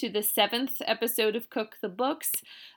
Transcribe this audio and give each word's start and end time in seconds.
to 0.00 0.08
the 0.08 0.22
seventh 0.22 0.80
episode 0.86 1.36
of 1.36 1.50
Cook 1.50 1.76
the 1.82 1.88
Books. 1.90 2.32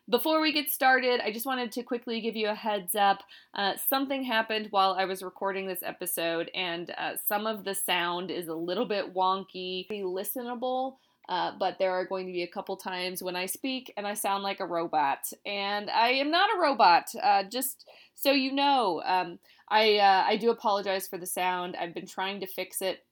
Before 0.09 0.41
we 0.41 0.51
get 0.51 0.69
started, 0.69 1.21
I 1.23 1.31
just 1.31 1.45
wanted 1.45 1.71
to 1.71 1.81
quickly 1.81 2.19
give 2.19 2.35
you 2.35 2.49
a 2.49 2.53
heads 2.53 2.95
up. 2.95 3.23
Uh, 3.53 3.77
something 3.77 4.25
happened 4.25 4.67
while 4.71 4.97
I 4.99 5.05
was 5.05 5.23
recording 5.23 5.65
this 5.65 5.83
episode, 5.83 6.51
and 6.53 6.93
uh, 6.97 7.11
some 7.25 7.47
of 7.47 7.63
the 7.63 7.75
sound 7.75 8.29
is 8.29 8.49
a 8.49 8.53
little 8.53 8.85
bit 8.85 9.13
wonky, 9.13 9.87
listenable. 9.89 10.95
Uh, 11.29 11.53
but 11.57 11.79
there 11.79 11.93
are 11.93 12.05
going 12.05 12.27
to 12.27 12.33
be 12.33 12.43
a 12.43 12.47
couple 12.47 12.75
times 12.75 13.23
when 13.23 13.37
I 13.37 13.45
speak 13.45 13.93
and 13.95 14.05
I 14.05 14.15
sound 14.15 14.43
like 14.43 14.59
a 14.59 14.65
robot, 14.65 15.19
and 15.45 15.89
I 15.89 16.09
am 16.09 16.29
not 16.29 16.49
a 16.53 16.59
robot. 16.59 17.05
Uh, 17.23 17.43
just 17.43 17.87
so 18.15 18.31
you 18.31 18.51
know, 18.51 19.01
um, 19.05 19.39
I 19.69 19.95
uh, 19.95 20.25
I 20.27 20.35
do 20.35 20.49
apologize 20.49 21.07
for 21.07 21.17
the 21.17 21.25
sound. 21.25 21.77
I've 21.77 21.93
been 21.93 22.05
trying 22.05 22.41
to 22.41 22.47
fix 22.47 22.81
it 22.81 23.05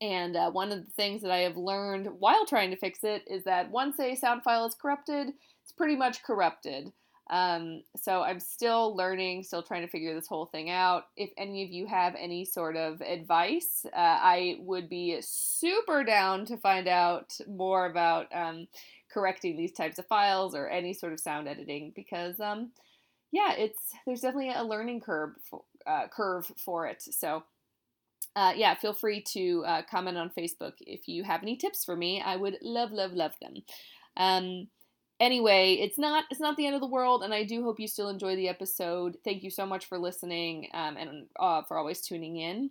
and 0.00 0.36
uh, 0.36 0.50
one 0.50 0.72
of 0.72 0.84
the 0.84 0.92
things 0.92 1.22
that 1.22 1.30
I 1.30 1.38
have 1.38 1.56
learned 1.56 2.08
while 2.18 2.46
trying 2.46 2.70
to 2.70 2.76
fix 2.76 3.04
it 3.04 3.22
is 3.26 3.44
that 3.44 3.70
once 3.70 3.98
a 4.00 4.14
sound 4.14 4.42
file 4.42 4.66
is 4.66 4.74
corrupted, 4.74 5.28
it's 5.62 5.72
pretty 5.72 5.96
much 5.96 6.22
corrupted. 6.22 6.92
Um, 7.30 7.84
so 7.96 8.22
I'm 8.22 8.40
still 8.40 8.96
learning, 8.96 9.44
still 9.44 9.62
trying 9.62 9.82
to 9.82 9.88
figure 9.88 10.14
this 10.14 10.26
whole 10.26 10.46
thing 10.46 10.68
out. 10.68 11.04
If 11.16 11.30
any 11.38 11.62
of 11.62 11.70
you 11.70 11.86
have 11.86 12.16
any 12.18 12.44
sort 12.44 12.76
of 12.76 13.00
advice, 13.00 13.86
uh, 13.86 13.96
I 13.96 14.56
would 14.58 14.88
be 14.88 15.16
super 15.20 16.02
down 16.02 16.44
to 16.46 16.56
find 16.56 16.88
out 16.88 17.38
more 17.46 17.86
about 17.86 18.26
um, 18.34 18.66
correcting 19.12 19.56
these 19.56 19.72
types 19.72 20.00
of 20.00 20.06
files 20.06 20.56
or 20.56 20.68
any 20.68 20.92
sort 20.92 21.12
of 21.12 21.20
sound 21.20 21.46
editing 21.46 21.92
because, 21.94 22.40
um, 22.40 22.72
yeah, 23.30 23.52
it's 23.52 23.80
there's 24.06 24.22
definitely 24.22 24.52
a 24.52 24.64
learning 24.64 25.00
curve 25.00 25.34
for, 25.48 25.62
uh, 25.86 26.08
curve 26.08 26.50
for 26.56 26.88
it. 26.88 27.00
So 27.00 27.44
uh, 28.36 28.52
yeah, 28.56 28.74
feel 28.74 28.92
free 28.92 29.22
to 29.32 29.64
uh, 29.66 29.82
comment 29.90 30.16
on 30.16 30.30
Facebook 30.30 30.74
if 30.80 31.08
you 31.08 31.24
have 31.24 31.42
any 31.42 31.56
tips 31.56 31.84
for 31.84 31.96
me. 31.96 32.22
I 32.24 32.36
would 32.36 32.58
love, 32.62 32.92
love, 32.92 33.12
love 33.12 33.32
them. 33.40 33.54
Um, 34.16 34.68
anyway, 35.18 35.74
it's 35.74 35.98
not 35.98 36.24
it's 36.30 36.40
not 36.40 36.56
the 36.56 36.66
end 36.66 36.74
of 36.74 36.80
the 36.80 36.86
world, 36.86 37.22
and 37.22 37.34
I 37.34 37.44
do 37.44 37.62
hope 37.62 37.80
you 37.80 37.88
still 37.88 38.08
enjoy 38.08 38.36
the 38.36 38.48
episode. 38.48 39.18
Thank 39.24 39.42
you 39.42 39.50
so 39.50 39.66
much 39.66 39.86
for 39.86 39.98
listening 39.98 40.68
um, 40.74 40.96
and 40.96 41.26
uh, 41.38 41.62
for 41.66 41.76
always 41.76 42.00
tuning 42.00 42.36
in. 42.36 42.70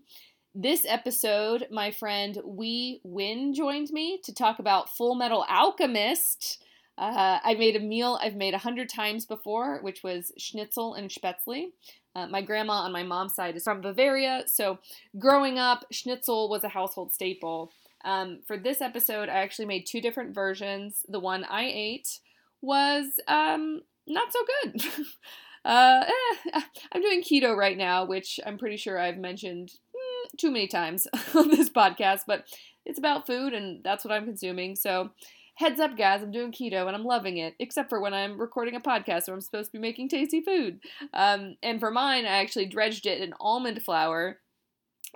This 0.56 0.86
episode, 0.88 1.68
my 1.70 1.92
friend 1.92 2.38
Huy 2.44 3.02
Nguyen 3.06 3.54
joined 3.54 3.92
me 3.92 4.20
to 4.24 4.34
talk 4.34 4.60
about 4.60 4.90
Full 4.96 5.16
Metal 5.16 5.46
Alchemist. 5.48 6.64
Uh, 6.98 7.40
I 7.44 7.54
made 7.54 7.76
a 7.76 7.80
meal 7.80 8.20
I've 8.22 8.36
made 8.36 8.54
a 8.54 8.58
hundred 8.58 8.90
times 8.90 9.26
before, 9.26 9.80
which 9.82 10.04
was 10.04 10.34
schnitzel 10.38 10.96
and 10.96 11.10
spätzle. 11.10 11.68
Uh, 12.16 12.28
my 12.28 12.42
grandma 12.42 12.74
on 12.74 12.92
my 12.92 13.04
mom's 13.04 13.36
side 13.36 13.56
is 13.56 13.64
from 13.64 13.82
Bavaria, 13.82 14.44
so 14.48 14.80
growing 15.18 15.60
up, 15.60 15.86
schnitzel 15.92 16.50
was 16.50 16.64
a 16.64 16.70
household 16.70 17.12
staple. 17.14 17.72
Um, 18.04 18.40
for 18.48 18.58
this 18.58 18.82
episode, 18.82 19.30
I 19.30 19.40
actually 19.40 19.66
made 19.66 19.86
two 19.86 20.02
different 20.02 20.34
versions. 20.34 21.06
The 21.08 21.20
one 21.20 21.44
I 21.44 21.66
ate 21.66 22.20
was 22.62 23.20
um, 23.28 23.82
not 24.08 24.32
so 24.32 24.40
good. 24.64 24.86
uh, 25.66 26.04
eh, 26.08 26.62
I'm 26.92 27.02
doing 27.02 27.22
keto 27.22 27.56
right 27.56 27.78
now, 27.78 28.06
which 28.06 28.40
I'm 28.46 28.58
pretty 28.58 28.78
sure 28.78 29.00
I've 29.00 29.18
mentioned 29.18 29.72
mm, 29.96 30.38
too 30.38 30.52
many 30.52 30.68
times 30.68 31.08
on 31.36 31.50
this 31.50 31.70
podcast, 31.70 32.22
but 32.28 32.46
it's 32.86 33.00
about 33.00 33.28
food 33.28 33.54
and 33.54 33.84
that's 33.84 34.04
what 34.04 34.14
I'm 34.14 34.26
consuming. 34.26 34.76
So 34.76 35.12
heads 35.60 35.82
up, 35.82 35.98
guys, 35.98 36.24
I'm 36.24 36.32
doing 36.32 36.54
keto 36.54 36.88
and 36.88 36.96
I'm 36.96 37.04
loving 37.04 37.36
it, 37.36 37.54
except 37.60 37.90
for 37.90 38.00
when 38.00 38.14
I'm 38.14 38.40
recording 38.40 38.76
a 38.76 38.80
podcast 38.80 39.28
where 39.28 39.36
I'm 39.36 39.42
supposed 39.42 39.72
to 39.72 39.78
be 39.78 39.82
making 39.82 40.08
tasty 40.08 40.40
food. 40.40 40.80
Um, 41.14 41.58
and 41.62 41.82
for 41.82 41.92
mine, 41.92 42.24
I 42.24 42.38
actually 42.38 42.68
dredged 42.68 43.06
it 43.06 43.20
in 43.20 43.34
almond 43.42 43.84
flour, 43.84 44.40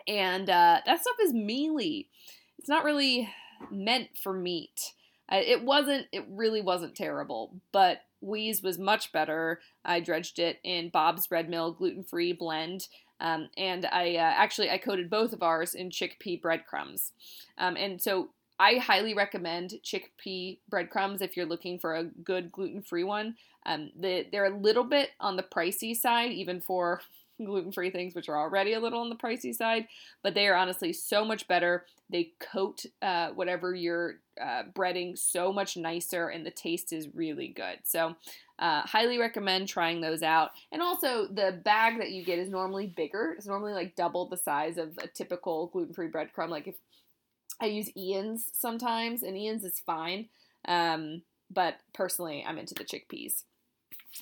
and 0.05 0.49
uh, 0.49 0.81
that 0.85 1.01
stuff 1.01 1.15
is 1.23 1.33
mealy. 1.33 2.09
It's 2.59 2.67
not 2.67 2.83
really 2.83 3.29
meant 3.71 4.09
for 4.21 4.33
meat. 4.33 4.91
It 5.31 5.63
wasn't, 5.63 6.07
it 6.11 6.25
really 6.29 6.61
wasn't 6.61 6.95
terrible, 6.95 7.55
but 7.71 8.01
Huy's 8.21 8.61
was 8.61 8.77
much 8.77 9.13
better. 9.13 9.61
I 9.85 10.01
dredged 10.01 10.39
it 10.39 10.59
in 10.65 10.89
Bob's 10.89 11.31
Red 11.31 11.49
Mill 11.49 11.71
gluten 11.71 12.03
free 12.03 12.33
blend. 12.33 12.89
Um, 13.21 13.47
and 13.57 13.85
I 13.85 14.15
uh, 14.15 14.33
actually 14.35 14.69
I 14.69 14.77
coated 14.77 15.09
both 15.09 15.31
of 15.31 15.41
ours 15.41 15.73
in 15.73 15.89
chickpea 15.89 16.41
breadcrumbs, 16.41 17.13
um, 17.57 17.77
and 17.77 18.01
so 18.01 18.31
I 18.63 18.77
highly 18.77 19.13
recommend 19.13 19.73
chickpea 19.83 20.57
breadcrumbs 20.69 21.21
if 21.21 21.35
you're 21.35 21.45
looking 21.45 21.79
for 21.79 21.95
a 21.95 22.05
good 22.05 22.49
gluten 22.49 22.81
free 22.81 23.03
one. 23.03 23.35
Um, 23.65 23.91
the, 23.99 24.25
they're 24.31 24.45
a 24.45 24.57
little 24.57 24.85
bit 24.85 25.09
on 25.19 25.35
the 25.35 25.43
pricey 25.43 25.93
side, 25.93 26.31
even 26.31 26.61
for 26.61 27.01
gluten 27.43 27.73
free 27.73 27.89
things, 27.89 28.15
which 28.15 28.29
are 28.29 28.39
already 28.39 28.71
a 28.71 28.79
little 28.79 29.01
on 29.01 29.09
the 29.09 29.17
pricey 29.17 29.53
side, 29.53 29.87
but 30.21 30.33
they 30.33 30.47
are 30.47 30.55
honestly 30.55 30.93
so 30.93 31.25
much 31.25 31.45
better. 31.49 31.85
They 32.09 32.31
coat 32.39 32.85
uh, 33.01 33.31
whatever 33.31 33.75
you're 33.75 34.19
uh, 34.41 34.63
breading 34.73 35.17
so 35.17 35.51
much 35.51 35.75
nicer, 35.75 36.29
and 36.29 36.45
the 36.45 36.51
taste 36.51 36.93
is 36.93 37.13
really 37.13 37.49
good. 37.49 37.79
So, 37.83 38.15
uh, 38.59 38.83
highly 38.83 39.17
recommend 39.17 39.67
trying 39.67 39.99
those 39.99 40.23
out. 40.23 40.51
And 40.71 40.81
also, 40.81 41.27
the 41.27 41.59
bag 41.65 41.97
that 41.97 42.11
you 42.11 42.23
get 42.23 42.39
is 42.39 42.49
normally 42.49 42.87
bigger. 42.87 43.33
It's 43.35 43.47
normally 43.47 43.73
like 43.73 43.97
double 43.97 44.25
the 44.29 44.37
size 44.37 44.77
of 44.77 44.97
a 44.99 45.07
typical 45.07 45.67
gluten 45.67 45.93
free 45.93 46.07
breadcrumb. 46.07 46.49
Like 46.49 46.67
if 46.67 46.75
I 47.59 47.67
use 47.67 47.95
Ian's 47.95 48.49
sometimes, 48.53 49.23
and 49.23 49.37
Ian's 49.37 49.63
is 49.63 49.79
fine. 49.79 50.29
Um, 50.67 51.21
but 51.51 51.75
personally, 51.93 52.43
I'm 52.47 52.57
into 52.57 52.73
the 52.73 52.83
chickpeas. 52.83 53.43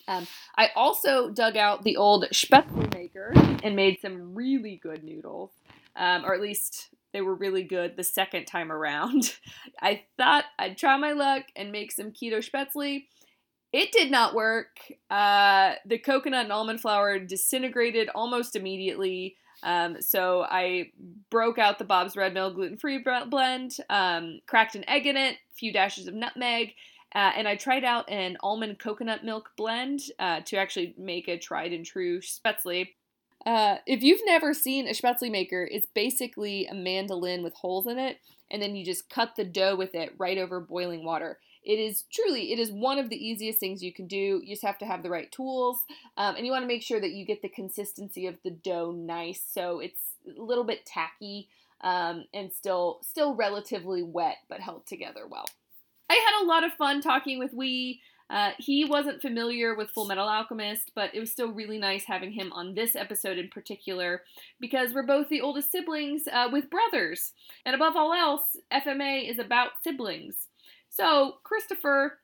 Um, 0.08 0.28
I 0.58 0.70
also 0.76 1.30
dug 1.30 1.58
out 1.58 1.84
the 1.84 1.98
old 1.98 2.26
Spätzle 2.32 2.94
maker 2.94 3.34
and 3.64 3.76
made 3.76 4.00
some 4.02 4.34
really 4.34 4.80
good 4.82 5.04
noodles, 5.04 5.52
um, 5.96 6.26
or 6.26 6.34
at 6.34 6.42
least 6.42 6.90
they 7.14 7.22
were 7.22 7.36
really 7.36 7.64
good 7.64 7.98
the 7.98 8.04
second 8.04 8.46
time 8.46 8.72
around. 8.72 9.36
I 9.82 10.04
thought 10.18 10.46
I'd 10.58 10.78
try 10.78 10.98
my 10.98 11.12
luck 11.12 11.44
and 11.56 11.72
make 11.72 11.92
some 11.92 12.12
keto 12.12 12.38
Spätzle. 12.38 13.06
It 13.74 13.92
did 13.92 14.12
not 14.12 14.34
work. 14.34 14.80
Uh, 15.10 15.74
the 15.86 15.98
coconut 15.98 16.46
and 16.46 16.54
almond 16.54 16.82
flour 16.82 17.20
disintegrated 17.20 18.10
almost 18.14 18.56
immediately. 18.56 19.38
Um, 19.64 20.02
so 20.02 20.46
I 20.50 20.92
broke 21.30 21.58
out 21.58 21.78
the 21.78 21.86
Bob's 21.86 22.16
Red 22.16 22.34
Mill 22.34 22.54
gluten 22.54 22.78
free 22.78 23.04
blend, 23.30 23.78
um, 23.90 24.40
cracked 24.48 24.76
an 24.76 24.88
egg 24.90 25.06
in 25.06 25.18
it, 25.18 25.36
a 25.36 25.56
few 25.56 25.72
dashes 25.72 26.08
of 26.08 26.14
nutmeg, 26.14 26.74
uh, 27.14 27.32
and 27.36 27.48
I 27.48 27.56
tried 27.56 27.84
out 27.84 28.10
an 28.10 28.38
almond 28.42 28.80
coconut 28.80 29.24
milk 29.24 29.52
blend 29.58 30.02
uh, 30.18 30.42
to 30.46 30.58
actually 30.58 30.96
make 30.98 31.28
a 31.28 31.38
tried 31.38 31.74
and 31.74 31.86
true 31.86 32.22
spätzle. 32.22 32.88
Uh, 33.46 33.78
if 33.86 34.04
you've 34.04 34.22
never 34.26 34.54
seen 34.54 34.88
a 34.88 34.92
spätzle 34.92 35.32
maker, 35.32 35.68
it's 35.70 35.88
basically 35.94 36.68
a 36.68 36.74
mandolin 36.74 37.44
with 37.44 37.54
holes 37.56 37.88
in 37.88 37.98
it, 37.98 38.18
and 38.50 38.62
then 38.62 38.76
you 38.76 38.86
just 38.86 39.10
cut 39.10 39.36
the 39.36 39.44
dough 39.44 39.76
with 39.76 39.94
it 39.94 40.14
right 40.18 40.38
over 40.38 40.60
boiling 40.60 41.04
water. 41.04 41.40
It 41.64 41.80
is 41.80 42.04
truly, 42.12 42.52
it 42.52 42.60
is 42.60 42.72
one 42.72 42.98
of 42.98 43.10
the 43.10 43.16
easiest 43.16 43.60
things 43.60 43.84
you 43.84 43.94
can 43.94 44.08
do. 44.08 44.42
You 44.44 44.50
just 44.50 44.66
have 44.66 44.80
to 44.80 44.86
have 44.86 45.04
the 45.04 45.10
right 45.10 45.32
tools, 45.32 45.84
um, 46.18 46.36
and 46.36 46.46
you 46.46 46.52
want 46.52 46.64
to 46.64 46.68
make 46.68 46.82
sure 46.82 47.00
that 47.00 47.12
you 47.12 47.26
get 47.26 47.42
the 47.42 47.50
consistency 47.50 48.26
of 48.28 48.36
the 48.44 48.52
dough 48.52 48.92
nice, 48.92 49.44
so 49.48 49.80
it's 49.80 50.02
a 50.38 50.42
little 50.42 50.64
bit 50.64 50.86
tacky 50.86 51.50
um, 51.82 52.26
and 52.34 52.52
still 52.52 53.00
still 53.02 53.36
relatively 53.36 54.04
wet, 54.04 54.38
but 54.50 54.60
held 54.60 54.86
together 54.86 55.28
well. 55.30 55.46
I 56.10 56.16
had 56.16 56.44
a 56.44 56.48
lot 56.48 56.64
of 56.64 56.74
fun 56.74 57.02
talking 57.02 57.40
with 57.40 57.52
Huy. 57.52 58.02
Uh, 58.30 58.52
he 58.58 58.86
wasn't 58.86 59.22
familiar 59.22 59.76
with 59.76 59.92
Full 59.92 60.06
Metal 60.06 60.28
Alchemist, 60.28 60.92
but 60.96 61.14
it 61.14 61.20
was 61.20 61.32
still 61.32 61.52
really 61.52 61.78
nice 61.78 62.06
having 62.06 62.32
him 62.32 62.54
on 62.54 62.76
this 62.76 62.96
episode 62.96 63.38
in 63.38 63.50
particular 63.50 64.22
because 64.60 64.94
we're 64.94 65.06
both 65.06 65.28
the 65.28 65.42
oldest 65.42 65.70
siblings 65.70 66.24
uh, 66.32 66.48
with 66.50 66.70
brothers. 66.70 67.34
And 67.66 67.76
above 67.76 67.98
all 67.98 68.14
else, 68.14 68.56
FMA 68.72 69.30
is 69.30 69.38
about 69.38 69.72
siblings. 69.84 70.48
So, 70.92 71.36
Christopher, 71.44 72.20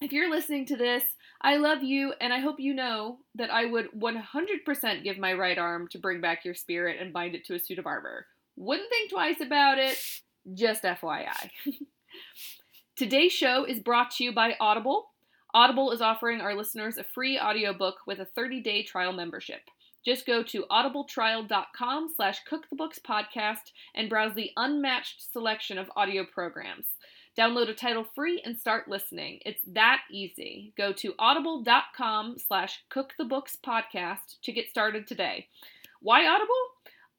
if 0.00 0.12
you're 0.12 0.30
listening 0.30 0.64
to 0.66 0.76
this, 0.76 1.04
I 1.42 1.58
love 1.58 1.82
you, 1.82 2.14
and 2.20 2.32
I 2.32 2.40
hope 2.40 2.58
you 2.58 2.72
know 2.72 3.18
that 3.34 3.50
I 3.50 3.66
would 3.66 3.90
100% 3.92 5.04
give 5.04 5.18
my 5.18 5.34
right 5.34 5.58
arm 5.58 5.88
to 5.88 5.98
bring 5.98 6.20
back 6.22 6.44
your 6.44 6.54
spirit 6.54 6.96
and 7.00 7.12
bind 7.12 7.34
it 7.34 7.44
to 7.46 7.54
a 7.54 7.60
suit 7.60 7.78
of 7.78 7.86
armor. 7.86 8.26
Wouldn't 8.56 8.88
think 8.88 9.10
twice 9.10 9.40
about 9.42 9.78
it, 9.78 9.98
just 10.54 10.84
FYI. 10.84 11.50
Today's 12.96 13.32
show 13.32 13.64
is 13.64 13.78
brought 13.78 14.10
to 14.12 14.24
you 14.24 14.32
by 14.32 14.56
Audible. 14.58 15.10
Audible 15.52 15.92
is 15.92 16.00
offering 16.00 16.40
our 16.40 16.54
listeners 16.54 16.96
a 16.96 17.04
free 17.04 17.38
audiobook 17.38 17.96
with 18.06 18.20
a 18.20 18.28
30-day 18.38 18.84
trial 18.84 19.12
membership. 19.12 19.60
Just 20.04 20.26
go 20.26 20.42
to 20.44 20.64
audibletrial.com 20.70 22.08
slash 22.16 22.38
cookthebookspodcast 22.50 23.72
and 23.94 24.08
browse 24.08 24.34
the 24.34 24.50
unmatched 24.56 25.30
selection 25.30 25.76
of 25.76 25.90
audio 25.94 26.24
programs. 26.24 26.86
Download 27.38 27.68
a 27.68 27.74
title 27.74 28.04
free 28.16 28.42
and 28.44 28.58
start 28.58 28.88
listening. 28.88 29.38
It's 29.46 29.62
that 29.68 30.00
easy. 30.10 30.72
Go 30.76 30.92
to 30.94 31.14
audible.com 31.20 32.36
slash 32.36 32.82
cookthebookspodcast 32.90 34.40
to 34.42 34.52
get 34.52 34.68
started 34.68 35.06
today. 35.06 35.46
Why 36.00 36.26
Audible? 36.26 36.48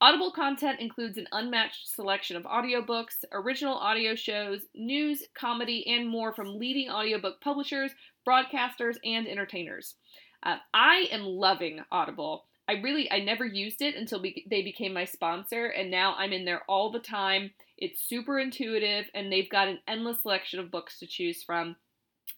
Audible 0.01 0.31
content 0.31 0.81
includes 0.81 1.17
an 1.17 1.27
unmatched 1.31 1.87
selection 1.87 2.35
of 2.35 2.43
audiobooks, 2.43 3.23
original 3.31 3.75
audio 3.75 4.13
shows, 4.13 4.61
news, 4.75 5.23
comedy, 5.35 5.87
and 5.87 6.05
more 6.05 6.33
from 6.33 6.59
leading 6.59 6.89
audiobook 6.89 7.39
publishers, 7.39 7.91
broadcasters, 8.27 8.97
and 9.05 9.25
entertainers. 9.25 9.95
Uh, 10.43 10.57
I 10.73 11.07
am 11.11 11.23
loving 11.23 11.79
Audible. 11.93 12.43
I 12.69 12.73
really 12.73 13.11
I 13.11 13.19
never 13.21 13.45
used 13.45 13.81
it 13.81 13.95
until 13.95 14.21
be, 14.21 14.45
they 14.47 14.61
became 14.61 14.93
my 14.93 15.05
sponsor, 15.05 15.65
and 15.65 15.89
now 15.89 16.13
I'm 16.19 16.31
in 16.31 16.45
there 16.45 16.61
all 16.69 16.91
the 16.91 16.99
time. 16.99 17.49
It's 17.79 17.99
super 17.99 18.39
intuitive, 18.39 19.07
and 19.15 19.31
they've 19.31 19.49
got 19.49 19.67
an 19.67 19.79
endless 19.87 20.21
selection 20.21 20.59
of 20.59 20.69
books 20.69 20.99
to 20.99 21.07
choose 21.07 21.41
from. 21.41 21.77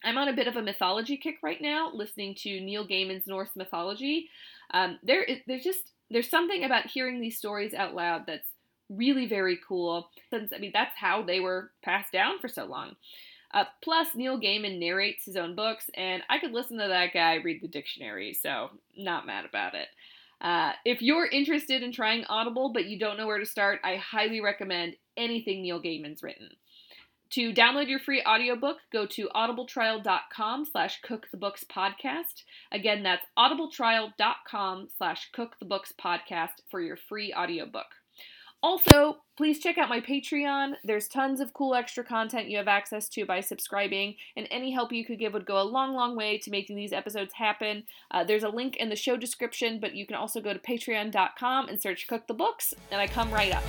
I'm 0.02 0.16
on 0.16 0.28
a 0.28 0.32
bit 0.32 0.48
of 0.48 0.56
a 0.56 0.62
mythology 0.62 1.18
kick 1.18 1.36
right 1.42 1.60
now, 1.60 1.90
listening 1.92 2.34
to 2.36 2.60
Neil 2.60 2.88
Gaiman's 2.88 3.26
Norse 3.26 3.54
mythology. 3.54 4.30
Um, 4.72 4.98
there, 5.02 5.26
there's 5.46 5.64
just 5.64 5.90
there's 6.10 6.30
something 6.30 6.64
about 6.64 6.86
hearing 6.86 7.20
these 7.20 7.36
stories 7.36 7.74
out 7.74 7.94
loud 7.94 8.22
that's 8.26 8.48
really 8.88 9.26
very 9.26 9.58
cool. 9.68 10.08
Since 10.30 10.54
I 10.54 10.58
mean 10.60 10.72
that's 10.72 10.96
how 10.96 11.22
they 11.22 11.40
were 11.40 11.72
passed 11.84 12.10
down 12.10 12.38
for 12.38 12.48
so 12.48 12.64
long. 12.64 12.96
Uh, 13.52 13.64
plus, 13.82 14.14
Neil 14.14 14.40
Gaiman 14.40 14.78
narrates 14.78 15.26
his 15.26 15.36
own 15.36 15.54
books, 15.54 15.90
and 15.92 16.22
I 16.30 16.38
could 16.38 16.52
listen 16.52 16.78
to 16.78 16.88
that 16.88 17.12
guy 17.12 17.34
read 17.34 17.60
the 17.60 17.68
dictionary, 17.68 18.32
so 18.32 18.70
not 18.96 19.26
mad 19.26 19.44
about 19.44 19.74
it. 19.74 19.88
Uh, 20.42 20.72
if 20.84 21.00
you're 21.00 21.26
interested 21.26 21.82
in 21.82 21.92
trying 21.92 22.24
Audible 22.24 22.72
but 22.72 22.86
you 22.86 22.98
don't 22.98 23.16
know 23.16 23.28
where 23.28 23.38
to 23.38 23.46
start, 23.46 23.80
I 23.84 23.96
highly 23.96 24.40
recommend 24.40 24.96
anything 25.16 25.62
Neil 25.62 25.80
Gaiman's 25.80 26.22
written. 26.22 26.50
To 27.30 27.54
download 27.54 27.88
your 27.88 28.00
free 28.00 28.22
audiobook, 28.24 28.76
go 28.92 29.06
to 29.06 29.30
audibletrial.com 29.34 30.66
slash 30.66 31.00
cookthebookspodcast. 31.00 32.42
Again, 32.72 33.02
that's 33.02 33.24
audibletrial.com 33.38 34.88
slash 34.98 35.30
cookthebookspodcast 35.34 36.60
for 36.70 36.80
your 36.82 36.96
free 36.96 37.32
audiobook. 37.32 37.86
Also, 38.62 39.16
please 39.36 39.58
check 39.58 39.76
out 39.76 39.88
my 39.88 40.00
Patreon. 40.00 40.74
There's 40.84 41.08
tons 41.08 41.40
of 41.40 41.52
cool 41.52 41.74
extra 41.74 42.04
content 42.04 42.48
you 42.48 42.58
have 42.58 42.68
access 42.68 43.08
to 43.08 43.26
by 43.26 43.40
subscribing, 43.40 44.14
and 44.36 44.46
any 44.52 44.70
help 44.70 44.92
you 44.92 45.04
could 45.04 45.18
give 45.18 45.32
would 45.32 45.46
go 45.46 45.60
a 45.60 45.64
long, 45.64 45.94
long 45.94 46.16
way 46.16 46.38
to 46.38 46.50
making 46.50 46.76
these 46.76 46.92
episodes 46.92 47.34
happen. 47.34 47.82
Uh, 48.12 48.22
there's 48.22 48.44
a 48.44 48.48
link 48.48 48.76
in 48.76 48.88
the 48.88 48.94
show 48.94 49.16
description, 49.16 49.80
but 49.80 49.96
you 49.96 50.06
can 50.06 50.14
also 50.14 50.40
go 50.40 50.52
to 50.52 50.60
patreon.com 50.60 51.68
and 51.68 51.82
search 51.82 52.06
Cook 52.06 52.28
the 52.28 52.34
Books, 52.34 52.72
and 52.92 53.00
I 53.00 53.08
come 53.08 53.32
right 53.32 53.52
up. 53.52 53.64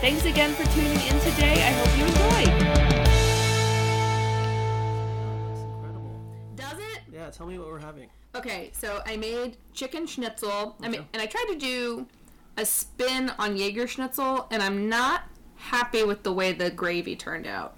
Thanks 0.00 0.24
again 0.24 0.54
for 0.54 0.64
tuning 0.72 0.92
in 0.92 1.20
today. 1.20 1.62
I 1.62 1.72
hope 1.72 1.98
you 1.98 2.06
enjoy. 2.06 2.44
That's 5.48 5.60
incredible. 5.60 6.18
Does 6.56 6.78
it? 6.78 7.02
Yeah, 7.12 7.28
tell 7.28 7.46
me 7.46 7.58
what 7.58 7.68
we're 7.68 7.78
having. 7.78 8.08
Okay, 8.34 8.70
so 8.72 9.02
I 9.04 9.16
made 9.16 9.58
chicken 9.74 10.06
schnitzel. 10.06 10.76
I 10.82 10.88
mean, 10.88 11.04
and 11.12 11.20
I 11.20 11.26
tried 11.26 11.46
to 11.50 11.58
do 11.58 12.06
a 12.56 12.64
spin 12.66 13.32
on 13.38 13.56
Jaeger 13.56 13.86
schnitzel, 13.86 14.46
and 14.50 14.62
I'm 14.62 14.88
not 14.88 15.22
happy 15.56 16.04
with 16.04 16.22
the 16.22 16.32
way 16.32 16.52
the 16.52 16.70
gravy 16.70 17.16
turned 17.16 17.46
out. 17.46 17.76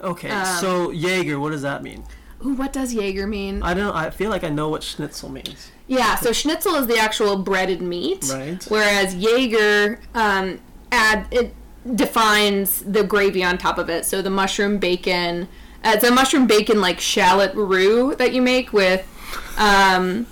Okay, 0.00 0.30
Um, 0.30 0.58
so 0.58 0.90
Jaeger, 0.90 1.38
what 1.38 1.50
does 1.52 1.62
that 1.62 1.82
mean? 1.82 2.04
Ooh, 2.44 2.54
what 2.54 2.72
does 2.72 2.92
Jaeger 2.92 3.26
mean? 3.28 3.62
I 3.62 3.72
don't. 3.74 3.94
I 3.94 4.10
feel 4.10 4.30
like 4.30 4.42
I 4.42 4.48
know 4.48 4.68
what 4.68 4.82
schnitzel 4.82 5.28
means. 5.28 5.70
Yeah, 5.86 6.16
so 6.16 6.32
schnitzel 6.32 6.74
is 6.74 6.86
the 6.88 6.98
actual 6.98 7.36
breaded 7.36 7.80
meat, 7.80 8.28
Right. 8.32 8.64
Whereas 8.68 9.14
Jaeger 9.14 10.00
um, 10.14 10.60
add 10.90 11.26
it 11.30 11.54
defines 11.94 12.80
the 12.82 13.04
gravy 13.04 13.44
on 13.44 13.58
top 13.58 13.78
of 13.78 13.88
it. 13.90 14.04
So 14.04 14.22
the 14.22 14.30
mushroom 14.30 14.78
bacon, 14.78 15.48
uh, 15.84 15.92
it's 15.94 16.04
a 16.04 16.10
mushroom 16.12 16.46
bacon 16.46 16.80
like 16.80 16.98
shallot 17.00 17.54
roux 17.54 18.14
that 18.16 18.32
you 18.32 18.42
make 18.42 18.72
with. 18.72 19.06
Um, 19.56 20.26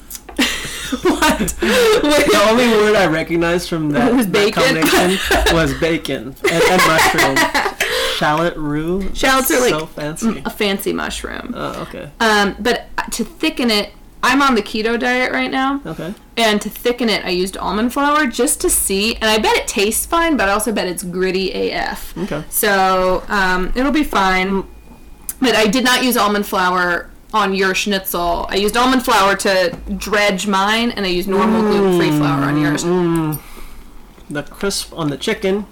what? 1.03 1.39
The 1.39 2.47
only 2.49 2.67
word 2.69 2.97
I 2.97 3.07
recognized 3.07 3.69
from 3.69 3.91
that, 3.91 4.13
Was 4.13 4.29
that 4.29 4.53
combination 4.53 5.55
was 5.55 5.75
bacon 5.79 6.35
and, 6.51 6.63
and 6.63 6.83
mushroom. 6.87 7.37
Shallot 8.17 8.57
roux. 8.57 9.15
Shallots 9.15 9.51
are 9.51 9.61
like 9.61 9.71
so 9.71 9.87
fancy. 9.87 10.43
a 10.45 10.51
fancy 10.51 10.93
mushroom. 10.93 11.55
Oh, 11.57 11.83
okay. 11.83 12.11
Um, 12.21 12.57
but 12.59 12.87
to 13.13 13.25
thicken 13.25 13.71
it, 13.71 13.93
I'm 14.23 14.43
on 14.43 14.55
the 14.55 14.63
keto 14.63 14.99
diet 14.99 15.33
right 15.33 15.51
now. 15.51 15.81
Okay. 15.87 16.13
And 16.37 16.61
to 16.63 16.69
thicken 16.69 17.09
it, 17.09 17.25
I 17.25 17.31
used 17.31 17.57
almond 17.57 17.93
flour 17.93 18.27
just 18.27 18.61
to 18.63 18.71
see. 18.71 19.15
And 19.17 19.25
I 19.25 19.39
bet 19.39 19.57
it 19.57 19.67
tastes 19.67 20.05
fine, 20.05 20.37
but 20.37 20.49
I 20.49 20.53
also 20.53 20.73
bet 20.73 20.87
it's 20.89 21.03
gritty 21.03 21.71
AF. 21.71 22.17
Okay. 22.19 22.45
So 22.51 23.25
um, 23.29 23.73
it'll 23.75 23.93
be 23.93 24.05
fine. 24.05 24.67
But 25.41 25.55
I 25.55 25.67
did 25.67 25.85
not 25.85 26.05
use 26.05 26.17
almond 26.19 26.47
flour 26.47 27.10
on 27.33 27.55
your 27.55 27.75
schnitzel. 27.75 28.47
I 28.49 28.57
used 28.57 28.77
almond 28.77 29.05
flour 29.05 29.37
to 29.37 29.77
dredge 29.97 30.47
mine, 30.47 30.91
and 30.91 31.05
I 31.07 31.09
used 31.09 31.29
normal 31.29 31.63
gluten-free 31.63 32.17
flour 32.19 32.45
on 32.45 32.61
yours. 32.61 32.83
The 34.29 34.43
crisp 34.45 34.93
on 34.95 35.11
the 35.11 35.17
chicken 35.17 35.67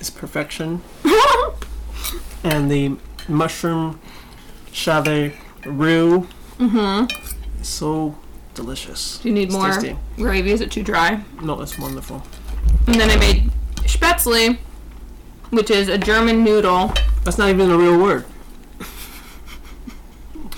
is 0.00 0.10
perfection, 0.10 0.82
and 2.44 2.70
the 2.70 2.96
mushroom 3.28 4.00
chave 4.72 5.36
roux. 5.64 6.26
Mm-hmm. 6.58 7.62
So 7.62 8.16
delicious. 8.54 9.18
Do 9.18 9.28
you 9.28 9.34
need 9.34 9.44
It's 9.48 9.52
more 9.54 9.68
tasty. 9.72 9.96
gravy? 10.16 10.50
Is 10.52 10.60
it 10.60 10.70
too 10.70 10.82
dry? 10.82 11.22
No, 11.42 11.60
it's 11.60 11.78
wonderful. 11.78 12.22
And 12.86 12.96
then 12.96 13.10
I 13.10 13.16
made 13.16 13.50
spätzle, 13.82 14.58
which 15.50 15.70
is 15.70 15.88
a 15.88 15.98
German 15.98 16.42
noodle. 16.42 16.92
That's 17.24 17.38
not 17.38 17.48
even 17.50 17.70
a 17.70 17.76
real 17.76 17.98
word. 18.00 18.24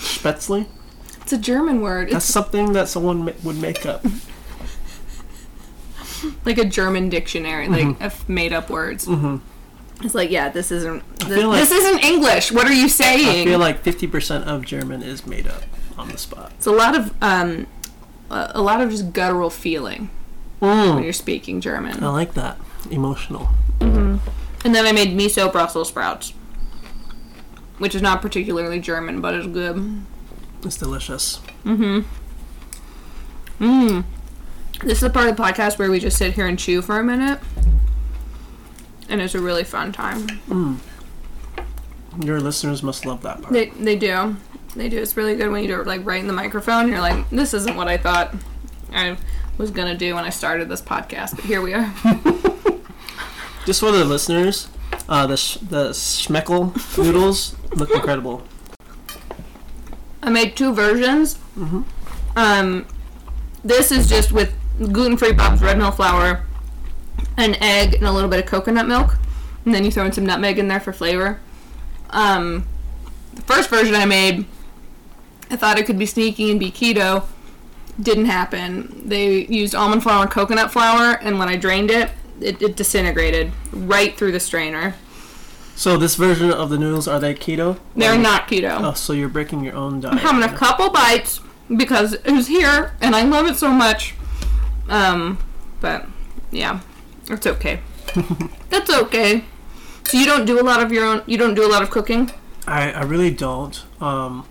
Spätzle? 0.02 0.66
It's 1.22 1.32
a 1.32 1.38
German 1.38 1.80
word. 1.80 2.10
That's 2.10 2.24
It's 2.26 2.34
something 2.34 2.72
that 2.72 2.88
someone 2.88 3.24
ma- 3.24 3.32
would 3.44 3.56
make 3.56 3.86
up. 3.86 4.04
like 6.44 6.58
a 6.58 6.64
German 6.64 7.08
dictionary, 7.08 7.68
like 7.68 8.00
of 8.00 8.28
made-up 8.28 8.70
words. 8.70 9.06
Mm-hmm. 9.06 9.36
It's 10.04 10.14
like, 10.14 10.30
yeah, 10.30 10.48
this 10.48 10.70
isn't 10.72 11.02
this, 11.18 11.44
like- 11.44 11.60
this 11.60 11.70
isn't 11.70 12.04
English. 12.04 12.50
What 12.52 12.66
are 12.66 12.72
you 12.72 12.88
saying? 12.88 13.42
I 13.42 13.44
feel 13.44 13.58
like 13.58 13.82
50% 13.84 14.44
of 14.44 14.64
German 14.64 15.02
is 15.02 15.26
made 15.26 15.46
up 15.46 15.62
on 15.96 16.08
the 16.08 16.18
spot. 16.18 16.52
it's 16.56 16.66
a 16.66 16.72
lot 16.72 16.96
of 16.96 17.14
um, 17.22 17.66
a 18.30 18.52
a 18.54 18.62
lot 18.62 18.80
of 18.80 18.90
just 18.90 19.12
guttural 19.12 19.50
feeling 19.50 20.10
when 20.58 20.70
Mm, 20.98 21.04
you're 21.04 21.12
speaking 21.12 21.60
German. 21.60 22.02
I 22.02 22.08
like 22.08 22.34
that. 22.34 22.58
Emotional. 22.90 23.48
And 23.80 24.74
then 24.76 24.86
I 24.86 24.92
made 24.92 25.08
miso 25.16 25.50
Brussels 25.52 25.88
sprouts, 25.88 26.32
which 27.82 27.96
is 27.96 28.00
not 28.00 28.22
particularly 28.22 28.78
German, 28.78 29.20
but 29.20 29.34
it's 29.34 29.48
good. 29.48 30.04
It's 30.64 30.76
delicious. 30.76 31.40
Mm 31.64 32.04
hmm. 33.58 33.64
Mm. 33.64 34.04
This 34.84 34.98
is 34.98 35.00
the 35.00 35.10
part 35.10 35.28
of 35.28 35.36
the 35.36 35.42
podcast 35.42 35.80
where 35.80 35.90
we 35.90 35.98
just 35.98 36.16
sit 36.16 36.34
here 36.34 36.46
and 36.46 36.56
chew 36.56 36.80
for 36.80 37.00
a 37.00 37.02
minute. 37.02 37.40
And 39.08 39.20
it's 39.20 39.34
a 39.34 39.40
really 39.40 39.64
fun 39.64 39.90
time. 39.90 40.80
Your 42.20 42.40
listeners 42.40 42.84
must 42.84 43.04
love 43.04 43.22
that 43.22 43.42
part. 43.42 43.52
They 43.52 43.70
they 43.70 43.96
do. 43.96 44.36
They 44.76 44.88
do. 44.88 44.98
It's 44.98 45.16
really 45.16 45.34
good 45.34 45.50
when 45.50 45.62
you 45.62 45.68
do 45.68 45.80
it 45.80 45.86
like 45.88 46.06
right 46.06 46.20
in 46.20 46.28
the 46.28 46.32
microphone. 46.32 46.88
You're 46.88 47.00
like, 47.00 47.28
this 47.30 47.52
isn't 47.52 47.74
what 47.74 47.88
I 47.88 47.96
thought 47.96 48.32
I 48.92 49.16
was 49.58 49.72
gonna 49.72 49.96
do 49.96 50.14
when 50.14 50.22
I 50.24 50.30
started 50.30 50.68
this 50.68 50.80
podcast, 50.80 51.34
but 51.34 51.46
here 51.46 51.60
we 51.60 51.74
are. 51.74 51.92
Just 53.66 53.80
for 53.80 53.90
the 53.90 54.04
listeners, 54.04 54.68
uh, 55.08 55.26
the 55.26 55.36
sh- 55.36 55.56
the 55.56 55.90
schmeckel 55.90 56.96
noodles 56.96 57.56
look 57.74 57.90
incredible. 57.90 58.42
I 60.22 60.30
made 60.30 60.56
two 60.56 60.72
versions. 60.72 61.38
Um, 62.36 62.86
this 63.64 63.90
is 63.90 64.08
just 64.08 64.32
with 64.32 64.54
gluten-free 64.78 65.32
Bob's 65.32 65.60
Red 65.60 65.78
Mill 65.78 65.90
flour, 65.90 66.44
an 67.36 67.56
egg, 67.60 67.94
and 67.94 68.04
a 68.04 68.12
little 68.12 68.30
bit 68.30 68.40
of 68.40 68.46
coconut 68.46 68.86
milk, 68.86 69.16
and 69.64 69.74
then 69.74 69.84
you 69.84 69.90
throw 69.90 70.04
in 70.04 70.12
some 70.12 70.24
nutmeg 70.26 70.58
in 70.58 70.68
there 70.68 70.80
for 70.80 70.92
flavor. 70.92 71.40
Um, 72.10 72.66
the 73.34 73.42
first 73.42 73.68
version 73.70 73.94
I 73.94 74.04
made, 74.04 74.44
I 75.50 75.56
thought 75.56 75.78
it 75.78 75.86
could 75.86 75.98
be 75.98 76.06
sneaky 76.06 76.50
and 76.50 76.60
be 76.60 76.70
keto. 76.70 77.24
Didn't 78.00 78.26
happen. 78.26 79.08
They 79.08 79.44
used 79.46 79.74
almond 79.74 80.02
flour 80.02 80.22
and 80.22 80.30
coconut 80.30 80.72
flour, 80.72 81.18
and 81.20 81.38
when 81.38 81.48
I 81.48 81.56
drained 81.56 81.90
it, 81.90 82.10
it, 82.40 82.62
it 82.62 82.76
disintegrated 82.76 83.52
right 83.72 84.16
through 84.16 84.32
the 84.32 84.40
strainer. 84.40 84.94
So 85.74 85.96
this 85.96 86.14
version 86.16 86.50
of 86.52 86.70
the 86.70 86.78
noodles 86.78 87.08
are 87.08 87.18
they 87.18 87.34
keto? 87.34 87.78
They're 87.96 88.18
not 88.18 88.48
keto. 88.48 88.78
Oh, 88.80 88.92
so 88.94 89.12
you're 89.12 89.28
breaking 89.28 89.64
your 89.64 89.74
own 89.74 90.00
diet. 90.00 90.14
I'm 90.14 90.18
having 90.20 90.42
a 90.42 90.56
couple 90.56 90.90
bites 90.90 91.40
because 91.74 92.12
it 92.12 92.30
was 92.30 92.46
here 92.46 92.94
and 93.00 93.16
I 93.16 93.24
love 93.24 93.46
it 93.46 93.56
so 93.56 93.68
much. 93.68 94.14
Um, 94.88 95.38
but 95.80 96.06
yeah, 96.50 96.80
it's 97.28 97.46
okay. 97.46 97.80
That's 98.68 98.90
okay. 98.90 99.44
So 100.04 100.18
you 100.18 100.26
don't 100.26 100.44
do 100.44 100.60
a 100.60 100.64
lot 100.64 100.82
of 100.82 100.92
your 100.92 101.04
own. 101.04 101.22
You 101.26 101.38
don't 101.38 101.54
do 101.54 101.66
a 101.66 101.70
lot 101.70 101.82
of 101.82 101.90
cooking. 101.90 102.30
I, 102.66 102.92
I 102.92 103.02
really 103.02 103.30
don't. 103.30 103.82
Um, 104.00 104.46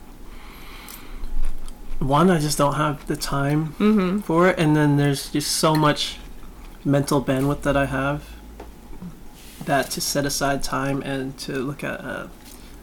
one, 2.00 2.32
I 2.32 2.40
just 2.40 2.58
don't 2.58 2.74
have 2.74 3.06
the 3.08 3.16
time 3.16 4.22
for 4.24 4.48
it, 4.48 4.58
and 4.58 4.76
then 4.76 4.98
there's 4.98 5.30
just 5.30 5.52
so 5.52 5.76
much 5.76 6.18
mental 6.84 7.24
bandwidth 7.24 7.62
that 7.62 7.78
I 7.78 7.86
have 7.86 8.28
that 9.66 9.90
to 9.92 10.02
set 10.02 10.26
aside 10.26 10.64
time 10.64 11.02
and 11.04 11.38
to 11.40 11.54
look 11.60 11.84
at 11.84 12.00
a, 12.02 12.30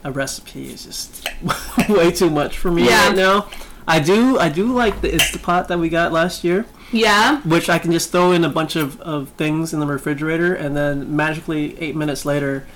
a 0.04 0.12
recipe 0.12 0.66
is 0.72 0.84
just 0.84 1.28
way 1.88 2.10
too 2.10 2.30
much 2.30 2.56
for 2.58 2.70
me 2.70 2.86
Yeah. 2.86 3.08
right 3.08 3.16
now. 3.16 3.48
I 3.86 4.00
do 4.00 4.38
I 4.38 4.48
do 4.50 4.72
like 4.72 5.00
the 5.00 5.08
Instapot 5.08 5.68
that 5.68 5.78
we 5.78 5.88
got 5.88 6.12
last 6.12 6.44
year, 6.44 6.66
Yeah. 6.92 7.40
which 7.42 7.68
I 7.70 7.78
can 7.78 7.90
just 7.90 8.12
throw 8.12 8.32
in 8.32 8.44
a 8.44 8.48
bunch 8.50 8.76
of, 8.76 9.00
of 9.00 9.30
things 9.30 9.72
in 9.72 9.80
the 9.80 9.86
refrigerator, 9.86 10.54
and 10.54 10.76
then 10.76 11.16
magically 11.16 11.78
eight 11.80 11.96
minutes 11.96 12.24
later, 12.26 12.66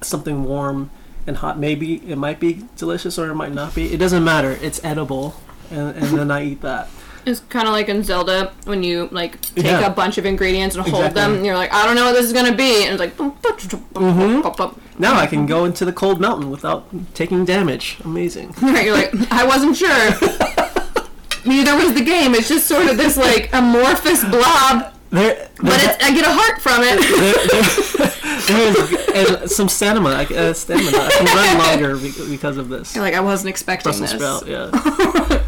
something 0.00 0.42
warm 0.44 0.90
and 1.28 1.36
hot. 1.36 1.58
Maybe 1.60 1.96
it 2.10 2.16
might 2.18 2.40
be 2.40 2.64
delicious 2.76 3.18
or 3.18 3.30
it 3.30 3.34
might 3.36 3.52
not 3.52 3.74
be. 3.74 3.92
It 3.92 3.98
doesn't 3.98 4.24
matter. 4.24 4.58
It's 4.60 4.82
edible, 4.82 5.36
and, 5.70 5.94
and 5.96 6.18
then 6.18 6.30
I 6.30 6.44
eat 6.44 6.62
that. 6.62 6.88
It's 7.28 7.40
kind 7.40 7.66
of 7.68 7.72
like 7.74 7.88
in 7.88 8.02
Zelda 8.02 8.52
when 8.64 8.82
you 8.82 9.08
like 9.12 9.40
take 9.40 9.64
Yeah. 9.64 9.86
a 9.86 9.90
bunch 9.90 10.18
of 10.18 10.26
ingredients 10.26 10.74
and 10.76 10.84
hold 10.86 11.04
Exactly. 11.04 11.20
them, 11.22 11.34
and 11.36 11.46
you're 11.46 11.56
like, 11.56 11.72
I 11.72 11.84
don't 11.86 11.94
know 11.96 12.06
what 12.06 12.12
this 12.14 12.26
is 12.26 12.32
gonna 12.32 12.54
be, 12.54 12.84
and 12.84 12.92
it's 12.92 13.00
like, 13.00 13.16
Mm-hmm. 13.16 15.00
Now 15.00 15.14
I 15.16 15.26
can 15.26 15.46
go 15.46 15.64
into 15.64 15.84
the 15.84 15.92
cold 15.92 16.20
mountain 16.20 16.50
without 16.50 16.86
taking 17.14 17.44
damage. 17.44 17.98
Amazing. 18.04 18.54
Right, 18.62 18.84
you're 18.84 18.94
like, 18.96 19.12
I 19.32 19.44
wasn't 19.46 19.76
sure. 19.76 19.88
Neither 21.46 21.76
was 21.76 21.94
the 21.94 22.04
game. 22.04 22.34
It's 22.34 22.48
just 22.48 22.66
sort 22.66 22.86
of 22.88 22.96
this 22.96 23.16
like 23.16 23.48
amorphous 23.52 24.22
blob, 24.24 24.92
There, 25.10 25.48
but 25.62 25.80
it's, 25.82 26.04
I 26.04 26.10
get 26.12 26.24
a 26.26 26.32
heart 26.32 26.60
from 26.60 26.82
it. 26.82 26.98
there, 28.48 28.72
there 28.72 29.38
and 29.40 29.50
some 29.50 29.68
stamina. 29.68 30.08
I, 30.10 30.24
uh, 30.34 30.52
stamina. 30.52 30.90
I 30.94 31.10
can 31.10 31.26
run 31.26 31.58
longer 31.82 31.96
because 32.28 32.56
of 32.58 32.68
this. 32.68 32.94
You're 32.94 33.04
like, 33.04 33.14
I 33.14 33.20
wasn't 33.20 33.48
expecting 33.50 33.90
Brussels 33.98 34.12
this. 34.12 34.20
sprout. 34.20 34.46
Yeah. 34.46 35.42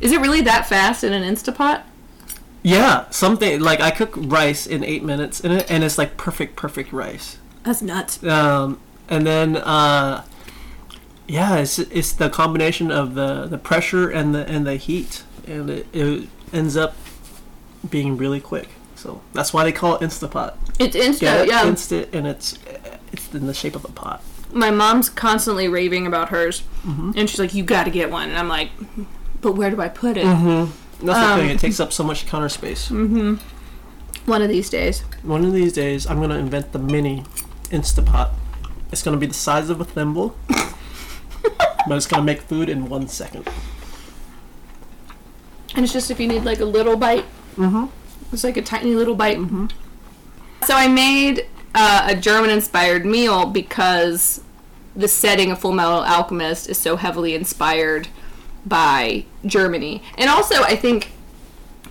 Is 0.00 0.12
it 0.12 0.20
really 0.20 0.40
that 0.42 0.66
fast 0.66 1.04
in 1.04 1.12
an 1.12 1.22
Instapot? 1.22 1.82
Yeah. 2.62 3.08
Something 3.10 3.60
like 3.60 3.80
I 3.80 3.90
cook 3.90 4.14
rice 4.16 4.66
in 4.66 4.84
eight 4.84 5.02
minutes 5.02 5.40
in 5.40 5.50
it, 5.52 5.70
and 5.70 5.82
it's 5.84 5.98
like 5.98 6.16
perfect, 6.16 6.56
perfect 6.56 6.92
rice. 6.92 7.38
That's 7.64 7.82
nuts. 7.82 8.22
Um, 8.24 8.80
and 9.08 9.26
then 9.26 9.56
uh, 9.56 10.24
yeah, 11.28 11.56
it's 11.58 11.78
it's 11.78 12.12
the 12.12 12.30
combination 12.30 12.90
of 12.90 13.14
the 13.14 13.46
the 13.46 13.58
pressure 13.58 14.08
and 14.10 14.34
the 14.34 14.46
and 14.48 14.66
the 14.66 14.76
heat, 14.76 15.22
and 15.46 15.68
it, 15.70 15.86
it 15.92 16.28
ends 16.52 16.76
up 16.76 16.96
being 17.88 18.16
really 18.16 18.40
quick. 18.40 18.68
So 18.94 19.20
that's 19.32 19.52
why 19.54 19.64
they 19.64 19.72
call 19.72 19.94
it 19.96 20.00
Instapot. 20.02 20.54
It's 20.78 20.94
instant. 20.96 21.48
Yeah, 21.48 21.62
Yeah. 21.62 21.68
instant, 21.68 22.08
and 22.14 22.26
it's 22.26 22.58
it's 23.12 23.32
in 23.34 23.46
the 23.46 23.54
shape 23.54 23.74
of 23.76 23.84
a 23.84 23.88
pot. 23.88 24.22
My 24.52 24.70
mom's 24.70 25.08
constantly 25.08 25.68
raving 25.68 26.06
about 26.06 26.30
hers, 26.30 26.62
Mm-hmm. 26.86 27.12
and 27.16 27.28
she's 27.30 27.38
like, 27.38 27.54
"You 27.54 27.62
got 27.64 27.84
to 27.84 27.90
get 27.90 28.10
one." 28.10 28.28
And 28.30 28.38
I'm 28.38 28.48
like, 28.48 28.70
"But 29.40 29.52
where 29.52 29.70
do 29.70 29.80
I 29.80 29.88
put 29.88 30.16
it?" 30.16 30.24
That's 30.24 30.70
the 31.02 31.12
Um, 31.14 31.40
thing; 31.40 31.50
it 31.50 31.58
takes 31.60 31.80
up 31.80 31.92
so 31.92 32.04
much 32.04 32.26
counter 32.26 32.48
space. 32.48 32.90
One 32.90 34.42
of 34.42 34.48
these 34.48 34.68
days. 34.68 35.02
One 35.22 35.44
of 35.44 35.52
these 35.52 35.72
days, 35.72 36.06
I'm 36.06 36.20
gonna 36.20 36.36
invent 36.38 36.72
the 36.72 36.78
mini 36.78 37.24
Instapot. 37.70 38.30
It's 38.92 39.02
gonna 39.02 39.16
be 39.16 39.26
the 39.26 39.34
size 39.34 39.70
of 39.70 39.80
a 39.80 39.84
thimble, 39.84 40.36
but 40.48 41.96
it's 41.96 42.06
gonna 42.06 42.22
make 42.22 42.42
food 42.42 42.68
in 42.68 42.88
one 42.88 43.08
second. 43.08 43.48
And 45.74 45.84
it's 45.84 45.92
just 45.92 46.10
if 46.10 46.18
you 46.20 46.26
need 46.28 46.44
like 46.44 46.60
a 46.60 46.64
little 46.64 46.96
bite. 46.96 47.24
Mm-hmm. 47.56 47.86
It's 48.32 48.44
like 48.44 48.56
a 48.56 48.62
tiny 48.62 48.94
little 48.94 49.14
bite. 49.14 49.38
So 50.66 50.74
I 50.74 50.88
made 50.88 51.46
uh, 51.74 52.08
a 52.10 52.14
German-inspired 52.16 53.06
meal 53.06 53.46
because 53.46 54.42
the 54.94 55.08
setting 55.08 55.50
of 55.50 55.58
Full 55.60 55.72
Metal 55.72 56.00
Alchemist 56.04 56.68
is 56.68 56.76
so 56.78 56.96
heavily 56.96 57.34
inspired 57.34 58.08
by 58.66 59.24
Germany, 59.46 60.02
and 60.18 60.28
also 60.30 60.62
I 60.62 60.76
think 60.76 61.10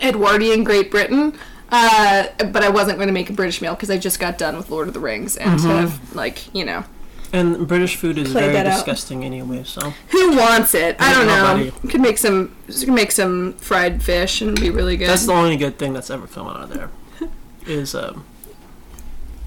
Edwardian 0.02 0.64
Great 0.64 0.92
Britain. 0.92 1.38
Uh, 1.72 2.26
but 2.52 2.64
I 2.64 2.70
wasn't 2.70 2.98
going 2.98 3.10
to 3.10 3.14
make 3.14 3.30
a 3.30 3.34
British 3.34 3.62
meal 3.62 3.76
because 3.76 3.92
I 3.92 3.98
just 4.00 4.20
got 4.20 4.40
done 4.40 4.58
with 4.58 4.72
Lord 4.72 4.88
of 4.88 4.96
the 4.96 5.00
Rings 5.00 5.38
and 5.38 5.60
have 5.62 6.16
like 6.16 6.52
you 6.56 6.66
know 6.66 6.84
And 7.32 7.68
British 7.68 7.96
food 7.96 8.18
is 8.18 8.32
very 8.32 8.54
that 8.54 8.66
out. 8.66 8.74
disgusting 8.74 9.24
anyway. 9.24 9.64
So 9.66 9.92
who 10.10 10.36
wants 10.36 10.74
it? 10.74 10.96
I 11.00 11.14
don't 11.14 11.28
know. 11.28 11.58
Nobody. 11.58 11.90
Could 11.92 12.02
make 12.02 12.18
some 12.18 12.56
could 12.68 12.90
make 12.90 13.12
some 13.12 13.54
fried 13.54 14.02
fish 14.02 14.42
and 14.42 14.60
be 14.60 14.72
really 14.72 14.98
good. 14.98 15.10
that's 15.10 15.28
the 15.28 15.34
only 15.34 15.58
good 15.58 15.78
thing 15.78 15.94
that's 15.94 16.10
ever 16.10 16.26
come 16.26 16.48
out 16.48 16.62
of 16.64 16.70
there. 16.74 16.90
Is 17.68 17.94
um 17.94 18.26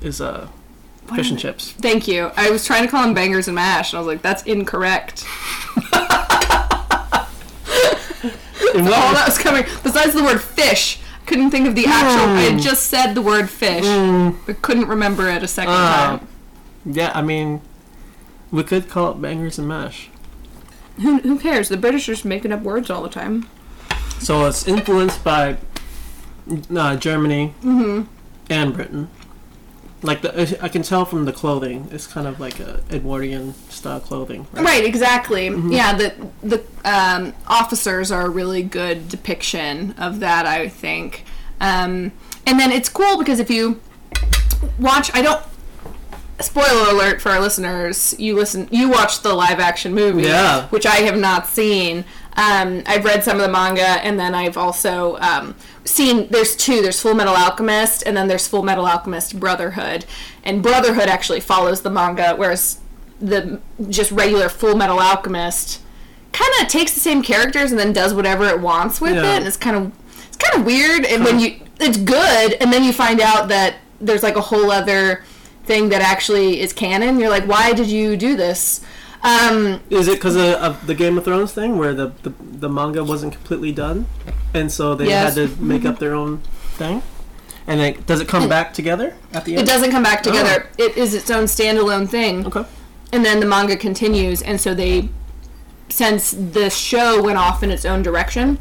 is 0.00 0.20
uh 0.20 0.46
fish 1.16 1.30
and 1.30 1.38
chips. 1.40 1.72
Thank 1.72 2.06
you. 2.06 2.30
I 2.36 2.50
was 2.50 2.64
trying 2.64 2.84
to 2.84 2.88
call 2.88 3.02
them 3.02 3.14
bangers 3.14 3.48
and 3.48 3.56
mash, 3.56 3.92
and 3.92 3.98
I 3.98 4.00
was 4.00 4.06
like, 4.06 4.22
that's 4.22 4.44
incorrect. 4.44 5.24
All 8.74 8.82
that 9.14 9.24
was 9.26 9.38
coming. 9.38 9.64
Besides 9.82 10.14
the 10.14 10.22
word 10.22 10.40
fish, 10.40 11.00
I 11.22 11.24
couldn't 11.26 11.50
think 11.50 11.66
of 11.68 11.74
the 11.74 11.84
actual. 11.86 12.28
I 12.34 12.40
had 12.42 12.60
just 12.60 12.86
said 12.86 13.14
the 13.14 13.22
word 13.22 13.48
fish, 13.50 13.84
but 14.46 14.62
couldn't 14.62 14.88
remember 14.88 15.28
it 15.28 15.42
a 15.42 15.48
second 15.48 15.72
Uh, 15.74 16.18
time. 16.18 16.28
yeah, 16.84 17.12
I 17.14 17.22
mean, 17.22 17.60
we 18.50 18.62
could 18.62 18.88
call 18.88 19.12
it 19.12 19.20
bangers 19.22 19.58
and 19.58 19.68
mash. 19.68 20.08
Who, 21.00 21.18
who 21.18 21.38
cares? 21.38 21.68
The 21.68 21.76
British 21.76 22.08
are 22.08 22.12
just 22.12 22.24
making 22.24 22.52
up 22.52 22.60
words 22.62 22.90
all 22.90 23.02
the 23.02 23.08
time. 23.08 23.48
So 24.18 24.44
it's 24.46 24.68
influenced 24.68 25.24
by 25.24 25.56
uh, 26.74 26.96
Germany 26.96 27.54
and 28.50 28.74
Britain. 28.74 29.08
Like 30.04 30.22
the, 30.22 30.58
I 30.62 30.68
can 30.68 30.82
tell 30.82 31.04
from 31.04 31.24
the 31.26 31.32
clothing, 31.32 31.88
it's 31.92 32.06
kind 32.06 32.26
of 32.26 32.40
like 32.40 32.58
a 32.58 32.82
Edwardian 32.90 33.54
style 33.70 34.00
clothing. 34.00 34.46
Right? 34.52 34.64
Right, 34.64 34.84
exactly. 34.84 35.46
Yeah, 35.46 35.94
the 35.94 36.14
the 36.42 36.64
um, 36.84 37.32
officers 37.46 38.10
are 38.10 38.26
a 38.26 38.28
really 38.28 38.62
good 38.62 39.08
depiction 39.08 39.92
of 39.92 40.18
that. 40.20 40.44
I 40.46 40.68
think, 40.68 41.24
um, 41.60 42.10
and 42.46 42.58
then 42.58 42.72
it's 42.72 42.88
cool 42.88 43.16
because 43.16 43.38
if 43.38 43.48
you 43.50 43.80
watch, 44.78 45.10
I 45.14 45.22
don't. 45.22 45.42
Spoiler 46.40 46.90
alert 46.90 47.20
for 47.20 47.30
our 47.30 47.40
listeners: 47.40 48.18
you 48.18 48.34
listen, 48.34 48.66
you 48.72 48.88
watch 48.88 49.22
the 49.22 49.32
live 49.32 49.60
action 49.60 49.94
movie, 49.94 50.22
Yeah. 50.22 50.66
which 50.68 50.86
I 50.86 50.96
have 50.96 51.16
not 51.16 51.46
seen. 51.46 52.04
Um, 52.36 52.82
I've 52.86 53.04
read 53.04 53.22
some 53.22 53.36
of 53.36 53.42
the 53.42 53.52
manga, 53.52 53.82
and 53.82 54.18
then 54.18 54.34
I've 54.34 54.56
also 54.56 55.16
um, 55.18 55.54
seen. 55.84 56.28
There's 56.30 56.56
two. 56.56 56.80
There's 56.80 57.00
Full 57.00 57.14
Metal 57.14 57.34
Alchemist, 57.34 58.02
and 58.06 58.16
then 58.16 58.28
there's 58.28 58.46
Full 58.48 58.62
Metal 58.62 58.86
Alchemist 58.86 59.38
Brotherhood. 59.38 60.06
And 60.42 60.62
Brotherhood 60.62 61.08
actually 61.08 61.40
follows 61.40 61.82
the 61.82 61.90
manga, 61.90 62.34
whereas 62.36 62.80
the 63.20 63.60
just 63.88 64.10
regular 64.12 64.48
Full 64.48 64.76
Metal 64.76 64.98
Alchemist 64.98 65.80
kind 66.32 66.50
of 66.62 66.68
takes 66.68 66.94
the 66.94 67.00
same 67.00 67.22
characters 67.22 67.70
and 67.70 67.78
then 67.78 67.92
does 67.92 68.14
whatever 68.14 68.46
it 68.46 68.60
wants 68.60 69.00
with 69.00 69.14
Yeah. 69.14 69.34
it. 69.34 69.36
And 69.38 69.46
it's 69.46 69.58
kind 69.58 69.76
of 69.76 69.92
it's 70.28 70.36
kind 70.38 70.58
of 70.60 70.64
weird. 70.66 71.04
And 71.04 71.24
when 71.24 71.38
you 71.38 71.56
it's 71.78 71.98
good, 71.98 72.54
and 72.54 72.72
then 72.72 72.82
you 72.84 72.92
find 72.92 73.20
out 73.20 73.48
that 73.48 73.76
there's 74.00 74.22
like 74.22 74.36
a 74.36 74.40
whole 74.40 74.70
other 74.70 75.22
thing 75.64 75.90
that 75.90 76.00
actually 76.00 76.60
is 76.60 76.72
canon. 76.72 77.20
You're 77.20 77.28
like, 77.30 77.44
why 77.46 77.72
did 77.74 77.88
you 77.88 78.16
do 78.16 78.36
this? 78.36 78.80
Um, 79.24 79.80
Is 79.88 80.08
it 80.08 80.14
because 80.14 80.34
of, 80.36 80.54
of 80.54 80.86
the 80.86 80.94
Game 80.94 81.16
of 81.16 81.24
Thrones 81.24 81.52
thing, 81.52 81.78
where 81.78 81.94
the, 81.94 82.08
the 82.22 82.30
the 82.40 82.68
manga 82.68 83.04
wasn't 83.04 83.32
completely 83.34 83.70
done, 83.72 84.06
and 84.52 84.70
so 84.72 84.94
they 84.94 85.06
Yes. 85.06 85.36
had 85.36 85.48
to 85.56 85.62
make 85.62 85.84
up 85.84 85.98
their 86.00 86.14
own 86.14 86.38
thing? 86.74 87.02
And 87.68 87.78
then, 87.78 88.02
does 88.06 88.20
it 88.20 88.26
come 88.26 88.48
back 88.48 88.74
together 88.74 89.14
at 89.32 89.44
the 89.44 89.52
end? 89.56 89.62
it 89.62 89.66
doesn't 89.70 89.92
come 89.92 90.02
back 90.02 90.22
together. 90.24 90.68
It 90.76 90.96
is 90.96 91.14
its 91.14 91.30
own 91.30 91.44
standalone 91.44 92.08
thing. 92.08 92.44
Okay. 92.46 92.64
and 93.12 93.24
then 93.24 93.38
the 93.40 93.46
manga 93.46 93.76
continues 93.76 94.40
and 94.42 94.58
so 94.60 94.74
they 94.74 95.08
since 95.90 96.30
the 96.32 96.70
show 96.70 97.22
went 97.22 97.36
off 97.38 97.62
in 97.62 97.70
its 97.70 97.84
own 97.84 98.02
direction 98.02 98.56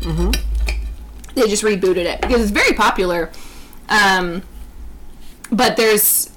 they 1.36 1.48
just 1.48 1.64
rebooted 1.64 2.04
it 2.06 2.20
because 2.20 2.42
it's 2.42 2.52
very 2.52 2.74
popular 2.74 3.30
um, 3.88 4.42
but 5.52 5.78
there's 5.78 6.31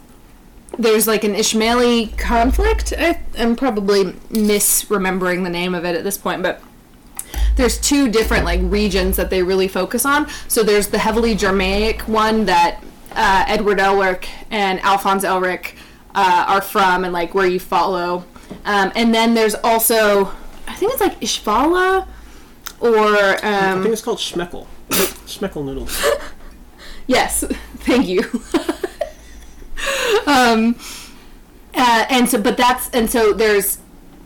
there's 0.78 1.07
like 1.07 1.25
an 1.25 1.35
ishmaeli 1.35 2.16
conflict 2.19 2.93
I, 2.97 3.21
i'm 3.38 3.57
probably 3.57 4.04
misremembering 4.04 5.45
the 5.45 5.50
name 5.50 5.75
of 5.75 5.85
it 5.85 5.95
at 5.97 6.04
this 6.04 6.19
point 6.19 6.43
but 6.43 6.62
there's 7.57 7.78
two 7.78 8.09
different 8.09 8.45
like 8.45 8.61
regions 8.62 9.16
that 9.16 9.31
they 9.31 9.43
really 9.43 9.69
focus 9.69 10.04
on. 10.04 10.28
So 10.49 10.62
there's 10.62 10.88
the 10.88 10.99
heavily 10.99 11.35
Germanic 11.35 12.02
one 12.02 12.47
that 12.47 12.83
uh, 13.12 13.45
Edward 13.47 13.78
Elric 13.78 14.26
and 14.50 14.81
Alphonse 14.81 15.25
Elric 15.25 15.75
uh, 16.14 16.45
are 16.49 16.61
from, 16.61 17.04
and 17.04 17.12
like 17.12 17.35
where 17.35 17.47
you 17.47 17.61
follow. 17.61 18.25
Um, 18.64 18.93
and 18.95 19.14
then 19.14 19.35
there's 19.35 19.54
also 19.54 20.33
I 20.66 20.75
think 20.75 20.93
it's 20.93 21.00
like 21.00 21.21
Ishvala 21.21 22.07
or 22.81 22.90
I 22.90 23.37
think 23.37 23.87
um, 23.87 23.93
it's 23.93 24.02
called 24.02 24.19
Schmeckel. 24.19 24.66
Schmeckel 24.90 25.64
noodles. 25.64 26.04
yes, 27.07 27.45
thank 27.78 28.07
you. 28.07 28.23
um, 30.26 30.76
uh, 31.75 32.07
and 32.09 32.28
so, 32.28 32.40
but 32.40 32.57
that's 32.57 32.90
and 32.90 33.11
so 33.11 33.33
there's 33.33 33.78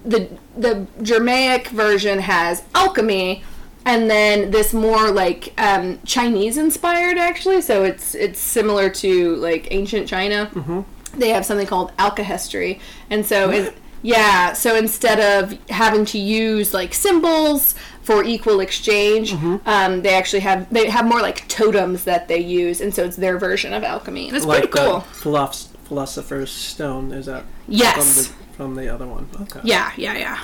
the 0.05 0.29
the 0.57 0.87
Germanic 1.03 1.69
version 1.69 2.21
has 2.21 2.63
alchemy, 2.75 3.43
and 3.85 4.11
then 4.11 4.51
this 4.51 4.75
more 4.75 5.11
like 5.11 5.53
um, 5.59 5.99
Chinese 6.05 6.57
inspired 6.59 7.19
actually. 7.19 7.61
So 7.61 7.85
it's 7.85 8.15
it's 8.15 8.41
similar 8.41 8.91
to 8.91 9.37
like 9.37 9.69
ancient 9.71 10.09
China. 10.09 10.51
Mm-hmm. 10.55 11.19
They 11.19 11.31
have 11.31 11.45
something 11.45 11.67
called 11.67 11.97
alkahestry, 11.97 12.81
and 13.11 13.25
so 13.25 13.51
it, 13.51 13.75
yeah. 14.03 14.53
So 14.53 14.77
instead 14.77 15.21
of 15.21 15.59
having 15.71 16.05
to 16.07 16.19
use 16.19 16.75
like 16.75 16.95
symbols 16.95 17.75
for 18.03 18.25
equal 18.25 18.61
exchange, 18.61 19.33
um, 19.67 20.03
they 20.03 20.15
actually 20.15 20.41
have 20.41 20.71
they 20.73 20.89
have 20.89 21.07
more 21.07 21.21
like 21.21 21.49
totems 21.49 22.05
that 22.05 22.29
they 22.29 22.39
use, 22.41 22.81
and 22.81 22.95
so 22.95 23.05
it's 23.05 23.17
their 23.17 23.39
version 23.39 23.73
of 23.73 23.85
alchemy, 23.85 24.29
and 24.29 24.37
it's 24.37 24.47
like 24.47 24.71
pretty 24.71 24.79
cool. 24.79 25.01
the 25.01 25.07
philosoph- 25.07 25.75
philosopher's 25.89 26.51
stone. 26.51 27.13
Is 27.13 27.27
that 27.27 27.45
Yes. 27.67 27.95
from 27.97 28.37
the, 28.47 28.55
from 28.55 28.75
the 28.77 28.89
other 28.95 29.07
one? 29.07 29.29
Okay. 29.43 29.61
Yeah, 29.65 29.91
yeah, 29.97 30.17
yeah. 30.17 30.39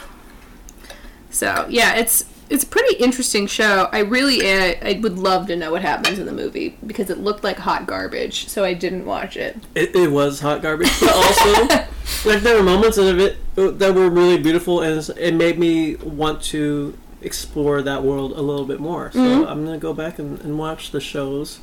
So 1.30 1.66
yeah, 1.68 1.94
it's 1.96 2.24
it's 2.50 2.62
a 2.62 2.66
pretty 2.66 2.96
interesting 2.96 3.46
show. 3.46 3.88
I 3.92 4.00
really 4.00 4.40
uh, 4.46 4.74
I 4.82 5.00
would 5.02 5.18
love 5.18 5.46
to 5.48 5.56
know 5.56 5.72
what 5.72 5.82
happens 5.82 6.18
in 6.18 6.26
the 6.26 6.32
movie 6.32 6.76
because 6.86 7.10
it 7.10 7.18
looked 7.18 7.42
like 7.42 7.58
hot 7.58 7.86
garbage, 7.86 8.48
so 8.48 8.64
I 8.64 8.74
didn't 8.74 9.04
watch 9.04 9.36
it. 9.36 9.56
It, 9.74 9.94
it 9.96 10.10
was 10.10 10.40
hot 10.40 10.62
garbage, 10.62 10.92
but 11.00 11.10
also 11.12 11.62
like 12.28 12.40
there 12.42 12.56
were 12.56 12.62
moments 12.62 12.98
of 12.98 13.18
it 13.18 13.38
that 13.56 13.94
were 13.94 14.10
really 14.10 14.38
beautiful, 14.38 14.80
and 14.82 15.08
it 15.18 15.34
made 15.34 15.58
me 15.58 15.96
want 15.96 16.42
to 16.44 16.96
explore 17.22 17.80
that 17.82 18.02
world 18.04 18.32
a 18.32 18.40
little 18.42 18.66
bit 18.66 18.78
more. 18.80 19.10
So 19.12 19.18
Mhm. 19.18 19.50
I'm 19.50 19.64
gonna 19.64 19.78
go 19.78 19.94
back 19.94 20.18
and, 20.18 20.38
and 20.42 20.58
watch 20.58 20.90
the 20.92 21.00
shows. 21.00 21.58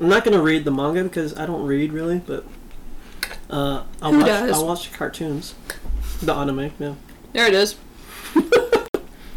I'm 0.00 0.08
not 0.08 0.24
gonna 0.24 0.40
read 0.40 0.64
the 0.64 0.70
manga 0.70 1.02
because 1.02 1.36
I 1.36 1.44
don't 1.44 1.66
read 1.66 1.92
really, 1.92 2.20
but 2.24 2.44
uh, 3.50 3.82
I'll 4.02 4.12
Who 4.12 4.18
watch. 4.18 4.26
does? 4.26 4.52
I'll 4.52 4.66
watch 4.66 4.92
cartoons, 4.92 5.54
the 6.22 6.34
anime. 6.34 6.70
Yeah. 6.78 6.94
There 7.32 7.46
it 7.46 7.54
is. 7.54 7.76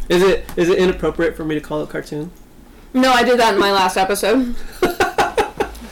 Is 0.09 0.21
it 0.21 0.45
is 0.57 0.69
it 0.69 0.77
inappropriate 0.77 1.35
for 1.35 1.45
me 1.45 1.55
to 1.55 1.61
call 1.61 1.81
it 1.81 1.89
cartoon? 1.89 2.31
No, 2.93 3.11
I 3.11 3.23
did 3.23 3.39
that 3.39 3.53
in 3.53 3.59
my 3.59 3.71
last 3.71 3.97
episode. 3.97 4.55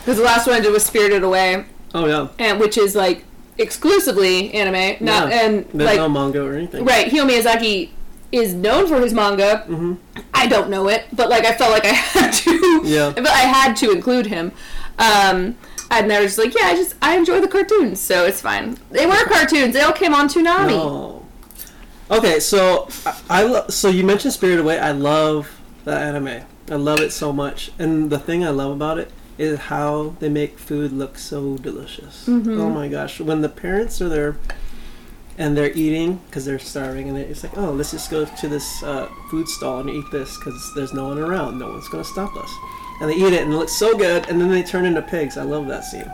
Because 0.01 0.17
the 0.17 0.23
last 0.23 0.47
one 0.47 0.55
I 0.55 0.59
did 0.59 0.71
was 0.73 0.83
Spirited 0.83 1.21
Away, 1.21 1.63
Oh 1.93 2.07
yeah. 2.07 2.29
and 2.39 2.59
which 2.59 2.75
is 2.75 2.95
like 2.95 3.23
exclusively 3.59 4.51
anime. 4.51 4.97
Not 5.05 5.29
Yeah. 5.29 5.45
and 5.45 5.65
There's 5.73 5.89
like 5.91 5.97
no 5.97 6.09
manga 6.09 6.43
or 6.43 6.55
anything. 6.55 6.85
right. 6.85 7.05
Hayao 7.05 7.29
Miyazaki 7.29 7.91
is 8.31 8.51
known 8.55 8.87
for 8.87 8.99
his 8.99 9.13
manga. 9.13 9.63
Mm-hmm. 9.69 9.93
I 10.33 10.47
don't 10.47 10.71
know 10.71 10.87
it, 10.87 11.05
but 11.13 11.29
like 11.29 11.45
I 11.45 11.53
felt 11.53 11.71
like 11.71 11.85
I 11.85 11.89
had 11.93 12.31
to. 12.31 12.81
Yeah. 12.83 13.11
But 13.15 13.27
I 13.27 13.41
had 13.41 13.75
to 13.77 13.91
include 13.91 14.25
him. 14.25 14.53
Um, 14.97 15.55
and 15.99 16.11
I 16.11 16.21
just 16.21 16.37
like, 16.37 16.53
yeah, 16.55 16.67
I 16.67 16.75
just 16.75 16.95
I 17.01 17.17
enjoy 17.17 17.39
the 17.41 17.47
cartoons, 17.47 17.99
so 17.99 18.25
it's 18.25 18.41
fine. 18.41 18.77
They 18.91 19.05
were 19.05 19.23
cartoons. 19.25 19.73
They 19.73 19.81
all 19.81 19.93
came 19.93 20.13
on 20.13 20.27
Toonami. 20.27 20.71
Oh. 20.73 21.25
Okay, 22.09 22.39
so 22.39 22.87
I, 23.05 23.19
I 23.29 23.43
lo- 23.43 23.65
so 23.69 23.87
you 23.89 24.03
mentioned 24.03 24.33
Spirited 24.33 24.59
Away. 24.61 24.79
I 24.79 24.91
love 24.91 25.49
that 25.85 26.01
anime. 26.01 26.43
I 26.69 26.75
love 26.75 26.99
it 26.99 27.11
so 27.11 27.31
much, 27.33 27.71
and 27.79 28.09
the 28.09 28.19
thing 28.19 28.43
I 28.45 28.49
love 28.49 28.71
about 28.71 28.97
it 28.97 29.11
is 29.37 29.57
how 29.59 30.15
they 30.19 30.29
make 30.29 30.59
food 30.59 30.91
look 30.91 31.17
so 31.17 31.57
delicious. 31.57 32.27
Mhm. 32.27 32.57
Oh 32.59 32.69
my 32.69 32.87
gosh! 32.87 33.19
When 33.19 33.41
the 33.41 33.49
parents 33.49 34.01
are 34.01 34.09
there 34.09 34.37
and 35.37 35.55
they're 35.57 35.71
eating 35.71 36.19
because 36.27 36.45
they're 36.45 36.59
starving, 36.59 37.07
and 37.09 37.17
it's 37.17 37.43
like, 37.43 37.57
oh, 37.57 37.71
let's 37.71 37.91
just 37.91 38.11
go 38.11 38.25
to 38.25 38.47
this 38.47 38.83
uh, 38.83 39.07
food 39.29 39.47
stall 39.47 39.79
and 39.79 39.89
eat 39.89 40.05
this 40.11 40.37
because 40.37 40.71
there's 40.75 40.93
no 40.93 41.07
one 41.07 41.17
around. 41.17 41.57
No 41.59 41.69
one's 41.69 41.87
gonna 41.89 42.03
stop 42.03 42.35
us. 42.35 42.51
And 43.01 43.09
they 43.09 43.15
eat 43.15 43.33
it, 43.33 43.41
and 43.41 43.51
it 43.51 43.57
looks 43.57 43.73
so 43.73 43.97
good, 43.97 44.29
and 44.29 44.39
then 44.39 44.49
they 44.49 44.61
turn 44.63 44.85
into 44.85 45.01
pigs. 45.01 45.35
I 45.37 45.43
love 45.43 45.67
that 45.67 45.83
scene. 45.83 46.05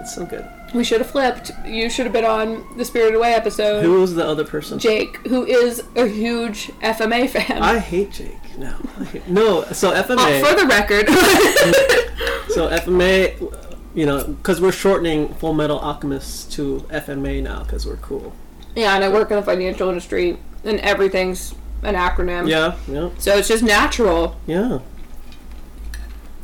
It's 0.00 0.14
so 0.14 0.26
good. 0.26 0.44
We 0.74 0.82
should 0.84 1.00
have 1.00 1.10
flipped. 1.10 1.52
You 1.64 1.88
should 1.88 2.04
have 2.06 2.12
been 2.12 2.24
on 2.24 2.66
the 2.76 2.84
Spirited 2.84 3.14
Away 3.14 3.32
episode. 3.34 3.82
Who 3.84 4.00
was 4.00 4.14
the 4.14 4.26
other 4.26 4.42
person? 4.44 4.78
Jake, 4.78 5.18
who 5.28 5.44
is 5.44 5.84
a 5.94 6.06
huge 6.06 6.68
FMA 6.82 7.28
fan. 7.30 7.62
I 7.62 7.78
hate 7.78 8.10
Jake. 8.10 8.58
No, 8.58 8.74
hate, 9.12 9.28
no. 9.28 9.62
So 9.72 9.92
FMA. 9.92 10.16
Oh, 10.18 10.44
for 10.44 10.60
the 10.60 10.66
record. 10.66 11.08
so 12.48 12.68
FMA, 12.68 13.52
you 13.94 14.06
know, 14.06 14.24
because 14.24 14.60
we're 14.60 14.72
shortening 14.72 15.32
Full 15.34 15.54
Metal 15.54 15.78
Alchemist 15.78 16.50
to 16.52 16.80
FMA 16.90 17.42
now 17.42 17.62
because 17.62 17.86
we're 17.86 17.96
cool. 17.98 18.34
yeah, 18.74 18.94
and 18.94 19.04
I 19.04 19.08
work 19.10 19.30
in 19.30 19.36
the 19.36 19.42
financial 19.42 19.88
industry, 19.88 20.38
and 20.64 20.80
everything's 20.80 21.54
an 21.82 21.94
acronym. 21.94 22.48
Yeah, 22.48 22.76
yeah, 22.88 23.10
So 23.18 23.36
it's 23.36 23.48
just 23.48 23.62
natural. 23.62 24.36
yeah. 24.46 24.78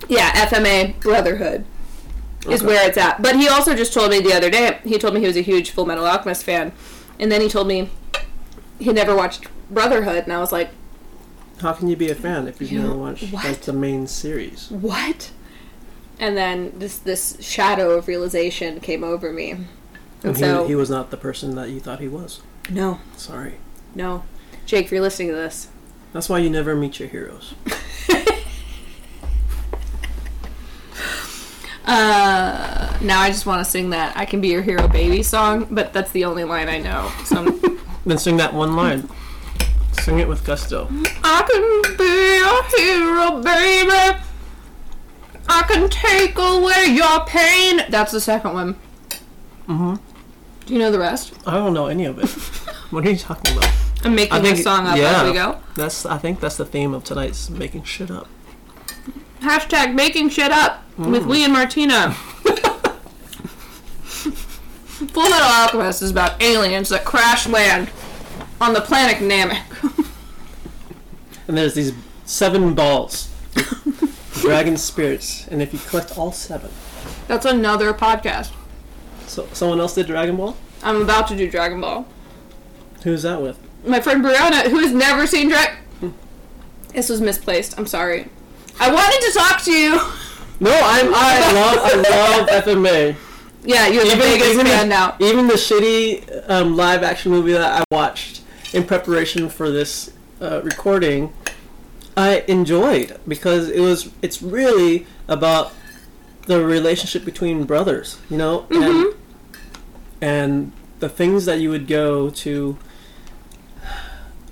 Yeah, 0.09 0.31
FMA 0.47 0.99
Brotherhood 1.00 1.64
is 2.49 2.62
Okay. 2.62 2.67
where 2.67 2.88
it's 2.88 2.97
at. 2.97 3.21
But 3.21 3.37
he 3.37 3.49
also 3.49 3.75
just 3.75 3.93
told 3.93 4.11
me 4.11 4.21
the 4.21 4.33
other 4.33 4.49
day, 4.50 4.78
he 4.85 4.99
told 4.99 5.14
me 5.14 5.21
he 5.21 5.26
was 5.26 5.37
a 5.37 5.40
huge 5.43 5.71
Full 5.71 5.87
Metal 5.87 6.07
Alchemist 6.07 6.45
fan. 6.45 6.73
And 7.19 7.33
then 7.33 7.40
he 7.40 7.49
told 7.49 7.67
me 7.67 7.90
he 8.78 8.93
never 8.93 9.14
watched 9.17 9.47
Brotherhood, 9.71 10.25
and 10.25 10.33
I 10.33 10.38
was 10.38 10.52
like, 10.52 10.70
How 11.61 11.73
can 11.73 11.88
you 11.88 11.96
be 11.96 12.11
a 12.11 12.14
fan 12.14 12.46
if 12.46 12.61
you've 12.61 12.70
You- 12.73 12.83
never 12.83 12.94
watched 12.94 13.33
what? 13.33 13.44
like 13.44 13.61
the 13.62 13.73
main 13.73 14.07
series? 14.07 14.68
what? 14.70 15.31
And 16.20 16.37
then 16.37 16.73
this 16.79 16.96
this 16.99 17.37
shadow 17.40 17.90
of 17.92 18.09
realization 18.09 18.81
came 18.81 19.03
over 19.05 19.33
me. 19.33 19.51
And, 19.53 19.66
And 20.25 20.37
he, 20.37 20.42
so, 20.42 20.66
he 20.66 20.75
was 20.75 20.90
not 20.90 21.11
the 21.11 21.16
person 21.16 21.55
that 21.57 21.70
you 21.70 21.81
thought 21.81 22.01
he 22.01 22.09
was. 22.09 22.40
no, 22.70 23.01
Sorry. 23.16 23.55
no. 23.94 24.25
Jake, 24.66 24.87
if 24.87 24.92
you're 24.92 25.01
listening 25.01 25.29
to 25.29 25.35
this, 25.35 25.68
That's 26.12 26.29
why 26.29 26.38
you 26.38 26.51
never 26.51 26.75
meet 26.75 26.99
your 27.01 27.09
heroes. 27.09 27.55
Uh, 31.88 32.96
now 33.01 33.20
I 33.20 33.29
just 33.31 33.46
want 33.46 33.64
to 33.64 33.70
sing 33.70 33.90
that 33.90 34.16
"I 34.16 34.24
Can 34.27 34.40
Be 34.40 34.48
Your 34.48 34.62
Hero, 34.62 34.87
Baby" 34.87 35.22
song, 35.22 35.66
but 35.70 35.92
that's 35.92 36.12
the 36.12 36.24
only 36.27 36.44
line 36.44 36.68
I 36.68 36.79
know. 36.79 37.11
So 37.24 37.44
Then 38.07 38.18
sing 38.18 38.37
that 38.38 38.55
one 38.55 38.74
line. 38.77 39.09
Sing 40.01 40.18
it 40.18 40.29
with 40.29 40.44
gusto. 40.44 40.88
I 41.22 41.42
can 41.51 41.96
be 41.96 42.38
your 42.38 42.62
hero, 42.79 43.42
baby. 43.42 44.18
I 45.48 45.62
can 45.68 45.88
take 45.90 46.38
away 46.38 46.87
your 46.94 47.24
pain. 47.27 47.83
That's 47.90 48.12
the 48.12 48.20
second 48.20 48.55
one. 48.55 48.74
Mm-hmm. 49.66 49.96
Do 50.66 50.72
you 50.72 50.79
know 50.79 50.90
the 50.90 50.98
rest? 50.98 51.35
I 51.46 51.55
don't 51.55 51.74
know 51.74 51.87
any 51.88 52.05
of 52.07 52.18
it. 52.18 52.29
what 52.90 53.07
are 53.07 53.11
you 53.11 53.16
talking 53.18 53.57
about? 53.57 53.70
I'm 54.05 54.14
making 54.14 54.33
I 54.33 54.40
think- 54.40 54.57
this 54.57 54.64
song 54.64 54.87
up 54.87 54.96
yeah. 54.96 55.22
as 55.22 55.29
we 55.29 55.35
go. 55.35 55.61
That's 55.74 56.07
I 56.07 56.16
think 56.18 56.40
that's 56.40 56.57
the 56.57 56.64
theme 56.64 56.94
of 56.94 57.05
tonight's 57.05 57.51
making 57.51 57.83
shit 57.83 58.11
up. 58.11 58.29
Hashtag 59.40 59.94
making 59.94 60.31
shit 60.31 60.51
up 60.53 60.83
with 60.96 61.22
Mm. 61.24 61.29
Lee 61.29 61.44
and 61.44 61.53
Martina. 61.53 62.12
Full 64.03 65.22
Metal 65.22 65.38
Alchemist 65.46 66.03
is 66.03 66.11
about 66.11 66.42
aliens 66.42 66.88
that 66.88 67.05
crash 67.05 67.46
land 67.48 67.90
on 68.61 68.72
the 68.72 68.81
planet 68.81 69.18
Namek. 69.18 69.62
And 71.46 71.57
there's 71.57 71.74
these 71.74 71.92
seven 72.27 72.74
balls, 72.74 73.33
dragon 74.35 74.77
spirits, 74.77 75.46
and 75.48 75.62
if 75.62 75.72
you 75.72 75.79
collect 75.79 76.18
all 76.18 76.33
seven, 76.33 76.70
That's 77.27 77.46
another 77.46 77.94
podcast. 77.94 78.51
so 79.27 79.48
someone 79.53 79.81
else 79.81 79.94
did 79.94 80.07
Dragon 80.09 80.37
Ball. 80.37 80.57
I'm 80.83 81.01
about 81.03 81.29
to 81.29 81.37
do 81.37 81.48
Dragon 81.51 81.81
Ball. 81.81 82.07
Who's 83.05 83.22
that 83.22 83.40
with? 83.40 83.59
My 83.87 84.01
friend 84.01 84.22
Brianna, 84.24 84.68
who 84.68 84.81
has 84.81 84.92
never 84.92 85.27
seen 85.27 85.48
Dragon. 85.48 85.77
This 86.92 87.09
was 87.09 87.20
misplaced. 87.20 87.79
I'm 87.79 87.87
sorry. 87.87 88.29
I 88.81 88.93
wanted 88.93 89.21
to 89.27 89.33
talk 89.38 89.62
to 89.64 89.73
you. 89.73 89.93
No, 90.61 90.71
I'm 90.73 91.12
I 91.14 91.53
love 91.53 91.79
I 91.83 91.95
love 91.97 92.49
FMA. 92.64 93.17
Yeah, 93.64 93.87
you're 93.88 94.05
the 94.05 94.17
biggest 94.17 94.51
even, 94.55 94.67
fan 94.67 94.88
the, 94.88 94.95
now. 94.95 95.17
even 95.21 95.47
the 95.47 95.55
shitty 95.55 96.49
um, 96.49 96.77
live 96.77 97.03
action 97.03 97.31
movie 97.33 97.53
that 97.53 97.83
I 97.83 97.95
watched 97.95 98.43
in 98.73 98.85
preparation 98.85 99.49
for 99.49 99.71
this 99.71 100.12
uh, 100.41 100.61
recording, 100.62 101.33
I 102.17 102.45
enjoyed 102.49 103.19
because 103.27 103.69
it 103.69 103.81
was 103.81 104.11
it's 104.23 104.41
really 104.43 105.07
about 105.27 105.73
the 106.47 106.64
relationship 106.64 107.25
between 107.25 107.64
brothers, 107.64 108.19
you 108.31 108.37
know, 108.38 108.67
and 108.71 108.83
Mhm. 108.85 109.14
and 110.21 110.73
the 111.01 111.09
things 111.09 111.45
that 111.45 111.61
you 111.61 111.71
would 111.71 111.87
go 111.87 112.31
to 112.31 112.79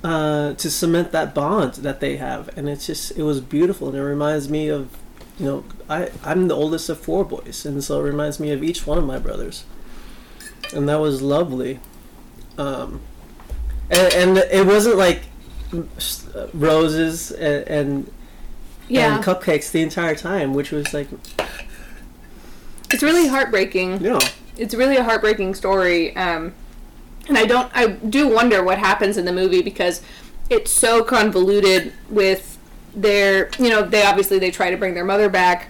uh, 0.06 0.54
to 0.54 0.70
cement 0.70 1.10
that 1.10 1.34
bond 1.34 1.74
that 1.74 1.98
they 1.98 2.16
have, 2.16 2.56
and 2.56 2.68
it's 2.68 2.86
just 2.86 3.10
it 3.18 3.24
was 3.24 3.40
beautiful, 3.40 3.88
and 3.88 3.96
it 3.96 4.02
reminds 4.02 4.48
me 4.48 4.68
of 4.68 4.96
you 5.36 5.46
know 5.46 5.64
I 5.90 6.10
I'm 6.22 6.46
the 6.46 6.54
oldest 6.54 6.88
of 6.88 7.00
four 7.00 7.24
boys, 7.24 7.66
and 7.66 7.82
so 7.82 7.98
it 7.98 8.04
reminds 8.04 8.38
me 8.38 8.52
of 8.52 8.62
each 8.62 8.86
one 8.86 8.98
of 8.98 9.04
my 9.04 9.18
brothers, 9.18 9.64
and 10.72 10.88
that 10.88 11.00
was 11.00 11.22
lovely. 11.22 11.80
Um, 12.56 13.00
and, 13.90 14.14
and 14.14 14.38
it 14.38 14.64
wasn't 14.64 14.96
like 14.96 15.22
roses 16.54 17.32
and, 17.32 17.66
and 17.66 18.12
Yeah, 18.86 19.16
and 19.16 19.24
cupcakes 19.24 19.72
the 19.72 19.82
entire 19.82 20.14
time, 20.14 20.54
which 20.54 20.70
was 20.70 20.94
like 20.94 21.08
it's 22.92 23.02
really 23.02 23.26
heartbreaking. 23.26 24.00
know 24.10 24.20
It's 24.56 24.72
really 24.72 24.98
a 24.98 25.02
heartbreaking 25.02 25.56
story. 25.56 26.14
Um, 26.14 26.54
and 27.28 27.36
I 27.36 27.46
don't. 27.46 27.70
I 27.74 27.88
do 27.88 28.28
wonder 28.28 28.62
what 28.62 28.78
happens 28.78 29.16
in 29.16 29.24
the 29.24 29.32
movie 29.32 29.62
because 29.62 30.02
it's 30.48 30.70
so 30.70 31.02
convoluted 31.02 31.92
with 32.08 32.58
their. 32.94 33.50
You 33.58 33.70
know, 33.70 33.82
they 33.82 34.02
obviously 34.02 34.38
they 34.38 34.50
try 34.50 34.70
to 34.70 34.76
bring 34.76 34.94
their 34.94 35.04
mother 35.04 35.28
back, 35.28 35.68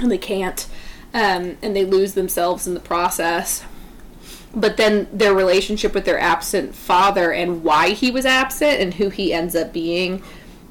and 0.00 0.10
they 0.10 0.18
can't, 0.18 0.66
um, 1.12 1.56
and 1.62 1.74
they 1.74 1.84
lose 1.84 2.14
themselves 2.14 2.66
in 2.66 2.74
the 2.74 2.80
process. 2.80 3.64
But 4.54 4.76
then 4.76 5.08
their 5.12 5.34
relationship 5.34 5.94
with 5.94 6.04
their 6.04 6.18
absent 6.18 6.76
father 6.76 7.32
and 7.32 7.64
why 7.64 7.90
he 7.90 8.12
was 8.12 8.24
absent 8.24 8.80
and 8.80 8.94
who 8.94 9.10
he 9.10 9.32
ends 9.32 9.56
up 9.56 9.72
being. 9.72 10.22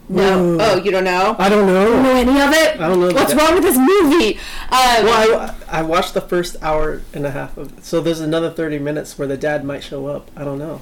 No. 0.09 0.57
Whoa. 0.57 0.57
Oh, 0.59 0.75
you 0.77 0.91
don't 0.91 1.05
know? 1.05 1.35
I 1.39 1.47
don't 1.49 1.65
know. 1.65 1.85
don't 1.85 2.03
know 2.03 2.15
any 2.15 2.41
of 2.41 2.51
it. 2.51 2.79
I 2.79 2.87
don't 2.89 2.99
know 2.99 3.11
What's 3.13 3.33
wrong 3.33 3.53
with 3.55 3.63
this 3.63 3.77
movie? 3.77 4.35
Um, 4.69 5.05
Well, 5.05 5.39
I, 5.69 5.79
I 5.79 5.81
watched 5.81 6.13
the 6.13 6.21
first 6.21 6.57
hour 6.61 7.01
and 7.13 7.25
a 7.25 7.31
half 7.31 7.57
of 7.57 7.77
it, 7.77 7.85
so 7.85 8.01
there's 8.01 8.19
another 8.19 8.49
30 8.49 8.79
minutes 8.79 9.17
where 9.17 9.27
the 9.27 9.37
dad 9.37 9.63
might 9.63 9.83
show 9.83 10.07
up. 10.07 10.29
I 10.35 10.43
don't 10.43 10.59
know. 10.59 10.81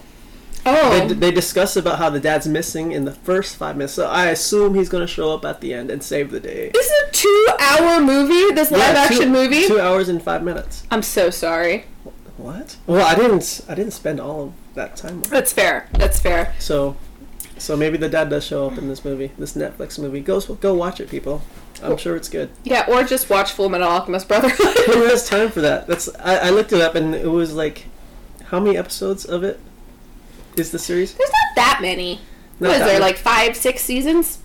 oh, 0.66 1.08
They, 1.08 1.14
they 1.14 1.32
discuss 1.32 1.76
about 1.76 2.00
how 2.00 2.10
the 2.10 2.20
dad's 2.20 2.48
missing 2.48 2.92
in 2.94 3.06
the 3.06 3.12
first 3.14 3.56
five 3.58 3.78
minutes, 3.78 3.94
so 3.94 4.08
I 4.08 4.28
assume 4.28 4.74
he's 4.74 4.90
going 4.90 5.02
to 5.06 5.12
show 5.12 5.34
up 5.34 5.46
at 5.46 5.62
the 5.62 5.74
end 5.74 5.92
and 5.92 6.02
save 6.04 6.32
the 6.32 6.40
day. 6.40 6.72
This 6.74 6.88
is 6.88 6.94
a 7.08 7.12
two-hour 7.12 8.02
movie. 8.02 8.54
This 8.56 8.72
Yeah, 8.72 8.78
live-action 8.78 9.24
two- 9.26 9.30
movie. 9.30 9.68
Two 9.68 9.80
hours 9.80 10.10
and 10.10 10.22
five 10.22 10.44
minutes. 10.44 10.84
I'm 10.90 11.04
so 11.04 11.30
sorry. 11.30 11.86
What? 12.38 12.78
Well, 12.88 13.06
I 13.06 13.14
didn't. 13.14 13.62
I 13.70 13.76
didn't 13.76 13.94
spend 13.94 14.20
all 14.20 14.42
of 14.46 14.54
that 14.74 14.96
time. 14.96 15.22
That's 15.24 15.54
fair. 15.54 15.88
That's 15.94 16.20
fair. 16.20 16.56
So, 16.58 16.96
so 17.62 17.78
maybe 17.78 17.98
the 17.98 18.10
dad 18.10 18.30
does 18.30 18.44
show 18.44 18.68
up 18.68 18.78
in 18.78 18.88
this 18.88 19.06
movie, 19.06 19.32
this 19.38 19.54
Netflix 19.54 20.00
movie. 20.00 20.20
Go 20.20 20.42
go 20.42 20.74
watch 20.74 21.00
it, 21.00 21.10
people. 21.10 21.44
I'm 21.84 21.98
sure 21.98 22.16
it's 22.16 22.28
good. 22.28 22.50
Yeah, 22.64 22.86
or 22.88 23.04
just 23.04 23.30
watch 23.30 23.52
Full 23.52 23.70
Metal 23.70 23.88
Alchemist 23.88 24.28
Brotherhood. 24.28 24.78
Who 24.88 25.04
has 25.08 25.28
time 25.30 25.50
for 25.50 25.62
that? 25.62 25.88
That's 25.88 26.10
I, 26.20 26.38
I 26.38 26.50
looked 26.50 26.74
it 26.74 26.82
up 26.82 26.96
and 26.96 27.14
it 27.14 27.28
was 27.28 27.54
like, 27.54 27.86
how 28.46 28.60
many 28.60 28.78
episodes 28.78 29.26
of 29.26 29.44
it 29.44 29.60
is 30.58 30.72
the 30.72 30.80
series? 30.80 31.14
There's 31.14 31.30
not 31.30 31.56
that 31.56 31.80
many. 31.82 32.20
Not 32.60 32.70
what 32.70 32.78
is 32.78 32.86
there 32.86 33.00
much. 33.00 33.02
like 33.02 33.18
five, 33.18 33.56
six 33.56 33.84
seasons? 33.84 34.40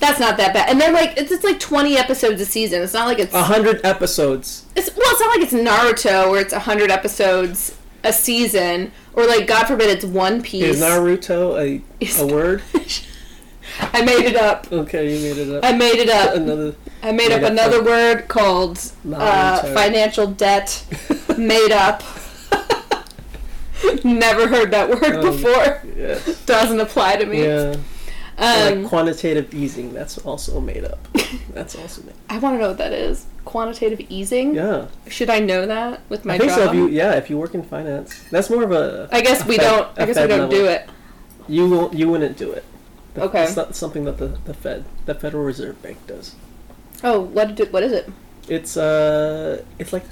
That's 0.00 0.18
not 0.18 0.36
that 0.38 0.54
bad. 0.54 0.70
And 0.70 0.80
they're 0.80 0.92
like 0.92 1.16
it's, 1.16 1.30
it's 1.30 1.44
like 1.44 1.60
twenty 1.60 1.96
episodes 1.96 2.40
a 2.40 2.46
season. 2.46 2.82
It's 2.82 2.94
not 2.94 3.06
like 3.06 3.18
it's 3.18 3.34
a 3.34 3.44
hundred 3.44 3.80
episodes? 3.84 4.66
It's 4.74 4.88
well, 4.96 5.06
it's 5.06 5.20
not 5.20 5.36
like 5.36 5.42
it's 5.42 5.52
Naruto 5.52 6.30
where 6.30 6.40
it's 6.40 6.52
hundred 6.52 6.90
episodes 6.90 7.76
a 8.04 8.12
season, 8.12 8.92
or 9.12 9.26
like 9.26 9.46
God 9.46 9.66
forbid 9.66 9.90
it's 9.90 10.04
One 10.04 10.42
Piece. 10.42 10.64
Is 10.64 10.80
Naruto 10.82 11.58
a 11.60 11.82
Is- 12.00 12.20
a 12.20 12.26
word? 12.26 12.62
I 13.80 14.02
made 14.02 14.24
it 14.26 14.36
up. 14.36 14.70
Okay, 14.72 15.14
you 15.16 15.20
made 15.22 15.38
it 15.40 15.54
up. 15.54 15.64
I 15.64 15.72
made 15.72 15.98
it 15.98 16.08
up. 16.10 16.34
Another. 16.34 16.74
I 17.02 17.12
made 17.12 17.30
up 17.32 17.40
Made 17.40 17.44
up 17.46 17.50
another 17.52 17.82
word 17.84 18.28
called 18.28 18.78
uh, 19.14 19.62
financial 19.74 20.26
debt. 20.26 20.84
made 21.38 21.72
up. 21.72 22.02
Never 24.04 24.48
heard 24.48 24.70
that 24.72 24.88
word 24.90 25.16
Um, 25.16 25.22
before. 25.22 25.82
Yeah. 25.96 26.18
Doesn't 26.46 26.80
apply 26.80 27.16
to 27.16 27.26
me. 27.26 27.44
Yeah. 27.44 27.76
Um, 28.40 28.82
like 28.82 28.88
quantitative 28.88 29.52
easing. 29.54 29.92
That's 29.92 30.16
also 30.18 30.60
made 30.60 30.84
up. 30.84 31.06
That's 31.52 31.74
also 31.76 32.02
made. 32.02 32.14
I 32.30 32.38
want 32.38 32.56
to 32.56 32.60
know 32.60 32.68
what 32.68 32.78
that 32.78 32.92
is. 32.92 33.26
Quantitative 33.44 34.00
easing. 34.08 34.54
Yeah. 34.54 34.86
Should 35.08 35.28
I 35.30 35.40
know 35.40 35.66
that 35.66 36.00
with 36.08 36.24
my 36.24 36.34
I 36.34 36.38
think 36.38 36.50
job? 36.50 36.58
so. 36.58 36.68
If 36.70 36.74
you 36.74 36.88
yeah, 36.88 37.12
if 37.14 37.28
you 37.28 37.36
work 37.38 37.54
in 37.54 37.62
finance, 37.62 38.22
that's 38.30 38.48
more 38.48 38.62
of 38.62 38.72
a. 38.72 39.08
I 39.12 39.20
guess 39.20 39.44
a 39.44 39.48
we 39.48 39.56
Fed- 39.58 39.64
don't. 39.70 39.98
I 39.98 40.06
guess 40.06 40.16
we 40.16 40.26
don't 40.26 40.40
level. 40.40 40.56
do 40.58 40.64
it. 40.66 40.88
You 41.48 41.68
won't. 41.68 41.94
You 41.94 42.08
wouldn't 42.08 42.36
do 42.38 42.50
it. 42.52 42.64
The- 43.14 43.22
Okay. 43.24 43.42
It's 43.44 43.56
not 43.56 43.74
something 43.74 44.04
that 44.04 44.18
the, 44.18 44.28
the 44.44 44.54
Fed, 44.54 44.84
the 45.04 45.14
Federal 45.14 45.44
Reserve 45.44 45.82
Bank, 45.82 45.98
does. 46.06 46.34
Oh, 47.02 47.20
what 47.20 47.54
did, 47.56 47.72
what 47.72 47.82
is 47.82 47.92
it? 47.92 48.08
It's 48.48 48.76
uh, 48.76 49.64
it's 49.78 49.92
like, 49.92 50.04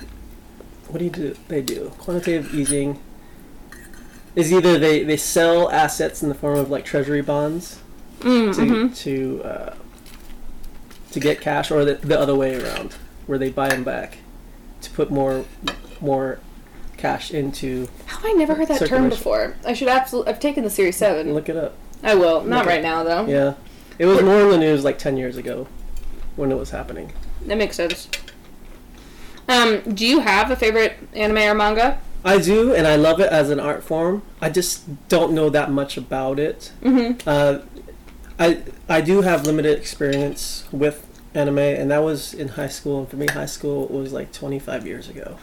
what 0.88 0.98
do 0.98 1.04
you 1.04 1.10
do? 1.10 1.36
They 1.48 1.62
do 1.62 1.92
quantitative 1.98 2.52
easing. 2.54 3.00
Is 4.36 4.52
either 4.52 4.78
they 4.78 5.02
they 5.02 5.16
sell 5.16 5.70
assets 5.70 6.22
in 6.22 6.28
the 6.28 6.34
form 6.34 6.58
of 6.58 6.70
like 6.70 6.84
treasury 6.84 7.22
bonds 7.22 7.80
Mm, 8.20 8.54
to 8.54 8.60
mhm. 8.60 8.96
to 8.98 9.42
uh, 9.44 9.74
to 11.12 11.20
get 11.20 11.40
cash, 11.40 11.70
or 11.70 11.84
the, 11.84 11.94
the 11.94 12.18
other 12.18 12.34
way 12.34 12.60
around, 12.60 12.94
where 13.26 13.38
they 13.38 13.50
buy 13.50 13.68
them 13.68 13.84
back 13.84 14.18
to 14.82 14.90
put 14.90 15.10
more 15.10 15.44
more 16.00 16.40
cash 16.96 17.30
into. 17.30 17.88
How 18.06 18.16
have 18.18 18.26
I 18.26 18.32
never 18.32 18.54
heard 18.54 18.68
that 18.68 18.86
term 18.86 19.08
before? 19.08 19.56
I 19.64 19.72
should 19.72 19.88
absolutely. 19.88 20.32
I've 20.32 20.40
taken 20.40 20.64
the 20.64 20.70
series 20.70 20.96
seven. 20.96 21.34
Look 21.34 21.48
it 21.48 21.56
up. 21.56 21.74
I 22.02 22.14
will. 22.14 22.42
Not 22.42 22.66
Okay. 22.66 22.74
right 22.76 22.82
now 22.82 23.04
though. 23.04 23.26
Yeah, 23.26 23.54
it 23.98 24.06
was 24.06 24.22
more 24.22 24.40
in 24.42 24.50
the 24.50 24.58
news 24.58 24.84
like 24.84 24.98
ten 24.98 25.16
years 25.16 25.36
ago, 25.36 25.68
when 26.36 26.50
it 26.52 26.56
was 26.56 26.70
happening. 26.70 27.12
That 27.46 27.58
makes 27.58 27.76
sense. 27.76 28.08
Um, 29.48 29.80
do 29.94 30.06
you 30.06 30.20
have 30.20 30.50
a 30.50 30.56
favorite 30.56 30.96
anime 31.14 31.38
or 31.38 31.54
manga? 31.54 32.00
I 32.24 32.38
do, 32.38 32.74
and 32.74 32.86
I 32.86 32.96
love 32.96 33.20
it 33.20 33.30
as 33.30 33.48
an 33.48 33.60
art 33.60 33.82
form. 33.82 34.22
I 34.42 34.50
just 34.50 35.08
don't 35.08 35.32
know 35.32 35.48
that 35.50 35.70
much 35.70 35.96
about 35.96 36.38
it. 36.38 36.72
Mm-hmm. 36.82 37.26
Uh, 37.26 37.60
I 38.38 38.62
I 38.88 39.00
do 39.00 39.22
have 39.22 39.46
limited 39.46 39.76
experience 39.78 40.64
with 40.72 41.04
anime, 41.34 41.58
and 41.58 41.90
that 41.90 42.02
was 42.02 42.34
in 42.34 42.48
high 42.48 42.68
school. 42.68 43.00
And 43.00 43.08
for 43.08 43.16
me, 43.16 43.26
high 43.26 43.46
school 43.46 43.86
was 43.88 44.12
like 44.12 44.32
25 44.32 44.86
years 44.86 45.08
ago, 45.08 45.36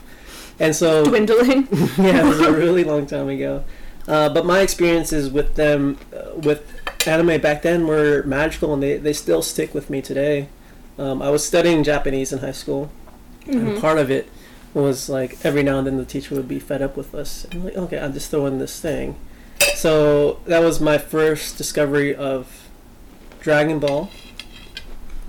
and 0.59 0.75
so 0.75 1.05
Dwindling. 1.09 1.67
yeah, 1.97 2.21
it 2.21 2.25
was 2.25 2.39
a 2.39 2.51
really 2.63 2.83
long 2.83 3.05
time 3.05 3.29
ago. 3.29 3.63
Uh, 4.07 4.29
but 4.29 4.45
my 4.45 4.59
experiences 4.59 5.29
with 5.31 5.55
them, 5.55 5.97
uh, 6.15 6.35
with 6.35 6.61
anime 7.07 7.41
back 7.41 7.63
then, 7.63 7.87
were 7.87 8.21
magical, 8.23 8.73
and 8.73 8.83
they, 8.83 8.97
they 8.97 9.13
still 9.13 9.41
stick 9.41 9.73
with 9.73 9.89
me 9.89 9.99
today. 10.01 10.47
Um, 10.99 11.21
I 11.23 11.29
was 11.31 11.43
studying 11.45 11.83
Japanese 11.83 12.31
in 12.31 12.39
high 12.39 12.51
school, 12.51 12.91
Mm-hmm. 13.47 13.67
and 13.67 13.79
part 13.79 13.99
of 13.99 14.09
it 14.09 14.27
was 14.73 15.07
like 15.07 15.37
every 15.45 15.61
now 15.61 15.77
and 15.77 15.85
then 15.85 15.97
the 15.97 16.05
teacher 16.05 16.33
would 16.33 16.47
be 16.47 16.59
fed 16.59 16.81
up 16.81 16.97
with 16.97 17.13
us, 17.13 17.45
and 17.51 17.63
like, 17.65 17.75
okay, 17.77 17.99
I'm 17.99 18.11
just 18.13 18.31
throwing 18.31 18.57
this 18.57 18.79
thing. 18.79 19.15
So 19.75 20.39
that 20.45 20.63
was 20.63 20.79
my 20.81 20.97
first 20.97 21.55
discovery 21.57 22.15
of 22.15 22.64
Dragon 23.45 23.77
Ball. 23.77 24.09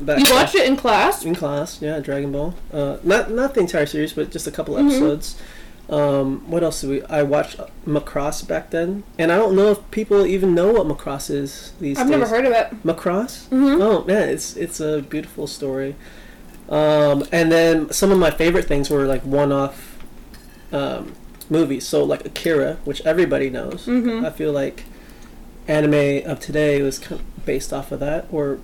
Back 0.00 0.18
You 0.26 0.34
watched 0.34 0.54
it 0.54 0.66
in 0.66 0.74
class? 0.74 1.22
in 1.22 1.34
class, 1.34 1.82
yeah, 1.82 2.00
Dragon 2.00 2.32
Ball. 2.32 2.54
Uh, 2.72 2.96
not 3.04 3.30
not 3.30 3.52
the 3.52 3.60
entire 3.60 3.84
series, 3.84 4.14
but 4.14 4.30
just 4.30 4.46
a 4.46 4.50
couple 4.50 4.74
Mhm. 4.74 4.86
episodes. 4.86 5.36
Um, 5.90 6.42
what 6.50 6.62
else 6.64 6.80
did 6.80 6.88
we? 6.90 7.02
I 7.04 7.22
watched 7.22 7.60
Macross 7.86 8.40
back 8.48 8.70
then, 8.70 9.04
and 9.18 9.30
I 9.30 9.36
don't 9.36 9.54
know 9.54 9.70
if 9.70 9.78
people 9.90 10.26
even 10.26 10.54
know 10.54 10.72
what 10.72 10.86
Macross 10.88 11.28
is 11.30 11.72
these 11.78 11.96
days. 11.96 11.98
I've 11.98 12.08
days. 12.10 12.18
never 12.18 12.26
heard 12.26 12.46
of 12.46 12.52
it. 12.52 12.68
Macross. 12.86 13.48
Mhm. 13.50 13.82
Oh 13.82 14.02
man, 14.06 14.30
it's 14.30 14.56
it's 14.56 14.80
a 14.80 15.02
beautiful 15.02 15.46
story. 15.46 15.94
Um, 16.70 17.22
and 17.30 17.52
then 17.52 17.92
some 17.92 18.10
of 18.12 18.18
my 18.18 18.30
favorite 18.30 18.64
things 18.66 18.88
were 18.88 19.04
like 19.04 19.22
one-off 19.24 19.98
um, 20.72 21.12
movies. 21.50 21.86
So 21.86 22.02
like 22.02 22.24
Akira, 22.24 22.78
which 22.84 23.00
everybody 23.04 23.50
knows. 23.50 23.84
Mhm. 23.86 24.24
I 24.24 24.30
feel 24.30 24.52
like 24.52 24.84
anime 25.68 26.28
of 26.30 26.40
today 26.40 26.82
was 26.82 26.98
kind 26.98 27.20
of 27.20 27.44
based 27.46 27.72
off 27.72 27.92
of 27.92 28.00
that, 28.00 28.26
or 28.30 28.58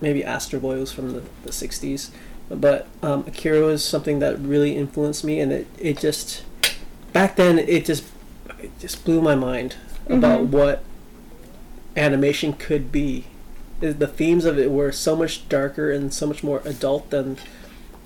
maybe 0.00 0.24
Astro 0.24 0.60
Boy 0.60 0.78
was 0.78 0.92
from 0.92 1.12
the, 1.12 1.22
the 1.44 1.50
60s. 1.50 2.10
But 2.50 2.86
um, 3.02 3.24
Akira 3.26 3.64
was 3.64 3.84
something 3.84 4.18
that 4.18 4.38
really 4.38 4.76
influenced 4.76 5.24
me, 5.24 5.40
and 5.40 5.50
it, 5.52 5.66
it 5.78 5.98
just 5.98 6.44
back 7.12 7.36
then 7.36 7.58
it 7.58 7.84
just 7.86 8.04
it 8.60 8.70
just 8.78 9.04
blew 9.04 9.22
my 9.22 9.34
mind 9.34 9.76
about 10.08 10.40
Mhm. 10.42 10.48
what 10.48 10.82
animation 11.96 12.52
could 12.52 12.90
be. 12.92 13.24
The 13.80 14.06
themes 14.06 14.44
of 14.44 14.58
it 14.58 14.70
were 14.70 14.92
so 14.92 15.14
much 15.16 15.48
darker 15.48 15.90
and 15.90 16.12
so 16.12 16.26
much 16.26 16.42
more 16.42 16.62
adult 16.64 17.10
than 17.10 17.36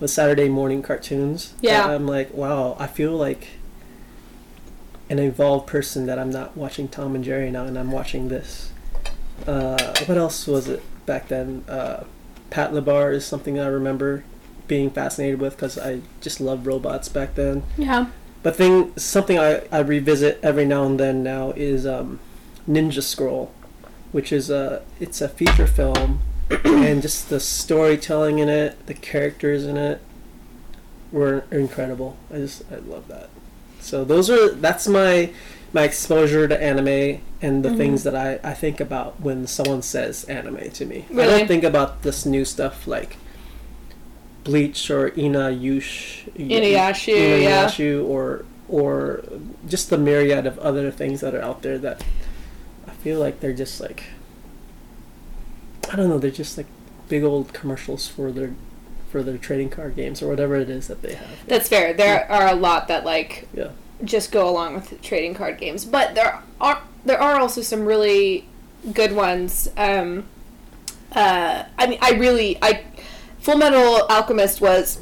the 0.01 0.09
Saturday 0.09 0.49
morning 0.49 0.83
cartoons. 0.83 1.55
Yeah. 1.61 1.87
I'm 1.89 2.07
like, 2.07 2.33
wow, 2.35 2.77
I 2.79 2.87
feel 2.87 3.13
like 3.17 3.49
an 5.11 5.19
evolved 5.19 5.67
person 5.67 6.07
that 6.07 6.19
I'm 6.19 6.31
not 6.31 6.57
watching 6.57 6.89
Tom 6.89 7.15
and 7.15 7.25
Jerry 7.25 7.51
now, 7.51 7.65
and 7.65 7.79
I'm 7.79 7.93
watching 7.93 8.29
this. 8.29 8.73
Uh, 9.47 9.95
what 10.07 10.19
else 10.19 10.47
was 10.47 10.69
it 10.69 10.83
back 11.07 11.29
then? 11.29 11.65
Uh, 11.69 12.05
Patlabor 12.51 13.13
is 13.13 13.27
something 13.27 13.59
I 13.59 13.67
remember 13.67 14.25
being 14.67 14.91
fascinated 14.91 15.41
with 15.41 15.57
because 15.57 15.79
I 15.79 16.01
just 16.21 16.41
loved 16.41 16.67
robots 16.67 17.09
back 17.09 17.35
then. 17.35 17.63
Yeah. 17.77 18.07
But 18.43 18.57
thing, 18.57 18.97
something 18.97 19.39
I, 19.39 19.63
I 19.73 19.81
revisit 19.81 20.39
every 20.43 20.65
now 20.65 20.85
and 20.85 21.01
then 21.01 21.23
now 21.23 21.53
is 21.57 21.87
um, 21.87 22.21
Ninja 22.69 23.03
Scroll, 23.03 23.53
which 24.13 24.33
is 24.33 24.51
a 24.51 24.83
it's 25.01 25.21
a 25.21 25.29
feature 25.29 25.67
film, 25.67 26.21
and 26.65 27.03
just 27.03 27.31
the 27.31 27.41
storytelling 27.41 28.39
in 28.39 28.49
it, 28.49 28.87
the 28.87 28.95
characters 28.95 29.65
in 29.65 29.77
it, 29.77 30.01
were 31.11 31.45
incredible. 31.51 32.17
I 32.33 32.37
just 32.37 32.63
I 32.71 32.77
love 32.77 33.09
that. 33.09 33.31
So 33.81 34.05
those 34.05 34.29
are 34.31 34.51
that's 34.55 34.87
my 34.89 35.31
my 35.73 35.83
exposure 35.85 36.49
to 36.49 36.63
anime 36.63 37.21
and 37.43 37.63
the 37.65 37.69
Mhm. 37.69 37.77
things 37.77 38.03
that 38.05 38.15
I, 38.17 38.41
I 38.43 38.55
think 38.55 38.81
about 38.81 39.21
when 39.21 39.47
someone 39.47 39.83
says 39.83 40.25
anime 40.25 40.71
to 40.71 40.85
me. 40.87 41.05
I 41.13 41.27
don't 41.27 41.47
think 41.47 41.63
about 41.65 42.03
this 42.03 42.25
new 42.27 42.45
stuff 42.45 42.87
like 42.87 43.17
Bleach 44.45 44.91
or 44.91 45.13
Ina 45.19 45.51
Yush 45.51 46.33
Inuyasha, 46.35 47.43
yeah. 47.43 48.01
Or 48.01 48.45
or 48.69 49.23
just 49.67 49.89
the 49.91 49.99
myriad 49.99 50.47
of 50.47 50.59
other 50.59 50.91
things 50.91 51.21
that 51.21 51.35
are 51.35 51.43
out 51.43 51.63
there 51.63 51.79
that 51.79 52.03
I 52.87 52.93
feel 52.93 53.19
like 53.21 53.41
they're 53.41 53.53
just 53.53 53.81
like 53.81 54.05
I 55.91 55.97
don't 55.97 56.09
know, 56.09 56.19
they're 56.19 56.31
just 56.31 56.57
like 56.59 56.67
big 57.09 57.23
old 57.25 57.53
commercials 57.53 58.07
for 58.09 58.31
their 58.33 58.55
for 59.11 59.23
their 59.23 59.39
trading 59.39 59.71
card 59.71 59.97
games 59.97 60.23
or 60.23 60.29
whatever 60.29 60.57
it 60.57 60.69
is 60.71 60.89
that 60.89 61.03
they 61.03 61.15
have. 61.15 61.29
That's 61.47 61.69
fair. 61.69 61.93
There 61.93 62.31
are 62.31 62.49
a 62.49 62.55
lot 62.55 62.89
that 62.89 63.05
like 63.05 63.49
Yeah. 63.55 63.69
just 64.05 64.31
go 64.33 64.49
along 64.49 64.75
with 64.75 65.01
trading 65.03 65.35
card 65.35 65.59
games, 65.59 65.85
but 65.85 66.15
there 66.15 66.41
are 66.61 66.83
there 67.05 67.21
are 67.21 67.41
also 67.41 67.63
some 67.63 67.85
really 67.87 68.45
good 68.93 69.13
ones. 69.15 69.69
Um, 69.77 70.25
uh, 71.13 71.65
I 71.79 71.87
mean, 71.87 71.99
I 72.03 72.13
really 72.13 72.59
I 72.63 72.83
Full 73.41 73.57
Metal 73.57 74.07
Alchemist 74.11 74.61
was 74.61 75.01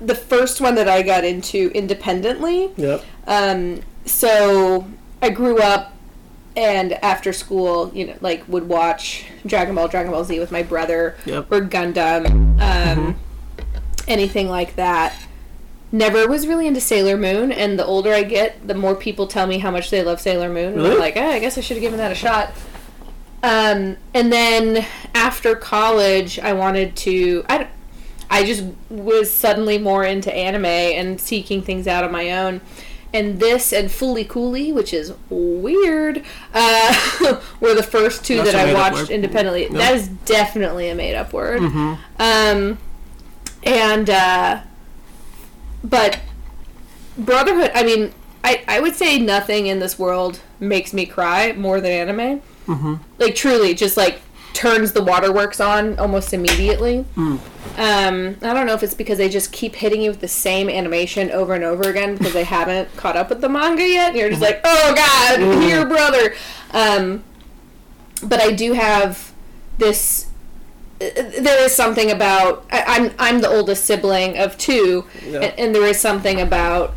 the 0.00 0.14
first 0.14 0.60
one 0.60 0.74
that 0.76 0.88
I 0.88 1.02
got 1.02 1.24
into 1.24 1.70
independently. 1.74 2.70
Yep. 2.76 3.04
Um, 3.26 3.80
so 4.04 4.86
I 5.22 5.30
grew 5.30 5.58
up 5.58 5.92
and 6.58 6.92
after 7.04 7.32
school, 7.32 7.92
you 7.94 8.08
know, 8.08 8.14
like 8.20 8.42
would 8.48 8.68
watch 8.68 9.24
Dragon 9.46 9.76
Ball, 9.76 9.86
Dragon 9.86 10.10
Ball 10.10 10.24
Z 10.24 10.40
with 10.40 10.50
my 10.50 10.64
brother 10.64 11.16
Yep. 11.24 11.52
or 11.52 11.60
Gundam, 11.60 12.60
um, 12.60 13.16
anything 14.08 14.48
like 14.48 14.74
that. 14.74 15.14
Never 15.92 16.26
was 16.28 16.46
really 16.48 16.66
into 16.66 16.80
Sailor 16.80 17.16
Moon, 17.16 17.52
and 17.52 17.78
the 17.78 17.86
older 17.86 18.12
I 18.12 18.24
get, 18.24 18.66
the 18.66 18.74
more 18.74 18.94
people 18.96 19.26
tell 19.28 19.46
me 19.46 19.58
how 19.58 19.70
much 19.70 19.88
they 19.88 20.02
love 20.02 20.20
Sailor 20.20 20.48
Moon. 20.50 20.74
And 20.74 20.86
I'm 20.86 20.98
like, 20.98 21.16
eh, 21.16 21.28
I 21.28 21.38
guess 21.38 21.56
I 21.56 21.60
should 21.62 21.76
have 21.76 21.82
given 21.82 21.98
that 21.98 22.10
a 22.12 22.16
shot. 22.16 22.50
Um, 23.42 23.96
and 24.12 24.32
then 24.32 24.84
after 25.14 25.54
college, 25.54 26.38
I 26.40 26.52
wanted 26.52 26.96
to. 26.96 27.44
I, 27.48 27.68
I 28.28 28.44
just 28.44 28.64
was 28.90 29.32
suddenly 29.32 29.78
more 29.78 30.04
into 30.04 30.34
anime 30.34 30.66
and 30.66 31.18
seeking 31.20 31.62
things 31.62 31.86
out 31.86 32.02
on 32.04 32.10
my 32.12 32.32
own. 32.32 32.60
And 33.12 33.40
this 33.40 33.72
and 33.72 33.88
Fooly 33.88 34.28
Cooly, 34.28 34.70
which 34.70 34.92
is 34.92 35.14
weird, 35.30 36.24
uh, 36.52 37.40
were 37.60 37.74
the 37.74 37.82
first 37.82 38.24
two 38.24 38.36
That's 38.36 38.52
that 38.52 38.68
I 38.68 38.74
watched 38.74 39.10
independently. 39.10 39.64
Nope. 39.64 39.78
That 39.78 39.94
is 39.94 40.08
definitely 40.08 40.90
a 40.90 40.94
made 40.94 41.14
up 41.14 41.32
word. 41.32 41.62
Mm-hmm. 41.62 41.94
Um, 42.20 42.78
and 43.64 44.10
uh, 44.10 44.60
but 45.82 46.20
Brotherhood. 47.18 47.72
I 47.74 47.82
mean, 47.82 48.12
I 48.44 48.62
I 48.68 48.80
would 48.80 48.94
say 48.94 49.18
nothing 49.18 49.66
in 49.66 49.80
this 49.80 49.98
world 49.98 50.40
makes 50.60 50.92
me 50.92 51.04
cry 51.04 51.52
more 51.52 51.80
than 51.80 51.90
anime. 51.90 52.42
Mm-hmm. 52.66 52.94
Like 53.18 53.34
truly, 53.34 53.74
just 53.74 53.96
like 53.96 54.20
turns 54.58 54.90
the 54.92 55.02
waterworks 55.04 55.60
on 55.60 55.96
almost 56.00 56.34
immediately. 56.34 57.04
Mm. 57.16 57.38
Um, 57.78 58.36
I 58.42 58.52
don't 58.54 58.66
know 58.66 58.74
if 58.74 58.82
it's 58.82 58.92
because 58.94 59.16
they 59.18 59.28
just 59.28 59.52
keep 59.52 59.76
hitting 59.76 60.02
you 60.02 60.10
with 60.10 60.20
the 60.20 60.26
same 60.26 60.68
animation 60.68 61.30
over 61.30 61.54
and 61.54 61.62
over 61.62 61.88
again 61.88 62.16
because 62.16 62.32
they 62.32 62.42
haven't 62.42 62.94
caught 62.96 63.16
up 63.16 63.28
with 63.28 63.40
the 63.40 63.48
manga 63.48 63.86
yet. 63.86 64.08
And 64.08 64.16
you're 64.18 64.30
just 64.30 64.42
like, 64.42 64.60
oh 64.64 64.94
god, 64.96 65.38
Mm. 65.38 65.68
your 65.70 65.86
brother. 65.86 66.34
Um, 66.72 67.22
but 68.24 68.40
I 68.40 68.50
do 68.50 68.72
have 68.72 69.32
this. 69.78 70.26
uh, 71.00 71.06
There 71.14 71.62
is 71.64 71.72
something 71.72 72.10
about 72.10 72.66
I, 72.72 72.82
I'm 72.88 73.12
I'm 73.20 73.40
the 73.40 73.48
oldest 73.48 73.84
sibling 73.84 74.36
of 74.38 74.58
two, 74.58 75.04
Yeah. 75.24 75.42
and, 75.42 75.54
and 75.60 75.74
there 75.74 75.86
is 75.86 76.00
something 76.00 76.40
about 76.40 76.94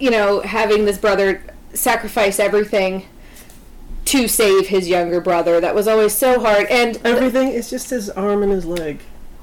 you 0.00 0.10
know 0.10 0.40
having 0.40 0.86
this 0.86 0.98
brother 0.98 1.44
sacrifice 1.72 2.40
everything 2.40 3.06
to 4.12 4.28
save 4.28 4.68
his 4.68 4.88
younger 4.88 5.20
brother. 5.20 5.60
That 5.60 5.74
was 5.74 5.88
always 5.88 6.14
so 6.14 6.40
hard, 6.40 6.66
and 6.68 6.98
Everything 7.04 7.48
is 7.48 7.70
just 7.70 7.90
his 7.90 8.10
arm 8.10 8.42
and 8.42 8.52
his 8.52 8.64
leg. 8.66 9.00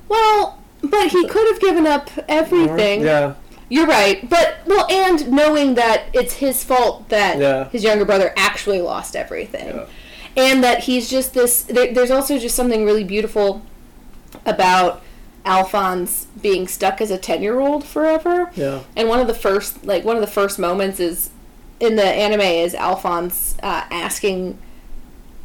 well, 0.07 0.59
but 0.81 1.09
he 1.09 1.27
could 1.27 1.47
have 1.51 1.59
given 1.59 1.85
up 1.85 2.09
everything. 2.29 3.01
Yeah. 3.01 3.33
You're 3.67 3.85
right, 3.87 4.27
but 4.29 4.59
well, 4.65 4.87
and 4.89 5.29
knowing 5.31 5.75
that 5.75 6.03
it's 6.13 6.33
his 6.35 6.63
fault 6.63 7.09
that 7.09 7.37
Yeah. 7.37 7.69
his 7.69 7.83
younger 7.83 8.05
brother 8.05 8.33
actually 8.37 8.81
lost 8.81 9.15
everything, 9.15 9.75
Yeah. 9.75 9.85
and 10.37 10.63
that 10.63 10.85
he's 10.85 11.09
just 11.09 11.33
this. 11.33 11.61
There, 11.63 11.93
there's 11.93 12.09
also 12.11 12.39
just 12.39 12.55
something 12.55 12.85
really 12.85 13.03
beautiful 13.03 13.61
about 14.45 15.01
Alphonse 15.45 16.27
being 16.41 16.67
stuck 16.67 17.01
as 17.01 17.11
a 17.11 17.17
ten 17.17 17.41
year 17.43 17.59
old 17.59 17.83
forever. 17.83 18.49
Yeah. 18.55 18.79
And 18.95 19.07
one 19.09 19.19
of 19.19 19.27
the 19.27 19.33
first, 19.33 19.85
like 19.85 20.03
one 20.05 20.15
of 20.15 20.21
the 20.21 20.27
first 20.27 20.57
moments 20.59 20.99
is 20.99 21.29
in 21.79 21.95
the 21.95 22.03
anime 22.05 22.41
is 22.41 22.73
Alphonse 22.75 23.55
uh, 23.63 23.83
asking 23.91 24.57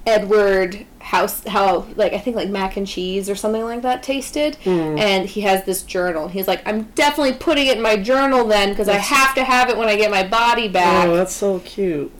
Edward 0.07 0.85
how 0.99 1.27
how 1.47 1.87
like 1.97 2.13
I 2.13 2.19
think 2.19 2.37
like 2.37 2.49
mac 2.49 2.77
and 2.77 2.87
cheese 2.87 3.31
or 3.31 3.35
something 3.35 3.63
like 3.63 3.83
that 3.83 4.03
tasted, 4.03 4.57
Mm. 4.65 4.99
and 4.99 5.29
he 5.29 5.43
has 5.43 5.65
this 5.65 5.83
journal. 5.83 6.29
He's 6.29 6.47
like, 6.49 6.67
I'm 6.67 6.83
definitely 6.95 7.35
putting 7.35 7.67
it 7.69 7.77
in 7.77 7.83
my 7.83 7.97
journal 7.97 8.47
then 8.47 8.71
because 8.71 8.89
I 8.89 8.97
have 8.97 9.35
to 9.37 9.45
have 9.45 9.69
it 9.71 9.77
when 9.77 9.89
I 9.89 9.97
get 9.97 10.11
my 10.11 10.27
body 10.27 10.69
back. 10.69 11.07
Oh, 11.09 11.17
that's 11.17 11.33
so 11.35 11.61
cute. 11.61 12.13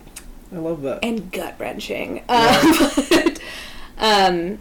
I 0.55 0.59
love 0.59 0.83
that. 0.83 1.01
and 1.03 1.31
gut 1.33 1.57
wrenching. 1.59 2.23
Um, 2.29 2.75
um, 3.99 4.59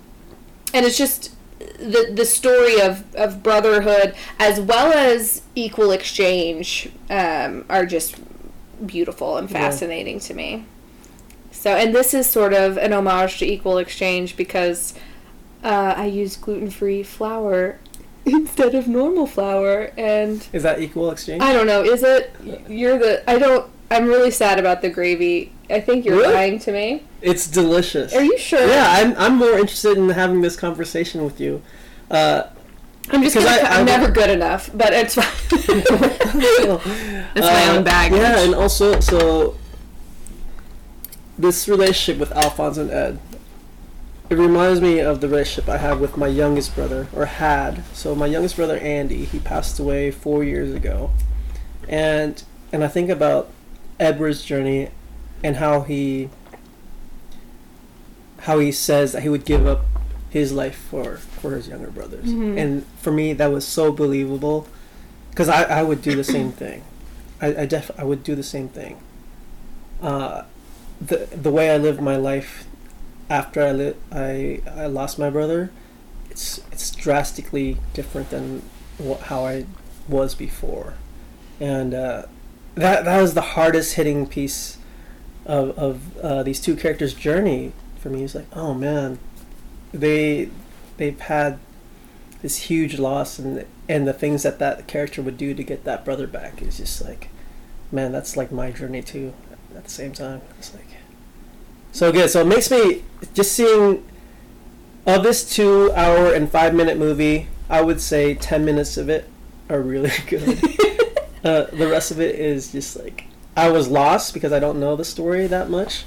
and 0.73 0.85
it's 0.85 0.97
just 0.97 1.35
the 1.79 2.11
the 2.13 2.25
story 2.25 2.81
of, 2.81 3.03
of 3.15 3.43
brotherhood 3.43 4.15
as 4.39 4.59
well 4.59 4.91
as 4.93 5.43
equal 5.55 5.91
exchange 5.91 6.89
um, 7.09 7.63
are 7.69 7.85
just 7.85 8.15
beautiful 8.85 9.37
and 9.37 9.49
Yeah. 9.49 9.59
fascinating 9.59 10.19
to 10.21 10.33
me. 10.33 10.65
So, 11.51 11.71
and 11.75 11.93
this 11.93 12.13
is 12.13 12.27
sort 12.27 12.53
of 12.53 12.77
an 12.77 12.93
homage 12.93 13.39
to 13.39 13.45
equal 13.45 13.77
exchange 13.77 14.35
because 14.35 14.93
uh, 15.63 15.93
I 15.95 16.05
use 16.07 16.35
gluten 16.35 16.69
free 16.69 17.03
flour 17.03 17.79
instead 18.25 18.73
of 18.75 18.87
normal 18.87 19.27
flour, 19.27 19.91
and 19.97 20.45
Is 20.51 20.63
that 20.63 20.79
equal 20.81 21.11
exchange? 21.11 21.41
I 21.41 21.53
don't 21.53 21.67
know. 21.67 21.83
Is 21.83 22.03
it? 22.03 22.33
You're 22.67 22.97
the. 22.97 23.29
I 23.29 23.37
don't. 23.37 23.69
I'm 23.91 24.07
really 24.07 24.31
sad 24.31 24.59
about 24.59 24.81
the 24.81 24.89
gravy. 24.89 25.51
I 25.69 25.79
think 25.79 26.03
you're 26.05 26.17
Really? 26.17 26.33
lying 26.33 26.59
to 26.59 26.71
me. 26.71 27.03
It's 27.21 27.47
delicious. 27.47 28.13
Are 28.15 28.23
you 28.23 28.37
sure? 28.37 28.65
Yeah, 28.67 28.87
I'm, 28.89 29.15
I'm 29.17 29.37
more 29.37 29.57
interested 29.57 29.97
in 29.97 30.09
having 30.09 30.41
this 30.41 30.55
conversation 30.55 31.23
with 31.23 31.39
you. 31.39 31.61
Uh, 32.09 32.43
I'm 33.11 33.21
just. 33.23 33.35
'Cause 33.35 33.43
Gonna, 33.45 33.61
I- 33.61 33.69
I, 33.69 33.75
am 33.75 33.81
I- 33.81 33.83
never 33.83 34.11
good 34.11 34.29
enough, 34.29 34.69
but 34.73 34.93
it's 34.93 35.15
fine. 35.15 35.25
it's 35.51 37.41
my 37.47 37.67
own 37.69 37.77
uh, 37.79 37.81
baggage. 37.83 38.19
Yeah, 38.19 38.39
and 38.39 38.55
also, 38.55 38.99
so 38.99 39.55
this 41.37 41.67
relationship 41.67 42.19
with 42.19 42.31
Alphonse 42.31 42.77
and 42.77 42.89
Ed, 42.91 43.19
it 44.29 44.35
reminds 44.37 44.79
me 44.81 44.99
of 44.99 45.19
the 45.21 45.27
relationship 45.27 45.69
I 45.69 45.77
have 45.77 45.99
with 45.99 46.15
my 46.17 46.27
youngest 46.27 46.75
brother, 46.75 47.07
or 47.13 47.25
had. 47.25 47.83
So 47.93 48.15
my 48.15 48.25
youngest 48.25 48.55
brother 48.55 48.77
Andy, 48.77 49.25
he 49.25 49.39
passed 49.39 49.79
away 49.79 50.09
four 50.11 50.43
years 50.43 50.73
ago, 50.73 51.11
and 51.89 52.41
and 52.71 52.83
I 52.83 52.87
think 52.87 53.09
about 53.09 53.49
Edward's 53.99 54.43
journey, 54.43 54.89
and 55.43 55.57
how 55.57 55.81
he 55.81 56.29
how 58.41 58.59
he 58.59 58.71
says 58.71 59.11
that 59.13 59.23
he 59.23 59.29
would 59.29 59.45
give 59.45 59.65
up 59.65 59.85
his 60.29 60.51
life 60.51 60.75
for 60.75 61.19
for 61.43 61.55
his 61.57 61.67
younger 61.67 61.91
brothers, 61.91 62.25
Mhm. 62.25 62.57
and 62.57 62.85
for 63.03 63.11
me 63.11 63.33
that 63.33 63.51
was 63.51 63.67
so 63.67 63.91
believable, 63.91 64.65
because 65.29 65.49
I 65.49 65.63
I 65.79 65.83
would 65.83 66.01
do 66.01 66.15
the 66.15 66.23
same 66.23 66.51
thing. 66.63 66.81
I, 67.41 67.47
I 67.63 67.65
def 67.65 67.91
I 67.97 68.03
would 68.05 68.23
do 68.23 68.33
the 68.33 68.43
same 68.55 68.69
thing. 68.69 68.93
Uh, 70.01 70.43
the 71.09 71.27
the 71.47 71.51
way 71.51 71.69
I 71.69 71.77
lived 71.77 72.01
my 72.01 72.15
life 72.15 72.65
after 73.29 73.61
I 73.61 73.71
li- 73.71 73.95
I 74.11 74.61
I 74.83 74.85
lost 74.87 75.19
my 75.19 75.29
brother, 75.29 75.69
it's 76.31 76.61
it's 76.71 76.91
drastically 76.91 77.77
different 77.93 78.29
than 78.29 78.61
wh- 79.05 79.21
how 79.29 79.45
I 79.45 79.65
was 80.07 80.35
before, 80.35 80.93
and 81.59 81.93
uh, 81.93 82.23
that 82.75 83.03
that 83.05 83.21
was 83.21 83.33
the 83.33 83.47
hardest 83.55 83.95
hitting 83.95 84.27
piece 84.27 84.77
of 85.45 85.77
of 85.77 86.17
uh, 86.23 86.43
these 86.43 86.59
two 86.61 86.75
characters' 86.77 87.13
journey 87.13 87.73
for 87.99 88.09
me. 88.09 88.23
It's 88.23 88.35
like, 88.35 88.47
oh 88.53 88.73
man, 88.73 89.19
they 89.93 90.49
they've 90.97 91.19
had 91.19 91.59
this 92.41 92.57
huge 92.63 92.99
loss, 92.99 93.39
and 93.39 93.65
and 93.89 94.07
the 94.07 94.13
things 94.13 94.43
that 94.43 94.59
that 94.59 94.87
character 94.87 95.21
would 95.21 95.37
do 95.37 95.53
to 95.53 95.63
get 95.63 95.83
that 95.85 96.05
brother 96.05 96.27
back 96.27 96.61
is 96.61 96.77
just 96.77 97.03
like, 97.03 97.29
man, 97.91 98.11
that's 98.11 98.37
like 98.37 98.51
my 98.51 98.71
journey 98.71 99.01
too. 99.01 99.33
At 99.75 99.85
the 99.85 99.89
same 99.89 100.13
time, 100.13 100.41
it's 100.59 100.73
like 100.73 100.85
so 101.91 102.11
good. 102.11 102.29
So 102.29 102.41
it 102.41 102.47
makes 102.47 102.69
me 102.69 103.03
just 103.33 103.53
seeing 103.53 104.05
of 105.05 105.23
this 105.23 105.55
two 105.55 105.91
hour 105.93 106.33
and 106.33 106.49
five 106.51 106.73
minute 106.73 106.97
movie. 106.97 107.47
I 107.69 107.81
would 107.81 108.01
say 108.01 108.35
ten 108.35 108.65
minutes 108.65 108.97
of 108.97 109.09
it 109.09 109.29
are 109.69 109.81
really 109.81 110.11
good. 110.27 110.47
uh, 111.43 111.65
the 111.71 111.87
rest 111.89 112.11
of 112.11 112.19
it 112.19 112.35
is 112.35 112.71
just 112.71 112.97
like 112.97 113.25
I 113.55 113.69
was 113.69 113.87
lost 113.87 114.33
because 114.33 114.51
I 114.51 114.59
don't 114.59 114.79
know 114.79 114.95
the 114.95 115.05
story 115.05 115.47
that 115.47 115.69
much, 115.69 116.03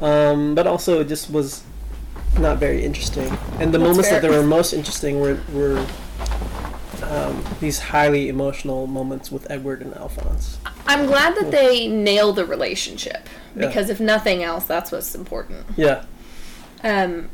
um, 0.00 0.54
but 0.54 0.66
also 0.66 1.00
it 1.00 1.08
just 1.08 1.30
was 1.30 1.62
not 2.38 2.58
very 2.58 2.84
interesting. 2.84 3.28
And 3.58 3.72
the 3.72 3.78
That's 3.78 3.88
moments 3.88 4.10
that 4.10 4.22
they 4.22 4.28
were 4.30 4.42
most 4.42 4.72
interesting 4.72 5.20
were 5.20 5.38
were 5.52 5.84
um, 7.02 7.42
these 7.60 7.78
highly 7.78 8.28
emotional 8.28 8.86
moments 8.86 9.30
with 9.32 9.50
Edward 9.50 9.82
and 9.82 9.94
Alphonse. 9.96 10.58
I'm 10.86 11.06
glad 11.06 11.34
that 11.36 11.50
they 11.50 11.88
nail 11.88 12.32
the 12.32 12.44
relationship 12.44 13.28
Yeah. 13.56 13.66
because 13.66 13.90
if 13.90 14.00
nothing 14.00 14.42
else, 14.42 14.64
that's 14.64 14.92
what's 14.92 15.14
important. 15.14 15.66
Yeah, 15.76 16.04
Um, 16.84 17.28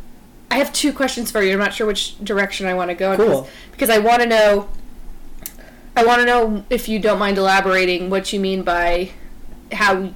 I 0.51 0.57
have 0.57 0.73
two 0.73 0.93
questions 0.93 1.31
for 1.31 1.43
you. 1.43 1.53
I'm 1.53 1.59
not 1.59 1.75
sure 1.75 1.87
which 1.87 2.19
direction 2.25 2.67
I 2.67 2.75
want 2.75 2.91
to 2.91 2.95
go. 2.95 3.17
Cool. 3.17 3.49
Because 3.73 3.91
I 3.91 3.99
want 3.99 4.23
to 4.23 4.29
know. 4.29 4.69
I 5.97 6.05
want 6.05 6.21
to 6.21 6.27
know 6.27 6.65
if 6.71 6.89
you 6.89 6.99
don't 6.99 7.19
mind 7.19 7.39
elaborating 7.39 8.11
what 8.11 8.33
you 8.33 8.39
mean 8.39 8.63
by 8.63 9.11
how 9.73 10.11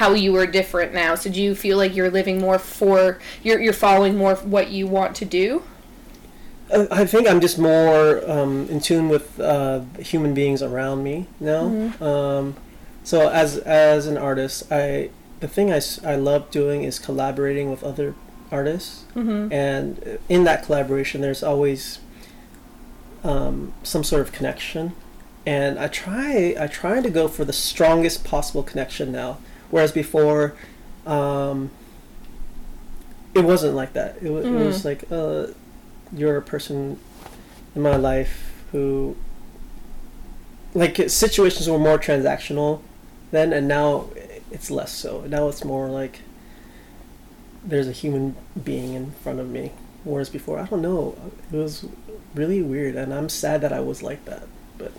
how 0.00 0.14
you 0.14 0.34
are 0.36 0.46
different 0.46 0.94
now. 0.94 1.14
So 1.14 1.30
do 1.30 1.40
you 1.42 1.54
feel 1.54 1.76
like 1.76 1.94
you're 1.94 2.10
living 2.10 2.38
more 2.40 2.58
for 2.58 3.18
you're 3.44 3.60
you're 3.60 3.80
following 3.88 4.16
more 4.16 4.32
of 4.32 4.40
what 4.50 4.70
you 4.70 4.86
want 4.86 5.14
to 5.16 5.24
do? 5.24 5.62
I 6.72 7.04
think 7.04 7.28
I'm 7.28 7.40
just 7.40 7.58
more 7.58 8.22
um, 8.30 8.68
in 8.70 8.78
tune 8.80 9.08
with 9.08 9.38
uh, 9.40 9.80
human 9.98 10.32
beings 10.34 10.62
around 10.62 11.02
me 11.02 11.26
now. 11.40 11.62
Um, 12.00 12.54
so 13.04 13.28
as 13.28 13.58
as 13.58 14.06
an 14.06 14.16
artist, 14.16 14.70
I 14.72 15.10
the 15.40 15.48
thing 15.48 15.72
I, 15.72 15.80
I 16.04 16.16
love 16.16 16.50
doing 16.50 16.82
is 16.84 16.98
collaborating 16.98 17.70
with 17.70 17.82
other 17.82 18.14
artists, 18.52 19.04
Mm-hmm. 19.14 19.52
and 19.52 20.18
in 20.28 20.44
that 20.44 20.64
collaboration, 20.64 21.20
there's 21.20 21.42
always 21.42 21.98
um, 23.24 23.72
some 23.82 24.04
sort 24.04 24.22
of 24.22 24.32
connection. 24.32 24.92
And 25.46 25.78
I 25.78 25.88
try 25.88 26.54
I 26.58 26.66
try 26.68 27.00
to 27.00 27.10
go 27.10 27.28
for 27.28 27.44
the 27.44 27.52
strongest 27.52 28.24
possible 28.24 28.62
connection 28.62 29.10
now, 29.10 29.38
whereas 29.70 29.92
before. 29.92 30.54
Um, 31.06 31.70
it 33.34 33.44
wasn't 33.44 33.74
like 33.74 33.92
that. 33.94 34.16
It, 34.22 34.30
wa- 34.30 34.38
it 34.40 34.50
was 34.66 34.84
like, 34.84 35.04
uh, 35.10 35.46
you're 36.14 36.36
a 36.36 36.42
person 36.42 36.98
in 37.76 37.82
my 37.82 37.96
life 37.96 38.52
who 38.72 39.16
like 40.74 40.96
situations 41.08 41.68
were 41.68 41.78
more 41.78 41.98
transactional 41.98 42.80
then 43.30 43.52
and 43.52 43.66
now 43.68 44.06
it's 44.50 44.70
less 44.70 44.92
so 44.92 45.22
now 45.28 45.48
it's 45.48 45.64
more 45.64 45.88
like 45.88 46.20
there's 47.64 47.86
a 47.88 47.92
human 47.92 48.34
being 48.64 48.94
in 48.94 49.10
front 49.12 49.38
of 49.40 49.48
me 49.48 49.72
whereas 50.04 50.28
before 50.28 50.58
i 50.58 50.64
don't 50.66 50.82
know 50.82 51.16
it 51.52 51.56
was 51.56 51.86
really 52.34 52.62
weird 52.62 52.94
and 52.96 53.12
i'm 53.12 53.28
sad 53.28 53.60
that 53.60 53.72
i 53.72 53.80
was 53.80 54.02
like 54.02 54.24
that 54.24 54.42
but 54.78 54.92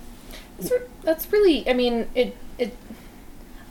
That's, 0.58 0.70
re- 0.70 0.78
that's 1.02 1.32
really. 1.32 1.68
I 1.68 1.72
mean, 1.72 2.08
it 2.14 2.36
it. 2.58 2.76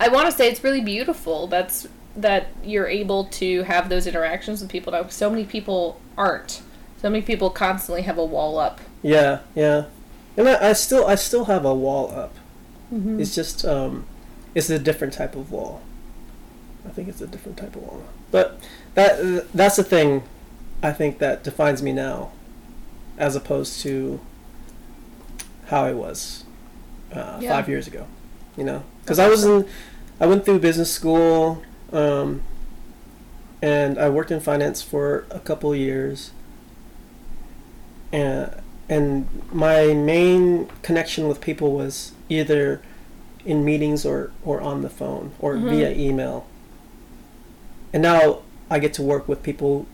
I 0.06 0.08
want 0.10 0.26
to 0.30 0.32
say 0.32 0.50
it's 0.50 0.64
really 0.64 0.82
beautiful. 0.82 1.48
That's 1.48 1.88
that 2.16 2.48
you're 2.64 2.88
able 2.88 3.26
to 3.26 3.64
have 3.64 3.88
those 3.90 4.06
interactions 4.08 4.62
with 4.62 4.70
people. 4.70 4.92
Now, 4.92 5.08
so 5.08 5.30
many 5.30 5.46
people 5.46 6.00
aren't. 6.18 6.62
So 7.02 7.10
many 7.10 7.22
people 7.24 7.50
constantly 7.50 8.02
have 8.04 8.18
a 8.18 8.26
wall 8.26 8.58
up. 8.60 8.80
yeah 9.02 9.40
yeah 9.56 9.86
and 10.38 10.48
i, 10.48 10.70
I 10.70 10.74
still 10.74 11.08
i 11.08 11.16
still 11.16 11.46
have 11.46 11.66
a 11.66 11.74
wall 11.74 12.12
up 12.12 12.34
Mm-hmm. 12.94 13.20
it's 13.22 13.34
just 13.34 13.64
um 13.66 14.06
it's 14.54 14.70
a 14.70 14.78
different 14.78 15.14
type 15.14 15.36
of 15.36 15.52
wall 15.52 15.82
I 16.86 16.90
think 16.90 17.08
it's 17.08 17.22
a 17.22 17.28
different 17.28 17.58
type 17.58 17.76
of 17.76 17.82
wall. 17.84 18.04
But 18.32 18.60
that 18.96 19.48
that's 19.54 19.76
the 19.78 19.84
thing, 19.84 20.24
I 20.84 20.92
think 20.92 21.20
that 21.20 21.44
defines 21.44 21.82
me 21.84 21.94
now, 21.94 22.32
as 23.18 23.36
opposed 23.36 23.82
to 23.82 24.20
how 25.68 25.84
I 25.84 25.94
was 25.94 26.44
uh, 27.14 27.38
Yeah. 27.40 27.52
five 27.56 27.70
years 27.70 27.88
ago. 27.88 28.08
You 28.58 28.64
know, 28.66 28.84
because 29.04 29.20
I 29.20 29.28
was 29.30 29.46
in, 29.46 29.66
I 30.22 30.28
went 30.28 30.46
through 30.46 30.60
business 30.60 30.92
school, 30.94 31.64
um, 31.92 32.44
and 33.62 33.98
I 34.00 34.10
worked 34.10 34.32
in 34.32 34.40
finance 34.40 34.82
for 34.82 35.26
a 35.32 35.40
couple 35.40 35.76
years. 35.76 36.32
And 38.14 38.52
and 38.90 39.28
my 39.54 39.94
main 39.94 40.68
connection 40.84 41.28
with 41.28 41.42
people 41.42 41.74
was 41.74 42.12
either 42.30 42.82
in 43.46 43.64
meetings 43.64 44.06
or, 44.06 44.32
or 44.44 44.60
on 44.62 44.82
the 44.82 44.90
phone 44.90 45.32
or 45.40 45.56
Mhm. 45.56 45.70
via 45.70 45.92
email. 45.92 46.46
And 47.94 48.04
now 48.04 48.40
I 48.70 48.80
get 48.80 48.94
to 48.96 49.02
work 49.02 49.30
with 49.30 49.44
people, 49.44 49.86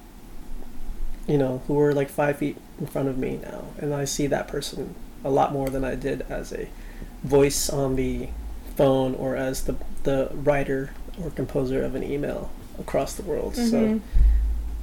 you 1.28 1.38
know, 1.38 1.62
who 1.68 1.80
are 1.80 1.94
like 1.94 2.10
five 2.10 2.38
feet 2.38 2.58
in 2.80 2.88
front 2.88 3.08
of 3.08 3.18
me 3.18 3.40
now, 3.42 3.66
and 3.80 3.94
I 3.94 4.06
see 4.06 4.28
that 4.28 4.48
person 4.48 4.96
a 5.24 5.30
lot 5.30 5.54
more 5.54 5.70
than 5.70 5.84
I 5.84 5.96
did 5.96 6.26
as 6.30 6.52
a 6.52 6.68
voice 7.24 7.70
on 7.70 7.96
the 7.96 8.30
phone 8.76 9.16
or 9.16 9.36
as 9.36 9.64
the 9.64 9.76
the 10.08 10.30
writer 10.34 10.92
or 11.22 11.30
composer 11.32 11.84
of 11.84 11.94
an 11.94 12.02
email 12.02 12.50
across 12.80 13.14
the 13.16 13.24
world. 13.24 13.56
So 13.58 13.62
Mhm. 13.62 14.00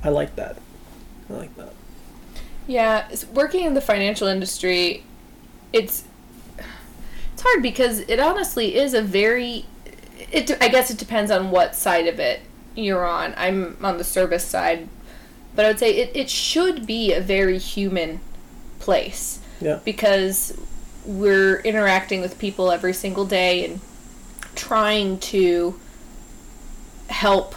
I 0.03 0.11
like 0.11 0.37
that. 0.37 0.59
I 1.31 1.33
like 1.33 1.57
that. 1.57 1.73
Yeah, 2.67 3.07
working 3.33 3.65
in 3.65 3.73
the 3.73 3.81
financial 3.81 4.29
industry, 4.29 5.03
it's 5.73 6.05
it's 7.33 7.43
hard 7.43 7.63
because 7.63 8.01
it 8.01 8.21
honestly 8.21 8.77
is 8.77 8.93
a 8.95 9.01
very. 9.03 9.65
It 10.31 10.51
I 10.63 10.69
guess 10.69 10.91
it 10.91 10.99
depends 10.99 11.31
on 11.31 11.51
what 11.51 11.75
side 11.75 12.07
of 12.07 12.21
it 12.21 12.41
you're 12.77 13.05
on. 13.07 13.35
I'm 13.37 13.77
on 13.83 13.97
the 13.99 14.05
service 14.05 14.45
side, 14.45 14.89
but 15.57 15.65
I 15.65 15.69
would 15.69 15.79
say 15.79 15.91
it, 15.97 16.11
it 16.15 16.29
should 16.31 16.87
be 16.87 17.13
a 17.15 17.21
very 17.21 17.59
human 17.59 18.21
place 18.79 19.39
Yeah. 19.61 19.79
because 19.85 20.53
we're 21.07 21.61
interacting 21.61 22.21
with 22.21 22.39
people 22.39 22.71
every 22.71 22.93
single 22.93 23.25
day 23.25 23.65
and 23.65 23.81
trying 24.55 25.19
to 25.19 25.79
help 27.09 27.55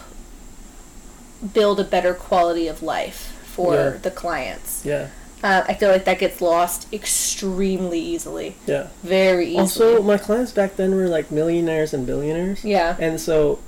build 1.53 1.79
a 1.79 1.83
better 1.83 2.13
quality 2.13 2.67
of 2.67 2.81
life 2.83 3.33
for 3.45 3.73
Yeah. 3.75 3.89
the 4.01 4.11
clients. 4.11 4.83
Yeah. 4.85 5.07
Uh, 5.43 5.63
I 5.67 5.75
feel 5.75 5.89
like 5.91 6.05
that 6.05 6.17
gets 6.19 6.41
lost 6.41 6.91
extremely 6.91 7.99
easily, 7.99 8.55
Yeah. 8.65 8.87
very 9.03 9.45
easily. 9.49 9.59
Also, 9.59 10.01
my 10.01 10.17
clients 10.17 10.51
back 10.51 10.75
then 10.77 10.95
were 10.95 11.07
like 11.07 11.29
millionaires 11.31 11.93
and 11.93 12.05
billionaires. 12.07 12.63
yeah, 12.65 12.95
And 12.99 13.21
so 13.21 13.59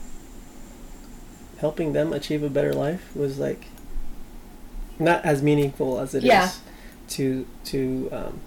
helping 1.59 1.93
them 1.93 2.11
achieve 2.13 2.41
a 2.41 2.49
better 2.49 2.73
life 2.73 3.09
was 3.15 3.37
like 3.37 3.65
not 4.97 5.23
as 5.23 5.41
meaningful 5.43 5.99
as 5.99 6.15
it 6.15 6.23
is 6.23 6.27
Yeah. 6.29 6.49
to 7.09 7.45
to 7.65 8.09
um 8.11 8.41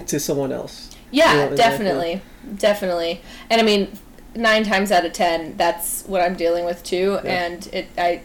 to 0.06 0.18
someone 0.18 0.52
else. 0.52 0.90
Yeah, 1.10 1.34
Yeah, 1.34 1.44
exactly. 1.44 1.56
definitely, 1.56 2.22
definitely. 2.56 3.20
And 3.48 3.60
I 3.60 3.64
mean, 3.64 3.98
nine 4.34 4.64
times 4.64 4.92
out 4.92 5.04
of 5.04 5.12
ten, 5.12 5.56
that's 5.56 6.04
what 6.06 6.20
I'm 6.22 6.34
dealing 6.34 6.64
with 6.64 6.82
too. 6.84 7.18
Yeah. 7.24 7.44
And 7.46 7.66
it, 7.72 7.88
I, 7.98 8.22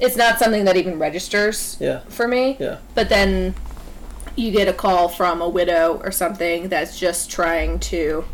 it's 0.00 0.16
not 0.16 0.38
something 0.38 0.64
that 0.64 0.76
even 0.76 0.98
registers 0.98 1.76
Yeah. 1.80 2.00
for 2.08 2.26
me. 2.28 2.56
Yeah. 2.60 2.78
But 2.94 3.08
then 3.08 3.54
you 4.34 4.50
get 4.50 4.68
a 4.68 4.72
call 4.72 5.08
from 5.08 5.40
a 5.40 5.48
widow 5.48 6.00
or 6.04 6.10
something 6.10 6.68
that's 6.68 6.98
just 6.98 7.30
trying 7.30 7.78
to, 7.80 8.24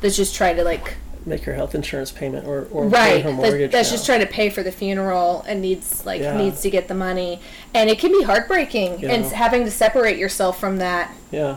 that's 0.00 0.16
just 0.16 0.34
trying 0.34 0.56
to 0.56 0.64
like 0.64 0.94
Make 1.26 1.44
her 1.44 1.54
health 1.54 1.74
insurance 1.74 2.10
payment 2.10 2.46
or, 2.46 2.66
or 2.70 2.84
pay 2.88 2.96
right 3.16 3.22
her 3.24 3.32
mortgage. 3.32 3.70
that's 3.70 3.90
now. 3.90 3.94
just 3.96 4.06
trying 4.06 4.20
to 4.20 4.26
pay 4.26 4.48
for 4.48 4.62
the 4.62 4.72
funeral 4.72 5.44
and 5.46 5.60
needs 5.60 6.06
like 6.06 6.22
Yeah. 6.22 6.36
needs 6.38 6.62
to 6.62 6.70
get 6.70 6.88
the 6.88 6.94
money 6.94 7.40
and 7.74 7.90
it 7.90 7.98
can 7.98 8.12
be 8.12 8.22
heartbreaking 8.22 9.04
and 9.04 9.26
having 9.26 9.64
to 9.64 9.70
separate 9.70 10.16
yourself 10.16 10.58
from 10.58 10.78
that 10.78 11.12
Yeah. 11.30 11.56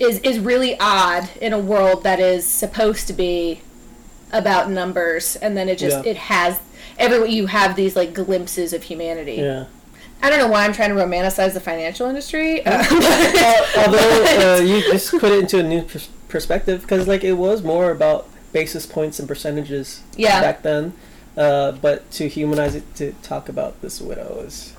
Is 0.00 0.18
is 0.20 0.38
really 0.40 0.76
odd 0.80 1.28
in 1.40 1.52
a 1.52 1.58
world 1.58 2.02
that 2.02 2.18
is 2.18 2.44
supposed 2.46 3.06
to 3.06 3.12
be 3.12 3.60
about 4.32 4.70
numbers 4.70 5.36
and 5.36 5.56
then 5.56 5.68
it 5.68 5.78
just 5.78 6.04
Yeah. 6.04 6.10
it 6.12 6.16
has 6.16 6.58
every 6.98 7.30
you 7.30 7.46
have 7.46 7.76
these 7.76 7.94
like 7.96 8.14
glimpses 8.14 8.72
of 8.72 8.82
humanity 8.84 9.34
Yeah. 9.34 9.66
i 10.22 10.30
don't 10.30 10.38
know 10.38 10.48
why 10.48 10.64
i'm 10.64 10.72
trying 10.72 10.90
to 10.90 10.94
romanticize 10.96 11.52
the 11.54 11.60
financial 11.60 12.06
industry 12.08 12.64
uh, 12.64 12.84
Although 13.76 14.56
uh, 14.56 14.60
you 14.64 14.82
just 14.82 15.10
put 15.18 15.32
it 15.32 15.40
into 15.40 15.58
a 15.58 15.62
new 15.62 15.82
pers- 15.82 16.08
perspective 16.28 16.82
because 16.82 17.06
like 17.08 17.24
it 17.24 17.34
was 17.34 17.62
more 17.62 17.90
about 17.90 18.28
basis 18.52 18.86
points 18.86 19.18
and 19.18 19.28
percentages 19.28 20.02
Yeah. 20.16 20.40
back 20.40 20.62
then. 20.62 20.92
Uh, 21.36 21.70
but 21.72 22.10
to 22.10 22.28
humanize 22.28 22.74
it, 22.74 22.94
to 22.96 23.12
talk 23.22 23.48
about 23.48 23.80
this 23.80 24.00
widow 24.00 24.42
is, 24.44 24.74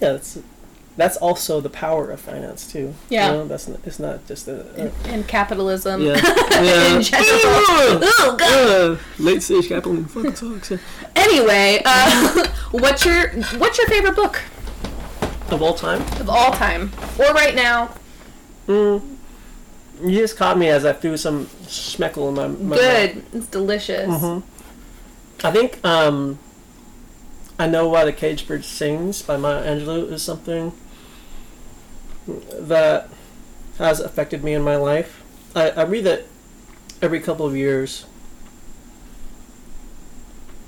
yeah, 0.00 0.12
that's 0.12 0.38
that's 0.98 1.16
also 1.16 1.60
the 1.60 1.70
power 1.70 2.10
of 2.10 2.20
finance 2.20 2.70
too. 2.70 2.92
Yeah. 3.08 3.30
you 3.30 3.32
know? 3.38 3.46
that's 3.46 3.68
not, 3.68 3.80
it's 3.84 4.00
not 4.00 4.26
just 4.26 4.48
a, 4.48 4.66
a 4.76 4.92
and 5.08 5.26
capitalism. 5.28 6.02
Yeah, 6.02 6.16
general. 7.00 8.02
Oh 8.02 8.36
god. 8.36 8.98
Late 9.18 9.42
stage 9.42 9.68
capitalism. 9.68 10.06
Fucking 10.06 10.34
sucks. 10.34 10.82
anyway 11.16 11.80
uh, 11.84 12.48
what's 12.72 13.06
your 13.06 13.28
what's 13.58 13.78
your 13.78 13.86
favorite 13.86 14.16
book? 14.16 14.42
Of 15.50 15.62
all 15.62 15.74
time, 15.74 16.02
of 16.20 16.28
all 16.28 16.52
time. 16.52 16.90
Or 17.18 17.32
right 17.32 17.54
now. 17.54 17.94
Mm, 18.66 19.16
you 20.02 20.18
just 20.18 20.36
caught 20.36 20.58
me 20.58 20.68
as 20.68 20.84
I 20.84 20.92
threw 20.92 21.16
some 21.16 21.46
schmeckle 21.64 22.28
in 22.28 22.34
my, 22.34 22.48
my 22.48 22.54
mouth. 22.56 22.78
good. 22.78 23.24
It's 23.32 23.46
delicious. 23.46 24.10
Mhm. 24.10 24.42
I 25.44 25.52
think 25.52 25.82
um, 25.86 26.40
I 27.56 27.68
know 27.68 27.88
why 27.88 28.04
the 28.04 28.12
cage 28.12 28.48
bird 28.48 28.64
sings 28.64 29.22
by 29.22 29.36
Maya 29.36 29.62
Angelou 29.62 30.10
is 30.12 30.22
something 30.22 30.72
that 32.58 33.08
has 33.78 34.00
affected 34.00 34.44
me 34.44 34.54
in 34.54 34.62
my 34.62 34.76
life. 34.76 35.22
I, 35.54 35.70
I 35.70 35.82
read 35.82 36.06
it 36.06 36.28
every 37.00 37.20
couple 37.20 37.46
of 37.46 37.56
years, 37.56 38.06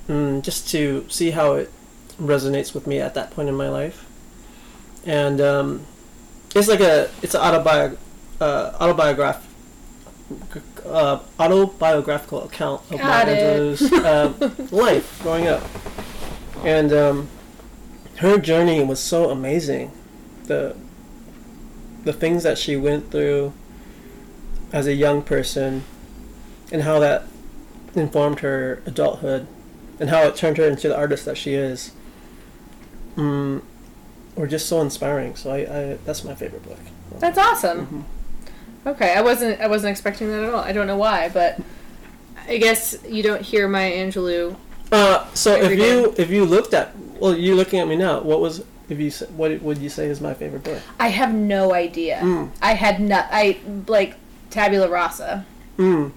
mm, 0.09 0.43
just 0.43 0.69
to 0.71 1.07
see 1.09 1.31
how 1.33 1.55
it 1.55 1.71
resonates 2.21 2.75
with 2.75 2.87
me 2.87 2.99
at 2.99 3.15
that 3.15 3.31
point 3.31 3.49
in 3.49 3.55
my 3.55 3.69
life, 3.69 4.07
and 5.05 5.41
um, 5.41 5.87
it's 6.55 6.69
like 6.69 6.81
a 6.81 7.11
it's 7.23 7.35
an 7.35 7.41
autobiog- 7.41 7.99
uh, 8.41 8.73
autobiograph 8.81 9.47
uh, 10.87 11.21
autobiographical 11.39 12.45
account 12.45 12.83
of 12.91 12.99
Got. 12.99 13.27
Angelou's 13.27 13.93
uh, 13.93 14.33
life 14.75 15.21
growing 15.23 15.47
up, 15.47 15.63
and 16.65 16.93
um, 16.93 17.29
her 18.17 18.39
journey 18.39 18.83
was 18.83 19.01
so 19.01 19.31
amazing. 19.31 19.91
The 20.45 20.77
the 22.05 22.13
things 22.13 22.43
that 22.43 22.59
she 22.59 22.77
went 22.77 23.11
through 23.11 23.53
as 24.73 24.87
a 24.87 24.95
young 24.95 25.23
person, 25.23 25.85
and 26.71 26.83
how 26.83 26.99
that 27.01 27.25
informed 27.95 28.41
her 28.41 28.83
adulthood, 28.87 29.47
and 29.99 30.11
how 30.11 30.23
it 30.23 30.37
turned 30.37 30.57
her 30.59 30.67
into 30.67 30.89
the 30.89 30.97
artist 30.97 31.25
that 31.25 31.37
she 31.37 31.55
is. 31.55 31.93
Mm, 33.17 33.63
were 34.37 34.47
just 34.47 34.69
so 34.69 34.81
inspiring. 34.81 35.37
So 35.37 35.51
I, 35.51 35.59
I 35.59 35.99
that's 36.05 36.25
my 36.25 36.35
favorite 36.35 36.63
book. 36.63 36.79
That's 37.19 37.39
awesome. 37.39 37.87
Mm-hmm. 37.87 38.89
Okay, 38.89 39.15
I 39.15 39.21
wasn't 39.21 39.61
I 39.61 39.67
wasn't 39.67 39.91
expecting 39.91 40.31
that 40.31 40.43
at 40.43 40.55
all. 40.55 40.61
I 40.61 40.73
don't 40.73 40.87
know 40.87 40.97
why, 40.97 41.29
but 41.29 41.61
I 42.49 42.57
guess 42.57 42.97
you 43.07 43.23
don't 43.23 43.43
hear 43.43 43.69
Maya 43.69 43.93
Angelou. 43.93 44.57
Uh, 44.91 45.27
so 45.35 45.55
if 45.55 45.65
Every 45.65 45.77
you 45.77 46.15
if 46.17 46.31
you 46.31 46.45
looked 46.45 46.75
at 46.75 46.97
well, 47.21 47.37
you're 47.37 47.57
looking 47.57 47.79
at 47.79 47.87
me 47.87 47.97
now. 47.97 48.21
What 48.21 48.41
was 48.41 48.65
if 48.91 48.99
you 49.01 49.07
s- 49.07 49.23
what 49.37 49.63
would 49.63 49.79
you 49.79 49.89
say 49.89 50.07
is 50.09 50.21
my 50.21 50.35
favorite 50.35 50.65
book? 50.65 50.81
I 50.99 51.09
have 51.09 51.33
no 51.33 51.73
idea. 51.73 52.19
Mm. 52.23 52.51
I 52.61 52.75
had 52.75 53.01
not. 53.01 53.27
I 53.31 53.59
like 53.87 54.17
Tabula 54.51 54.89
Rasa. 54.91 55.47
Mm. 55.79 56.13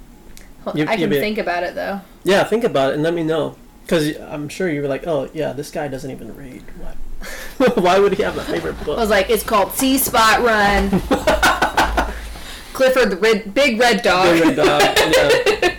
You- 0.76 0.86
I 0.88 0.98
can 0.98 1.10
be- 1.10 1.20
think 1.20 1.38
about 1.38 1.64
it 1.64 1.76
though. 1.76 2.02
Yeah, 2.26 2.44
think 2.44 2.64
about 2.64 2.92
it 2.92 2.94
and 2.96 3.04
let 3.04 3.14
me 3.14 3.24
know. 3.24 3.56
Because 3.84 4.18
I'm 4.18 4.48
sure 4.50 4.70
you 4.70 4.82
were 4.82 4.88
like, 4.88 5.06
oh 5.08 5.30
yeah, 5.34 5.52
this 5.54 5.70
guy 5.72 5.88
doesn't 5.88 6.10
even 6.10 6.36
read. 6.36 6.64
What? 6.80 7.78
Why 7.84 8.00
would 8.00 8.14
he 8.14 8.24
have 8.24 8.38
a 8.38 8.44
favorite 8.44 8.78
book? 8.84 8.98
I 8.98 9.02
was 9.02 9.10
like, 9.10 9.30
it's 9.30 9.44
called 9.44 9.72
See 9.74 9.98
Spot 9.98 10.42
Run. 10.42 10.90
Clifford 12.74 13.12
the 13.12 13.18
red, 13.18 13.54
Big 13.54 13.80
Red 13.80 14.02
Dog. 14.02 14.34
Big 14.34 14.42
Red 14.44 14.56
Dog, 14.56 14.82
yeah. 15.14 15.76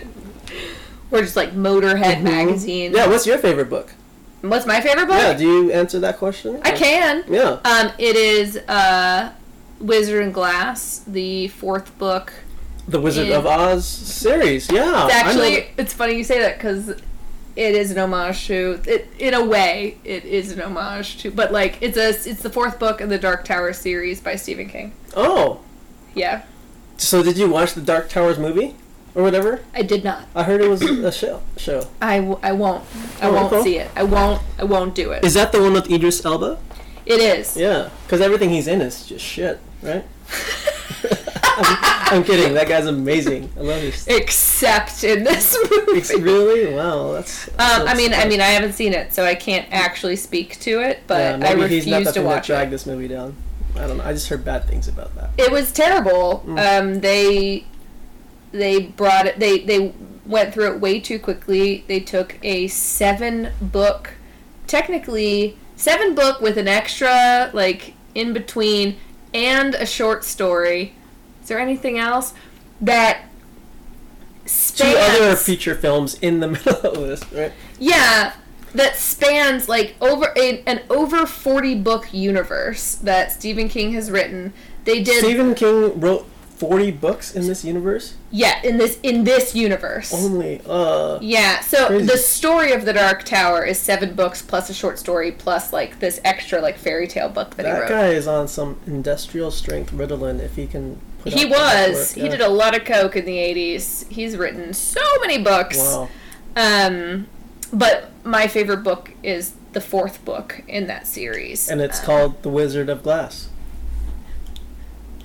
or 1.11 1.21
just 1.21 1.35
like 1.35 1.51
Motorhead 1.53 2.17
Mhm. 2.17 2.23
magazine. 2.23 2.93
Yeah, 2.93 3.07
what's 3.07 3.27
your 3.27 3.37
favorite 3.37 3.69
book? 3.69 3.91
What's 4.49 4.65
my 4.65 4.81
favorite 4.81 5.07
book? 5.07 5.17
Yeah, 5.17 5.33
do 5.33 5.43
you 5.45 5.71
answer 5.71 5.99
that 5.99 6.17
question? 6.17 6.59
I 6.63 6.71
can. 6.71 7.23
Yeah. 7.27 7.59
Um, 7.63 7.91
it 7.97 8.15
is 8.15 8.57
uh, 8.57 9.31
Wizard 9.79 10.23
and 10.23 10.33
Glass, 10.33 10.99
the 11.07 11.47
fourth 11.49 11.97
book. 11.97 12.33
The 12.87 12.99
Wizard 12.99 13.27
Yeah. 13.27 13.37
of 13.37 13.45
Oz 13.47 13.85
series. 13.87 14.71
Yeah. 14.71 15.05
It's 15.05 15.15
I 15.15 15.21
know 15.23 15.29
actually, 15.29 15.67
it's 15.77 15.93
funny 15.93 16.13
you 16.15 16.23
say 16.23 16.39
that 16.39 16.57
because 16.57 16.89
it 16.89 17.01
is 17.75 17.89
an 17.91 17.97
homage 17.97 18.45
to 18.47 18.81
it. 18.85 19.07
In 19.17 19.33
a 19.33 19.43
way, 19.43 19.97
it 20.03 20.23
is 20.25 20.51
an 20.51 20.61
homage 20.61 21.17
to, 21.23 21.31
but 21.31 21.51
like 21.51 21.77
it's 21.81 21.97
a 21.97 22.09
it's 22.09 22.41
the 22.43 22.49
fourth 22.49 22.77
book 22.79 23.01
in 23.01 23.09
the 23.09 23.17
Dark 23.17 23.43
Tower 23.45 23.73
series 23.73 24.21
by 24.21 24.35
Stephen 24.35 24.67
King. 24.69 24.93
Oh. 25.15 25.61
Yeah. 26.13 26.43
So 26.97 27.23
did 27.23 27.37
you 27.37 27.49
watch 27.49 27.73
the 27.73 27.81
Dark 27.81 28.09
Towers 28.09 28.37
movie? 28.37 28.75
Or 29.15 29.23
whatever? 29.23 29.61
I 29.73 29.81
did 29.81 30.03
not. 30.03 30.27
I 30.35 30.43
heard 30.43 30.61
it 30.61 30.67
was 30.69 30.81
a 30.81 31.11
show. 31.11 31.41
Show. 31.57 31.87
I, 32.01 32.17
w- 32.19 32.39
I 32.43 32.51
won't. 32.51 32.83
I 33.21 33.27
Oh, 33.29 33.33
won't 33.33 33.53
okay. 33.53 33.63
see 33.63 33.77
it. 33.77 33.89
I 33.95 34.03
won't. 34.03 34.41
I 34.59 34.63
won't 34.65 34.93
do 34.95 35.11
it. 35.11 35.23
Is 35.23 35.33
that 35.35 35.51
the 35.51 35.61
one 35.61 35.73
with 35.73 35.89
Idris 35.89 36.23
Elba? 36.25 36.59
It 37.05 37.19
is. 37.21 37.55
Yeah, 37.55 37.89
because 38.05 38.19
everything 38.21 38.49
he's 38.49 38.67
in 38.67 38.81
is 38.81 39.05
just 39.05 39.23
shit, 39.23 39.59
right? 39.81 40.03
I'm, 41.57 41.77
I'm 42.19 42.23
kidding. 42.23 42.53
That 42.55 42.67
guy's 42.67 42.85
amazing. 42.87 43.49
I 43.55 43.61
love 43.61 43.81
his. 43.81 44.07
Except 44.07 45.03
in 45.03 45.23
this 45.23 45.55
movie. 45.69 45.99
It's 45.99 46.13
really 46.13 46.73
wow. 46.73 47.13
That's. 47.13 47.47
Um, 47.49 47.87
I 47.87 47.93
mean, 47.95 48.13
I 48.13 48.27
mean, 48.27 48.41
I 48.41 48.47
haven't 48.47 48.73
seen 48.73 48.93
it, 48.93 49.13
so 49.13 49.23
I 49.23 49.35
can't 49.35 49.67
actually 49.71 50.15
speak 50.15 50.59
to 50.61 50.81
it. 50.81 51.01
But 51.07 51.39
Yeah, 51.39 51.47
I 51.49 51.53
refuse 51.53 51.83
he's 51.85 51.91
not 51.91 52.03
the 52.05 52.11
to 52.13 52.21
watch 52.23 52.49
it. 52.49 52.69
this 52.71 52.85
movie 52.85 53.07
down. 53.07 53.35
I 53.75 53.87
don't 53.87 53.97
know. 53.97 54.03
I 54.05 54.13
just 54.13 54.27
heard 54.29 54.43
bad 54.45 54.65
things 54.65 54.87
about 54.87 55.13
that. 55.15 55.29
It 55.37 55.51
was 55.51 55.71
terrible. 55.71 56.43
Mm. 56.47 56.79
Um, 56.81 56.99
they 57.01 57.65
they 58.55 58.81
brought 58.81 59.25
it. 59.25 59.39
They 59.39 59.59
they 59.59 59.93
went 60.25 60.53
through 60.53 60.73
it 60.73 60.79
way 60.79 60.99
too 60.99 61.19
quickly. 61.19 61.83
They 61.87 61.99
took 61.99 62.37
a 62.43 62.67
seven 62.67 63.51
book, 63.61 64.13
technically 64.67 65.57
seven 65.75 66.15
book 66.15 66.41
with 66.41 66.57
an 66.57 66.67
extra 66.67 67.51
like 67.53 67.93
in 68.13 68.33
between 68.33 68.97
and 69.33 69.75
a 69.75 69.85
short 69.85 70.23
story. 70.23 70.95
Is 71.41 71.49
there 71.49 71.59
anything 71.59 71.99
else 71.99 72.33
that 72.81 73.25
Two 74.45 74.83
other 74.85 75.35
feature 75.35 75.73
films 75.73 76.15
in 76.15 76.39
the 76.39 76.47
middle 76.49 76.75
of 76.75 76.95
this, 76.95 77.31
right? 77.31 77.51
Yeah, 77.79 78.33
that 78.73 78.95
spans 78.95 79.67
like 79.67 79.95
over 79.99 80.33
a, 80.35 80.61
an 80.67 80.81
over 80.89 81.25
40 81.25 81.75
book 81.75 82.13
universe 82.13 82.95
that 82.95 83.31
Stephen 83.31 83.69
King 83.69 83.93
has 83.93 84.11
written. 84.11 84.53
They 84.83 85.01
did 85.01 85.23
Stephen 85.23 85.55
King 85.55 85.99
wrote 85.99 86.29
40 86.57 86.91
books 86.91 87.35
in 87.35 87.47
this 87.47 87.65
universe. 87.65 88.15
yeah, 88.31 88.61
in 88.63 88.77
this 88.77 88.97
in 89.03 89.23
this 89.25 89.53
universe. 89.55 90.13
Only. 90.13 90.61
Uh. 90.65 91.19
Yeah, 91.21 91.59
so 91.59 91.87
Crazy. 91.87 92.05
the 92.05 92.17
story 92.17 92.71
of 92.71 92.85
the 92.85 92.93
Dark 92.93 93.23
Tower 93.23 93.65
is 93.65 93.77
seven 93.77 94.13
books 94.15 94.41
plus 94.41 94.69
a 94.69 94.73
short 94.73 94.97
story 94.97 95.31
plus 95.31 95.73
like 95.73 95.99
this 95.99 96.21
extra 96.23 96.61
like 96.61 96.77
fairy 96.77 97.07
tale 97.07 97.27
book 97.29 97.55
that, 97.55 97.65
he 97.65 97.71
wrote. 97.71 97.81
That 97.81 97.89
guy 97.89 98.07
is 98.09 98.27
on 98.27 98.47
some 98.47 98.79
industrial 98.87 99.51
strength 99.51 99.91
Ritalin 99.91 100.39
if 100.39 100.55
he 100.55 100.65
can. 100.67 100.99
Put 101.19 101.33
he 101.33 101.45
that 101.45 101.89
was. 101.89 102.15
work, 102.15 102.23
He 102.23 102.29
did 102.29 102.41
a 102.41 102.47
lot 102.49 102.75
of 102.75 102.85
coke 102.85 103.15
in 103.15 103.25
the 103.25 103.35
80s. 103.37 104.07
He's 104.11 104.37
written 104.37 104.73
so 104.73 105.01
many 105.21 105.37
books. 105.37 105.77
Wow. 105.77 106.09
Um 106.55 107.27
but 107.73 108.11
my 108.23 108.47
favorite 108.47 108.83
book 108.83 109.11
is 109.23 109.53
the 109.73 109.81
fourth 109.81 110.23
book 110.23 110.61
in 110.67 110.87
that 110.87 111.05
series. 111.07 111.67
And 111.67 111.81
it's 111.81 111.99
Um, 111.99 112.05
called 112.05 112.43
The 112.43 112.49
Wizard 112.49 112.87
of 112.89 113.03
Glass. 113.03 113.49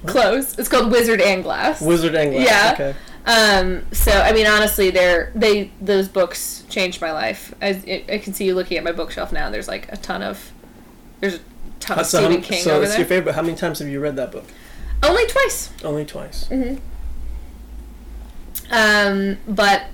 Close. 0.07 0.59
It's 0.59 0.69
called 0.69 0.91
Wizard 0.91 1.21
and 1.21 1.43
Glass. 1.43 1.81
Wizard 1.81 2.15
and 2.15 2.33
Glass. 2.33 2.47
Yeah. 2.47 2.73
Okay. 2.75 2.95
Um, 3.27 3.85
so 3.93 4.11
I 4.13 4.33
mean, 4.33 4.47
honestly, 4.47 4.91
they're 4.91 5.31
they 5.35 5.71
those 5.81 6.09
books 6.09 6.65
changed 6.71 7.01
my 7.03 7.13
life. 7.13 7.53
I, 7.61 8.05
I 8.11 8.19
can 8.19 8.33
see 8.33 8.47
you 8.47 8.55
looking 8.55 8.79
at 8.79 8.85
my 8.85 8.93
bookshelf 8.93 9.31
now. 9.31 9.51
There's 9.51 9.69
like 9.69 9.93
a 9.93 9.97
ton 9.99 10.23
of 10.23 10.53
there's 11.21 11.35
a 11.35 11.41
ton 11.81 11.99
of 11.99 12.07
so 12.07 12.19
Stephen 12.21 12.43
how- 12.43 12.49
King 12.49 12.63
so 12.63 12.81
it's 12.81 12.91
there. 12.93 13.01
your 13.01 13.07
favorite. 13.09 13.35
How 13.35 13.43
many 13.43 13.57
times 13.57 13.79
have 13.81 13.89
you 13.89 14.01
read 14.01 14.17
that 14.17 14.33
book? 14.33 14.45
Only 15.03 15.27
twice. 15.27 15.71
Only 15.85 16.05
twice. 16.07 16.47
hmm 16.49 16.77
Um, 18.71 19.39
but 19.47 19.85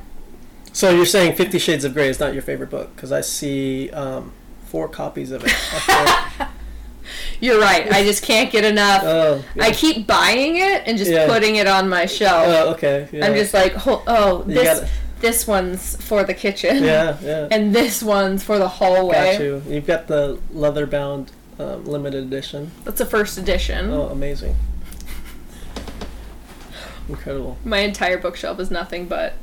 So 0.73 0.91
you're 0.91 1.07
saying 1.07 1.35
Fifty 1.37 1.59
Shades 1.59 1.85
of 1.85 1.95
Grey 1.95 2.09
is 2.09 2.21
not 2.21 2.33
your 2.33 2.43
favorite 2.43 2.71
book? 2.71 2.95
Because 2.95 3.11
I 3.13 3.21
see 3.23 3.91
um, 3.91 4.33
four 4.67 4.89
copies 4.89 5.31
of 5.33 5.45
it. 5.45 5.53
you're 7.41 7.61
right. 7.61 7.91
I 7.93 8.03
just 8.05 8.23
can't 8.23 8.51
get 8.51 8.65
enough. 8.65 9.03
oh. 9.05 9.45
yeah. 9.55 9.65
I 9.65 9.71
keep 9.73 10.07
buying 10.07 10.57
it 10.57 10.83
and 10.87 10.97
just 10.99 11.11
Yeah. 11.11 11.27
putting 11.27 11.57
it 11.57 11.67
on 11.67 11.89
my 11.89 12.07
shelf. 12.07 12.47
Oh, 12.49 12.71
okay. 12.75 13.09
Yeah. 13.13 13.27
I'm 13.27 13.35
just 13.35 13.53
like, 13.55 13.73
"Ho- 13.75 14.03
oh, 14.07 14.43
this 14.43 14.89
this 15.21 15.47
one's 15.47 15.97
for 16.03 16.25
the 16.25 16.35
kitchen. 16.35 16.85
Yeah, 16.85 17.17
yeah. 17.23 17.49
And 17.53 17.75
this 17.75 18.03
one's 18.03 18.43
for 18.43 18.59
the 18.59 18.69
hallway. 18.69 19.33
Got 19.37 19.41
you. 19.43 19.63
You've 19.69 19.87
got 19.87 20.07
the 20.09 20.39
leather 20.53 20.87
bound 20.87 21.33
um, 21.59 21.85
limited 21.87 22.25
edition. 22.25 22.71
That's 22.85 23.01
a 23.01 23.07
first 23.07 23.39
edition. 23.39 23.91
Oh, 23.91 24.09
amazing. 24.09 24.57
Incredible. 27.09 27.57
My 27.65 27.79
entire 27.79 28.19
bookshelf 28.19 28.59
is 28.61 28.71
nothing 28.71 29.07
but 29.07 29.35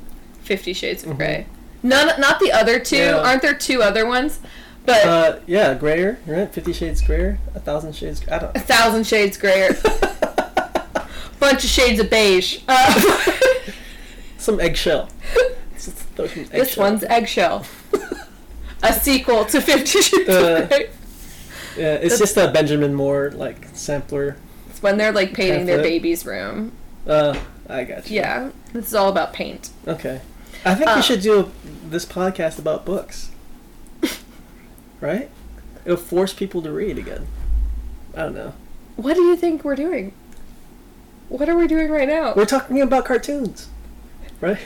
Fifty 0.44 0.74
Shades 0.74 1.04
of 1.04 1.12
Mhm. 1.14 1.18
Grey. 1.18 1.46
None, 1.82 2.20
not 2.20 2.40
the 2.40 2.52
other 2.52 2.80
two. 2.80 3.20
Aren't 3.24 3.42
there 3.42 3.54
two 3.54 3.82
other 3.82 4.06
ones? 4.06 4.40
But 4.86 5.06
Uh, 5.06 5.40
yeah, 5.48 5.74
grayer, 5.76 6.20
right? 6.28 6.52
Fifty 6.54 6.74
Shades 6.74 7.02
Grayer, 7.02 7.40
a 7.56 7.60
thousand 7.60 7.96
shades. 7.96 8.22
I 8.30 8.40
don't. 8.40 8.56
a 8.56 8.60
thousand 8.60 9.06
shades 9.08 9.38
grayer. 9.38 9.74
Bunch 11.40 11.64
of 11.64 11.70
shades 11.70 12.00
of 12.00 12.10
beige. 12.10 12.60
Uh, 12.68 13.32
Some 14.38 14.60
eggshell. 14.60 15.10
Let's 15.74 15.86
this 16.34 16.50
eggshell. 16.54 16.84
one's 16.84 17.04
eggshell. 17.06 17.66
a 18.82 18.94
sequel 18.94 19.46
to 19.46 19.62
Fifty 19.62 20.02
Shades 20.02 20.30
Uh. 20.30 20.68
Yeah, 21.78 21.96
it's 21.96 22.20
just 22.20 22.38
a 22.38 22.50
Benjamin 22.52 22.94
Moore 22.94 23.32
like 23.36 23.68
sampler. 23.74 24.36
It's 24.70 24.82
when 24.84 24.98
they're 24.98 25.12
like 25.12 25.34
painting 25.34 25.66
their 25.66 25.82
baby's 25.82 26.26
room. 26.26 26.72
Uh, 27.08 27.38
I 27.68 27.84
got 27.86 28.10
you. 28.10 28.18
Yeah, 28.18 28.52
this 28.74 28.88
is 28.88 28.94
all 28.94 29.10
about 29.10 29.34
paint. 29.34 29.70
Okay. 29.88 30.22
I 30.66 30.76
think 30.76 30.90
Uh, 30.90 30.94
we 30.98 31.02
should 31.02 31.22
do 31.22 31.52
this 31.90 32.06
podcast 32.06 32.60
about 32.60 32.86
books. 32.86 33.32
Right? 35.04 35.30
It'll 35.86 35.98
force 35.98 36.34
people 36.34 36.62
to 36.62 36.72
read 36.72 36.98
again. 36.98 37.28
I 38.16 38.22
don't 38.22 38.36
know. 38.36 38.54
What 38.96 39.16
do 39.16 39.22
you 39.24 39.36
think 39.36 39.64
we're 39.66 39.76
doing? 39.76 40.14
What 41.28 41.50
are 41.50 41.58
we 41.58 41.68
doing 41.68 41.90
right 41.92 42.08
now? 42.08 42.34
We're 42.36 42.46
talking 42.46 42.82
about 42.82 43.06
cartoons, 43.06 43.68
right? 44.40 44.58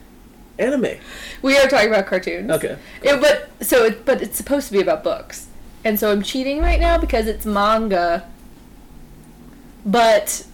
Anime. 0.58 0.98
We 1.42 1.56
are 1.58 1.66
talking 1.66 1.88
about 1.88 2.06
cartoons. 2.06 2.50
Okay. 2.50 2.76
It, 3.02 3.20
but 3.20 3.50
so, 3.66 3.84
it, 3.84 4.04
but 4.04 4.22
it's 4.22 4.36
supposed 4.36 4.66
to 4.68 4.72
be 4.74 4.80
about 4.80 5.02
books, 5.02 5.48
and 5.84 5.98
so 5.98 6.12
I'm 6.12 6.22
cheating 6.22 6.60
right 6.60 6.78
now 6.78 6.98
because 6.98 7.26
it's 7.26 7.46
manga, 7.46 8.28
but 9.84 10.44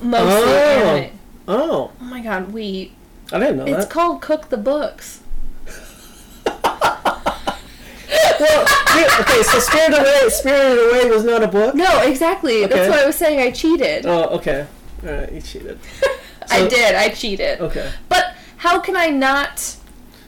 mostly 0.00 0.52
Oh. 0.52 0.94
anime. 0.96 1.18
Oh, 1.46 1.92
Oh 2.00 2.04
my 2.04 2.20
god, 2.22 2.52
we! 2.52 2.92
I 3.30 3.38
didn't 3.38 3.58
know 3.58 3.66
It's 3.66 3.84
that. 3.84 3.90
called 3.90 4.22
Cook 4.22 4.48
the 4.48 4.56
Books. 4.56 5.20
Well, 8.40 9.20
okay, 9.20 9.42
so 9.42 9.58
Spirited 9.58 9.98
Away, 10.00 10.28
Spirited 10.28 10.90
Away 10.90 11.10
was 11.10 11.24
not 11.24 11.42
a 11.42 11.48
book. 11.48 11.74
No, 11.74 12.02
exactly. 12.02 12.64
Okay. 12.64 12.74
That's 12.74 12.88
what 12.90 12.98
I 13.00 13.06
was 13.06 13.16
saying. 13.16 13.40
I 13.40 13.50
cheated. 13.50 14.06
Oh, 14.06 14.24
okay. 14.36 14.66
All 15.06 15.10
right, 15.12 15.32
you 15.32 15.40
cheated. 15.40 15.78
I 16.50 16.66
did. 16.68 16.94
I 16.94 17.08
cheated. 17.10 17.60
Okay. 17.60 17.90
But 18.08 18.34
how 18.58 18.80
can 18.80 18.96
I 18.96 19.06
not? 19.08 19.76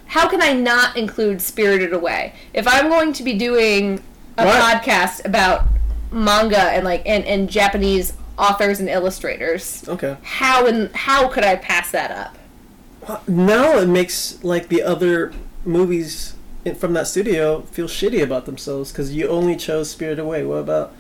How 0.07 0.29
can 0.29 0.41
I 0.41 0.53
not 0.53 0.97
include 0.97 1.43
Spirited 1.43 1.93
Away 1.93 2.35
if 2.55 2.67
I'm 2.69 2.89
going 2.89 3.13
to 3.15 3.23
be 3.23 3.35
doing 3.35 4.03
a 4.39 4.45
Right. 4.45 4.81
podcast 4.83 5.25
about 5.25 5.67
manga 6.13 6.59
and 6.61 6.85
like 6.85 7.03
and, 7.07 7.25
and 7.25 7.51
Japanese 7.51 8.13
authors 8.39 8.79
and 8.81 8.89
illustrators? 8.89 9.85
Okay. 9.89 10.17
How 10.23 10.67
and 10.67 10.95
how 10.95 11.29
could 11.29 11.45
I 11.45 11.57
pass 11.57 11.91
that 11.91 12.11
up? 12.11 12.39
Well, 13.09 13.23
Now 13.27 13.79
it 13.79 13.89
makes 13.89 14.43
like 14.45 14.69
the 14.69 14.83
other 14.83 15.33
movies 15.65 16.35
from 16.75 16.93
that 16.95 17.07
studio 17.07 17.62
feel 17.62 17.87
shitty 17.87 18.23
about 18.23 18.47
themselves 18.47 18.91
because 18.93 19.14
you 19.14 19.29
only 19.29 19.57
chose 19.57 19.91
Spirited 19.91 20.19
Away. 20.19 20.45
What 20.45 20.57
about 20.57 20.95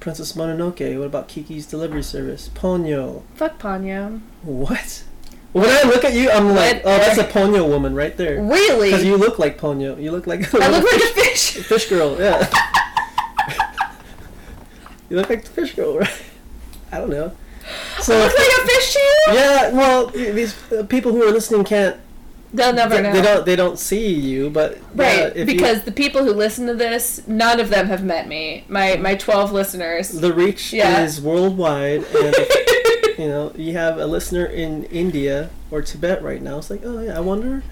Princess 0.00 0.32
Mononoke? 0.32 0.98
What 0.98 1.06
about 1.06 1.28
Kiki's 1.28 1.66
Delivery 1.66 2.02
Service? 2.02 2.48
Ponyo? 2.54 3.22
Fuck 3.34 3.58
Ponyo. 3.58 4.20
What? 4.42 5.04
When 5.52 5.68
I 5.68 5.82
look 5.82 6.04
at 6.04 6.14
you, 6.14 6.30
I'm 6.30 6.48
like, 6.54 6.80
oh, 6.84 6.96
that's 6.96 7.18
a 7.18 7.24
Ponyo 7.24 7.68
woman 7.68 7.94
right 7.94 8.16
there. 8.16 8.42
Really? 8.42 8.90
Because 8.90 9.04
you 9.04 9.16
look 9.16 9.38
like 9.38 9.58
Ponyo. 9.58 10.00
You 10.02 10.10
look 10.10 10.26
like 10.26 10.54
I 10.54 10.68
look 10.70 10.84
like 10.90 11.02
a 11.02 11.06
fish. 11.14 11.50
fish 11.58 11.88
girl. 11.90 12.18
Yeah. 12.18 12.48
you 15.10 15.16
look 15.16 15.28
like 15.28 15.44
the 15.44 15.50
fish 15.50 15.74
girl, 15.74 15.98
right? 15.98 16.22
I 16.90 16.98
don't 16.98 17.10
know. 17.10 17.32
So 18.00 18.16
I 18.16 18.24
look 18.24 18.38
like 18.38 18.64
a 18.64 18.66
fish 18.66 18.92
to 18.94 18.98
you? 18.98 19.22
yeah, 19.34 19.70
well, 19.72 20.06
these 20.08 20.54
people 20.88 21.12
who 21.12 21.22
are 21.22 21.30
listening 21.30 21.64
can't. 21.64 21.98
They'll 22.54 22.74
never 22.74 22.96
They, 22.96 23.02
know. 23.02 23.12
they 23.12 23.22
don't. 23.22 23.46
They 23.46 23.56
don't 23.56 23.78
see 23.78 24.12
you, 24.12 24.50
but 24.50 24.78
Right, 24.94 25.32
because 25.34 25.84
the 25.84 25.92
people 25.92 26.22
who 26.24 26.32
listen 26.32 26.66
to 26.66 26.74
this, 26.74 27.22
none 27.26 27.60
of 27.60 27.70
them 27.70 27.86
have 27.86 28.04
met 28.04 28.28
me. 28.28 28.64
My 28.68 28.96
my 28.96 29.14
twelve 29.14 29.52
listeners. 29.52 30.10
the 30.10 30.32
reach 30.34 30.72
Yeah. 30.72 31.02
is 31.02 31.20
worldwide, 31.20 32.04
and 32.04 32.34
if, 32.38 33.18
you 33.18 33.28
know 33.28 33.52
you 33.56 33.72
have 33.72 33.96
a 33.98 34.06
listener 34.06 34.44
in 34.44 34.84
India 34.84 35.48
or 35.70 35.80
Tibet 35.80 36.22
right 36.22 36.42
now. 36.42 36.58
It's 36.58 36.68
like, 36.68 36.82
oh 36.84 37.00
yeah, 37.00 37.16
I 37.16 37.20
wonder 37.20 37.62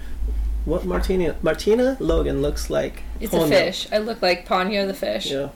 what 0.65 0.83
Martina 0.85 1.35
Martina 1.43 1.97
Logan 1.99 2.41
looks 2.41 2.69
like. 2.69 3.03
It's 3.19 3.33
a 3.33 3.47
fish. 3.47 3.87
I 3.91 3.99
look 3.99 4.21
like 4.21 4.47
Ponyo 4.47 4.87
the 4.87 4.93
fish. 4.95 5.29
Yeah. 5.31 5.49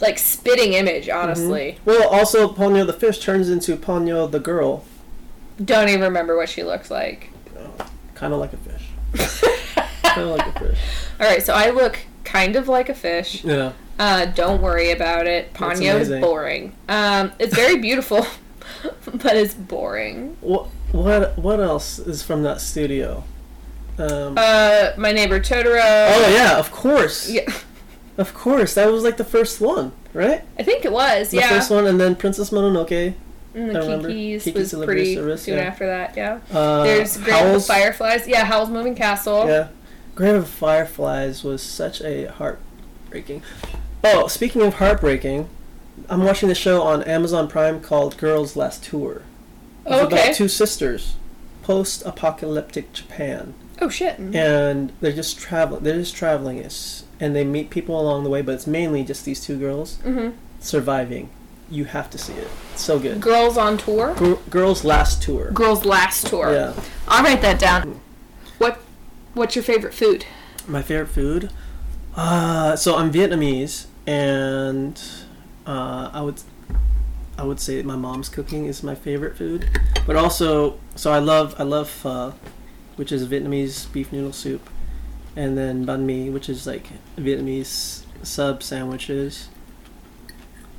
Like 0.00 0.18
spitting 0.18 0.74
image, 0.74 1.06
mm-hmm. 1.06 1.18
honestly. 1.18 1.78
Well, 1.86 2.08
also 2.08 2.52
Ponyo 2.52 2.86
the 2.86 2.92
fish 2.92 3.18
turns 3.20 3.48
into 3.48 3.76
Ponyo 3.76 4.30
the 4.30 4.40
girl, 4.40 4.84
Don't 5.62 5.88
even 5.88 6.02
remember 6.02 6.36
what 6.36 6.50
she 6.50 6.62
looks 6.62 6.90
like. 6.90 7.30
Kind 8.16 8.32
of 8.32 8.40
like 8.40 8.52
a 8.52 8.56
fish. 8.56 8.88
kind 10.02 10.28
of 10.28 10.36
like 10.36 10.46
a 10.56 10.58
fish. 10.58 10.78
All 11.20 11.26
right, 11.26 11.42
so 11.42 11.52
I 11.54 11.70
look 11.70 11.98
kind 12.24 12.56
of 12.56 12.66
like 12.68 12.88
a 12.88 12.94
fish. 12.94 13.44
Yeah. 13.44 13.72
Uh, 13.98 14.26
don't 14.26 14.60
worry 14.60 14.90
about 14.90 15.26
it. 15.26 15.54
Ponyo 15.54 16.00
is 16.00 16.08
boring. 16.08 16.74
Um, 16.88 17.32
it's 17.38 17.54
very 17.54 17.76
beautiful, 17.88 18.26
but 19.06 19.36
it's 19.36 19.54
boring. 19.54 20.36
Well, 20.40 20.70
what 20.92 21.38
what 21.38 21.60
else 21.60 21.98
is 21.98 22.22
from 22.22 22.42
that 22.42 22.60
studio? 22.60 23.24
Um, 23.98 24.34
Uh, 24.36 24.90
my 24.96 25.12
neighbor 25.12 25.40
Totoro. 25.40 25.80
oh 25.80 26.30
yeah, 26.34 26.58
of 26.58 26.70
course, 26.72 27.30
Yeah, 27.30 27.50
of 28.18 28.34
course. 28.34 28.74
That 28.74 28.90
was 28.92 29.02
like 29.04 29.16
the 29.16 29.24
first 29.24 29.60
one, 29.60 29.92
right? 30.12 30.42
I 30.58 30.62
think 30.62 30.84
it 30.84 30.92
was. 30.92 31.30
The 31.30 31.38
yeah. 31.38 31.48
first 31.48 31.70
one, 31.70 31.86
and 31.86 31.98
then 32.00 32.16
Princess 32.16 32.50
Mononoke. 32.50 33.14
And 33.56 33.74
the. 33.74 33.80
Kiki's 34.06 34.44
Kiki's 34.44 34.74
was 34.74 34.84
pretty 34.84 35.14
soon 35.14 35.56
yeah. 35.56 35.64
after 35.64 35.86
that. 35.86 36.14
Yeah. 36.16 36.40
Uh, 36.52 36.84
There's 36.84 37.16
Grave 37.16 37.54
of 37.56 37.64
Fireflies. 37.64 38.28
Yeah, 38.28 38.44
Howl's 38.44 38.68
Moving 38.68 38.94
Castle. 38.94 39.48
Yeah, 39.48 39.68
Grave 40.14 40.34
of 40.34 40.48
Fireflies 40.48 41.42
was 41.42 41.62
such 41.62 42.02
a 42.02 42.26
heartbreaking. 42.26 43.42
Oh, 44.04 44.28
speaking 44.28 44.60
of 44.60 44.74
heartbreaking, 44.74 45.48
I'm 46.10 46.22
watching 46.22 46.50
the 46.50 46.54
show 46.54 46.82
on 46.82 47.02
Amazon 47.04 47.48
Prime 47.48 47.80
called 47.80 48.18
Girls 48.18 48.56
Last 48.56 48.84
Tour. 48.84 49.22
It's 49.86 49.94
Oh, 49.94 50.06
okay. 50.06 50.24
about 50.24 50.34
two 50.34 50.48
sisters, 50.48 51.14
post-apocalyptic 51.62 52.92
Japan, 52.92 53.54
Oh 53.80 53.88
shit. 53.88 54.18
and 54.18 54.92
they're 55.00 55.12
just 55.12 55.38
traveling. 55.38 55.82
They're 55.82 55.98
just 55.98 56.14
traveling, 56.14 56.58
it's, 56.58 57.04
and 57.20 57.34
they 57.34 57.44
meet 57.44 57.70
people 57.70 57.98
along 57.98 58.24
the 58.24 58.30
way, 58.30 58.42
but 58.42 58.54
it's 58.54 58.66
mainly 58.66 59.02
just 59.02 59.24
these 59.24 59.40
two 59.42 59.58
girls 59.58 59.96
hmm 60.02 60.30
surviving. 60.60 61.30
You 61.68 61.84
have 61.84 62.10
to 62.10 62.18
see 62.18 62.32
it. 62.34 62.48
It's 62.72 62.82
so 62.82 62.98
good. 62.98 63.20
Girls 63.20 63.58
on 63.58 63.76
tour. 63.76 64.14
Gr- 64.14 64.34
Girls 64.50 64.84
Last 64.84 65.22
Tour. 65.22 65.50
Girls 65.50 65.84
last 65.84 66.26
tour. 66.28 66.52
Yeah. 66.52 66.72
I'll 67.08 67.24
write 67.24 67.42
that 67.42 67.58
down. 67.58 68.00
What 68.58 68.80
What's 69.34 69.56
your 69.56 69.64
favorite 69.64 69.92
food? 69.94 70.24
My 70.68 70.82
favorite 70.82 71.08
food. 71.08 71.50
Uh, 72.14 72.76
so 72.76 72.96
I'm 72.96 73.12
Vietnamese, 73.12 73.86
and 74.06 75.00
uh, 75.66 76.10
I 76.12 76.22
would 76.22 76.40
I 77.36 77.42
would 77.44 77.60
say 77.60 77.82
my 77.82 77.96
mom's 77.96 78.28
cooking 78.28 78.64
is 78.64 78.82
my 78.82 78.94
favorite 78.94 79.36
food. 79.36 79.68
But 80.06 80.16
also, 80.16 80.78
so 80.94 81.12
I 81.12 81.18
love 81.18 81.54
I 81.58 81.64
love 81.64 81.90
pho, 81.90 82.34
which 82.96 83.12
is 83.12 83.26
Vietnamese 83.26 83.92
beef 83.92 84.12
noodle 84.12 84.32
soup, 84.32 84.70
and 85.34 85.58
then 85.58 85.84
banh 85.84 86.04
mi, 86.04 86.30
which 86.30 86.48
is 86.48 86.66
like 86.66 86.88
Vietnamese 87.18 88.04
sub 88.22 88.62
sandwiches. 88.62 89.48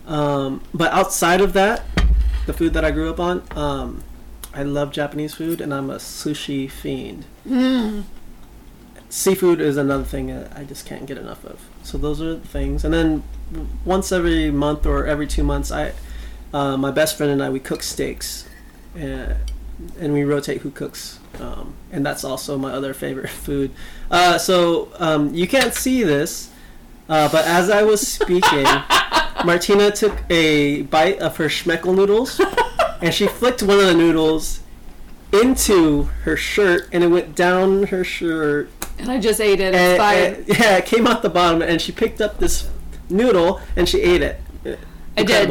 Um, 0.08 0.62
but 0.74 0.91
outside 0.93 1.41
of 1.41 1.53
that, 1.53 1.84
the 2.45 2.53
food 2.53 2.74
that 2.74 2.84
I 2.86 2.91
grew 2.91 3.10
up 3.10 3.20
on, 3.20 3.43
um, 3.55 4.03
I 4.53 4.64
love 4.64 4.91
Japanese 4.91 5.36
food, 5.36 5.62
and 5.62 5.74
I'm 5.74 5.89
a 5.89 5.97
sushi 5.97 6.70
fiend 6.72 7.26
Mm. 7.47 8.03
seafood 9.10 9.62
is 9.62 9.78
another 9.78 10.03
thing 10.03 10.28
that 10.28 10.51
I 10.58 10.64
just 10.64 10.86
can't 10.86 11.05
get 11.05 11.18
enough 11.18 11.43
of. 11.45 11.60
So 11.84 11.97
those 11.97 12.22
are 12.22 12.36
the 12.36 12.47
things. 12.47 12.84
And 12.84 12.93
then 12.93 13.24
once 13.86 14.12
every 14.12 14.49
month 14.51 14.86
or 14.86 15.05
every 15.05 15.28
two 15.28 15.43
months, 15.43 15.72
I, 15.72 15.93
uh, 16.53 16.78
my 16.78 16.91
best 16.91 17.18
friend 17.18 17.32
and 17.32 17.43
I, 17.43 17.49
we 17.49 17.60
cook 17.60 17.84
steaks, 17.84 18.47
and, 18.95 19.36
and 19.99 20.14
we 20.14 20.24
rotate 20.24 20.62
who 20.62 20.72
cooks. 20.72 21.20
Um, 21.39 21.74
and 21.91 22.05
that's 22.05 22.24
also 22.24 22.58
my 22.58 22.72
other 22.74 22.93
favorite 22.93 23.30
food. 23.45 23.72
Uh, 24.10 24.38
so 24.38 24.89
um, 24.99 25.34
you 25.36 25.47
can't 25.47 25.74
see 25.74 26.03
this, 26.03 26.49
uh, 27.10 27.30
but 27.30 27.45
as 27.45 27.70
I 27.70 27.84
was 27.84 28.05
speaking, 28.05 28.66
Martina 29.45 29.91
took 29.91 30.17
a 30.29 30.83
bite 30.83 31.19
of 31.19 31.38
her 31.38 31.45
schmeckel 31.47 31.95
noodles, 31.95 32.39
and 33.01 33.13
she 33.13 33.27
flicked 33.27 33.61
one 33.63 33.79
of 33.79 33.85
the 33.85 33.93
noodles 33.93 34.61
into 35.31 36.03
her 36.23 36.38
shirt, 36.38 36.88
and 36.91 37.03
it 37.03 37.07
went 37.07 37.35
down 37.35 37.83
her 37.88 38.03
shirt 38.03 38.69
And 38.97 39.11
I 39.11 39.19
just 39.19 39.39
ate 39.41 39.59
it. 39.59 39.73
It's 39.75 39.77
and, 39.77 39.97
fine. 39.97 40.17
and- 40.17 40.47
yeah, 40.59 40.77
it 40.77 40.85
came 40.85 41.05
out 41.05 41.21
the 41.21 41.29
bottom, 41.29 41.61
and 41.61 41.81
she 41.81 41.91
picked 41.91 42.21
up 42.21 42.39
this 42.39 42.69
noodle 43.09 43.61
and 43.75 43.88
she 43.88 44.01
ate 44.01 44.21
it. 44.21 44.39
I 45.17 45.23
did. 45.23 45.49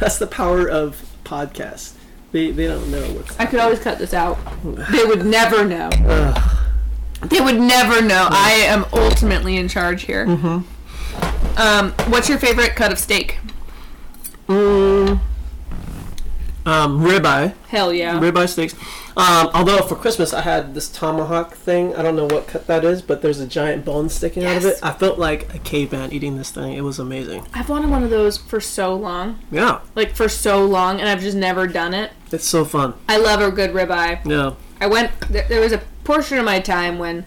That's 0.00 0.18
the 0.18 0.26
power 0.26 0.68
of 0.68 1.02
podcast. 1.24 1.94
They 2.32 2.50
they 2.50 2.66
don't 2.66 2.90
know 2.90 3.02
what's. 3.12 3.38
I 3.40 3.46
could 3.46 3.60
always 3.60 3.78
cut 3.80 3.98
this 3.98 4.12
out. 4.12 4.36
They 4.64 5.04
would 5.04 5.24
never 5.24 5.64
know. 5.64 5.88
Ugh. 6.06 6.66
They 7.22 7.40
would 7.40 7.58
never 7.58 8.02
know. 8.02 8.28
I 8.30 8.50
am 8.66 8.84
ultimately 8.92 9.56
in 9.56 9.68
charge 9.68 10.02
here. 10.02 10.26
Mm-hmm. 10.26 10.58
Um, 11.56 11.92
what's 12.10 12.28
your 12.28 12.38
favorite 12.38 12.76
cut 12.76 12.92
of 12.92 12.98
steak? 12.98 13.38
Mm, 14.48 15.20
um, 16.66 17.00
ribeye, 17.00 17.54
Hell 17.68 17.92
yeah. 17.92 18.18
ribeye 18.20 18.48
steaks. 18.48 18.74
Um, 19.16 19.48
although 19.54 19.78
for 19.82 19.94
Christmas 19.96 20.34
I 20.34 20.42
had 20.42 20.74
this 20.74 20.88
tomahawk 20.88 21.54
thing. 21.54 21.96
I 21.96 22.02
don't 22.02 22.16
know 22.16 22.26
what 22.26 22.46
cut 22.48 22.66
that 22.66 22.84
is, 22.84 23.00
but 23.00 23.22
there's 23.22 23.40
a 23.40 23.46
giant 23.46 23.84
bone 23.84 24.10
sticking 24.10 24.44
out 24.44 24.58
of 24.58 24.64
it. 24.66 24.78
I 24.82 24.92
felt 24.92 25.18
like 25.18 25.54
a 25.54 25.58
caveman 25.58 26.12
eating 26.12 26.36
this 26.36 26.50
thing. 26.50 26.74
It 26.74 26.82
was 26.82 26.98
amazing. 26.98 27.46
I've 27.54 27.68
wanted 27.70 27.88
one 27.90 28.02
of 28.04 28.10
those 28.10 28.36
for 28.36 28.60
so 28.60 28.94
long. 28.94 29.38
Yeah, 29.50 29.80
Like 29.94 30.14
for 30.14 30.28
so 30.28 30.64
long, 30.66 31.00
and 31.00 31.08
I've 31.08 31.20
just 31.22 31.36
never 31.36 31.66
done 31.66 31.94
it. 31.94 32.12
it's 32.30 32.44
so 32.46 32.64
fun. 32.66 32.92
I 33.08 33.16
love 33.16 33.40
a 33.40 33.50
good 33.50 33.70
ribeye. 33.70 34.24
Yeah. 34.26 34.52
I 34.80 34.86
went. 34.86 35.18
There, 35.30 35.46
there 35.48 35.60
was 35.62 35.72
a 35.72 35.78
portion 36.04 36.36
of 36.38 36.44
my 36.44 36.60
time 36.60 36.98
when 36.98 37.24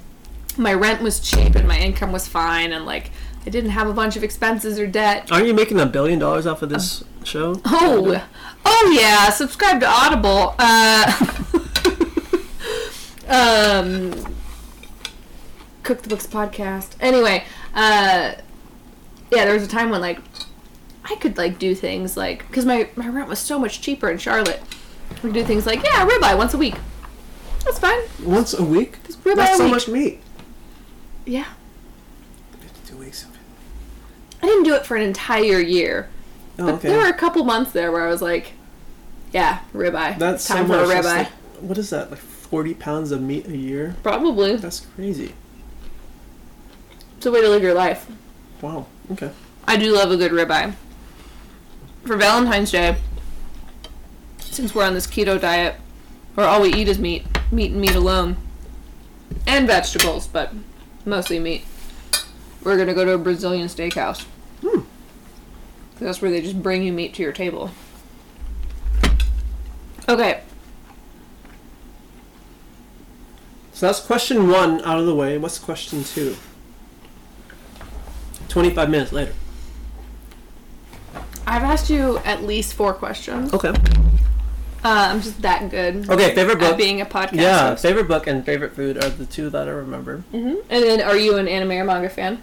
my 0.58 0.74
rent 0.74 1.02
was 1.02 1.20
cheap 1.20 1.56
and 1.56 1.68
my 1.68 1.80
income 1.80 2.12
was 2.12 2.28
fine, 2.28 2.72
and 2.72 2.86
like 2.86 3.10
I 3.46 3.50
didn't 3.50 3.72
have 3.72 3.88
a 3.88 3.94
bunch 3.94 4.16
of 4.16 4.24
expenses 4.24 4.80
or 4.80 4.88
debt. 4.88 5.32
Aren't 5.32 5.48
you 5.48 5.54
making 5.54 5.80
a 5.80 5.86
billion 5.86 6.20
dollars 6.20 6.46
off 6.46 6.62
of 6.62 6.70
this 6.70 7.04
show? 7.24 7.60
Oh, 7.66 8.24
oh 8.66 8.98
yeah! 8.98 9.30
Subscribe 9.30 9.80
to 9.80 9.88
Audible. 9.88 10.56
Uh, 10.60 11.12
um, 13.28 14.14
Cook 15.84 16.02
the 16.02 16.10
Books 16.10 16.28
podcast. 16.28 16.96
Anyway, 17.00 17.46
uh, 17.74 18.34
yeah, 19.32 19.46
there 19.46 19.54
was 19.54 19.64
a 19.64 19.68
time 19.68 19.90
when 19.90 20.02
like 20.02 20.20
I 21.06 21.16
could 21.16 21.38
like 21.38 21.60
do 21.60 21.74
things 21.74 22.18
like 22.18 22.48
because 22.48 22.66
my 22.66 22.90
my 22.96 23.08
rent 23.08 23.30
was 23.30 23.40
so 23.40 23.58
much 23.58 23.82
cheaper 23.82 24.10
in 24.10 24.18
Charlotte. 24.18 24.62
We 25.24 25.32
could 25.32 25.34
do 25.34 25.44
things 25.44 25.66
like 25.66 25.84
yeah, 25.84 26.08
ribeye 26.08 26.38
once 26.38 26.54
a 26.54 26.58
week. 26.58 26.76
That's 27.66 27.80
fine. 27.80 28.02
Once 28.24 28.54
a 28.54 28.64
week? 28.64 29.02
ribeye 29.04 29.36
That's 29.36 29.58
so 29.58 29.64
week. 29.64 29.74
much 29.74 29.88
meat. 29.88 30.22
Yeah, 31.26 31.46
Weeks. 33.10 33.26
I 34.44 34.46
didn't 34.46 34.64
do 34.64 34.76
it 34.76 34.86
for 34.86 34.96
an 34.96 35.02
entire 35.02 35.60
year, 35.60 36.08
Oh, 36.60 36.66
but 36.66 36.74
okay. 36.76 36.90
there 36.90 37.00
were 37.00 37.08
a 37.08 37.14
couple 37.14 37.44
months 37.44 37.72
there 37.72 37.92
where 37.92 38.06
I 38.06 38.10
was 38.10 38.22
like, 38.22 38.54
yeah, 39.34 39.60
ribeye. 39.74 40.18
That's 40.20 40.48
time 40.48 40.68
so 40.68 40.86
for 40.86 40.92
a 40.92 40.96
ribeye. 40.96 41.04
like- 41.04 41.28
what 41.60 41.78
is 41.80 41.90
that? 41.90 42.12
Like 42.12 42.20
forty 42.20 42.74
pounds 42.76 43.12
of 43.12 43.22
meat 43.22 43.48
a 43.48 43.58
year? 43.58 43.96
Probably. 44.04 44.56
That's 44.58 44.82
crazy. 44.82 45.34
It's 47.18 47.26
a 47.26 47.32
way 47.32 47.42
to 47.42 47.50
live 47.50 47.64
your 47.64 47.74
life. 47.74 48.06
Wow. 48.62 48.86
Okay. 49.12 49.32
I 49.68 49.76
do 49.76 49.94
love 49.94 50.12
a 50.12 50.18
good 50.18 50.32
ribeye. 50.32 50.74
For 52.06 52.16
Valentine's 52.16 52.72
Day, 52.72 52.96
since 54.40 54.74
we're 54.74 54.86
on 54.86 54.94
this 54.94 55.06
keto 55.08 55.40
diet, 55.42 55.76
where 56.36 56.48
all 56.48 56.62
we 56.62 56.74
eat 56.74 56.88
is 56.88 56.98
meat, 57.00 57.26
meat 57.52 57.72
and 57.72 57.82
meat 57.82 57.96
alone, 57.96 58.38
and 59.46 59.68
vegetables, 59.68 60.28
but 60.28 60.54
mostly 61.06 61.40
meat, 61.40 61.66
we're 62.64 62.78
gonna 62.78 62.94
go 62.94 63.06
to 63.06 63.12
a 63.14 63.18
Brazilian 63.18 63.68
steakhouse. 63.68 64.24
Hmm. 64.62 64.82
That's 66.00 66.22
where 66.22 66.32
they 66.32 66.42
just 66.42 66.62
bring 66.62 66.84
you 66.84 66.94
meat 66.94 67.14
to 67.16 67.24
your 67.24 67.32
table. 67.34 67.72
Okay, 70.08 70.42
So 73.80 73.86
that's 73.86 74.02
question 74.02 74.50
one 74.50 74.82
out 74.82 75.00
of 75.00 75.06
the 75.06 75.16
way. 75.16 75.38
What's 75.38 75.58
question 75.58 76.04
two? 76.04 76.36
Twenty-five 78.50 78.90
minutes 78.90 79.14
later. 79.14 79.32
I've 81.48 81.64
asked 81.64 81.90
you 81.90 82.18
at 82.26 82.44
least 82.44 82.74
four 82.74 82.94
questions. 82.94 83.54
Okay. 83.54 83.70
Uh, 83.70 83.74
I'm 84.84 85.22
just 85.22 85.42
that 85.44 85.70
good. 85.72 86.10
Okay. 86.10 86.36
Favorite 86.36 86.60
book. 86.60 86.78
being 86.78 87.00
a 87.00 87.06
podcast 87.06 87.36
Yeah. 87.36 87.70
host. 87.70 87.82
Favorite 87.82 88.10
book 88.10 88.28
and 88.28 88.46
favorite 88.46 88.74
food 88.76 88.98
are 89.02 89.10
the 89.10 89.26
two 89.26 89.50
that 89.50 89.70
I 89.70 89.72
remember. 89.72 90.24
hmm 90.32 90.56
And 90.70 90.84
then, 90.84 91.02
are 91.02 91.16
you 91.16 91.38
an 91.38 91.48
anime 91.48 91.72
or 91.72 91.86
manga 91.86 92.10
fan? 92.10 92.42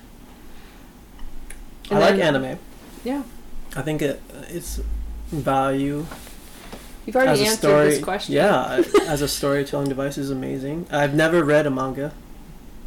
I 1.91 1.95
And 1.95 2.01
like 2.01 2.15
anime. 2.21 2.59
Yeah. 3.05 3.23
I 3.77 3.83
think 3.83 4.03
it 4.03 4.21
it's 4.49 4.81
value 5.31 6.07
You've 7.07 7.15
already 7.17 7.43
answered 7.45 7.59
story. 7.59 7.89
this 7.91 8.03
question. 8.03 8.35
Yeah, 8.35 8.83
as 9.07 9.23
a 9.23 9.29
storytelling 9.29 9.89
device 9.89 10.19
is 10.19 10.31
amazing. 10.31 10.87
I've 10.91 11.15
never 11.15 11.45
read 11.45 11.67
a 11.67 11.71
manga. 11.71 12.13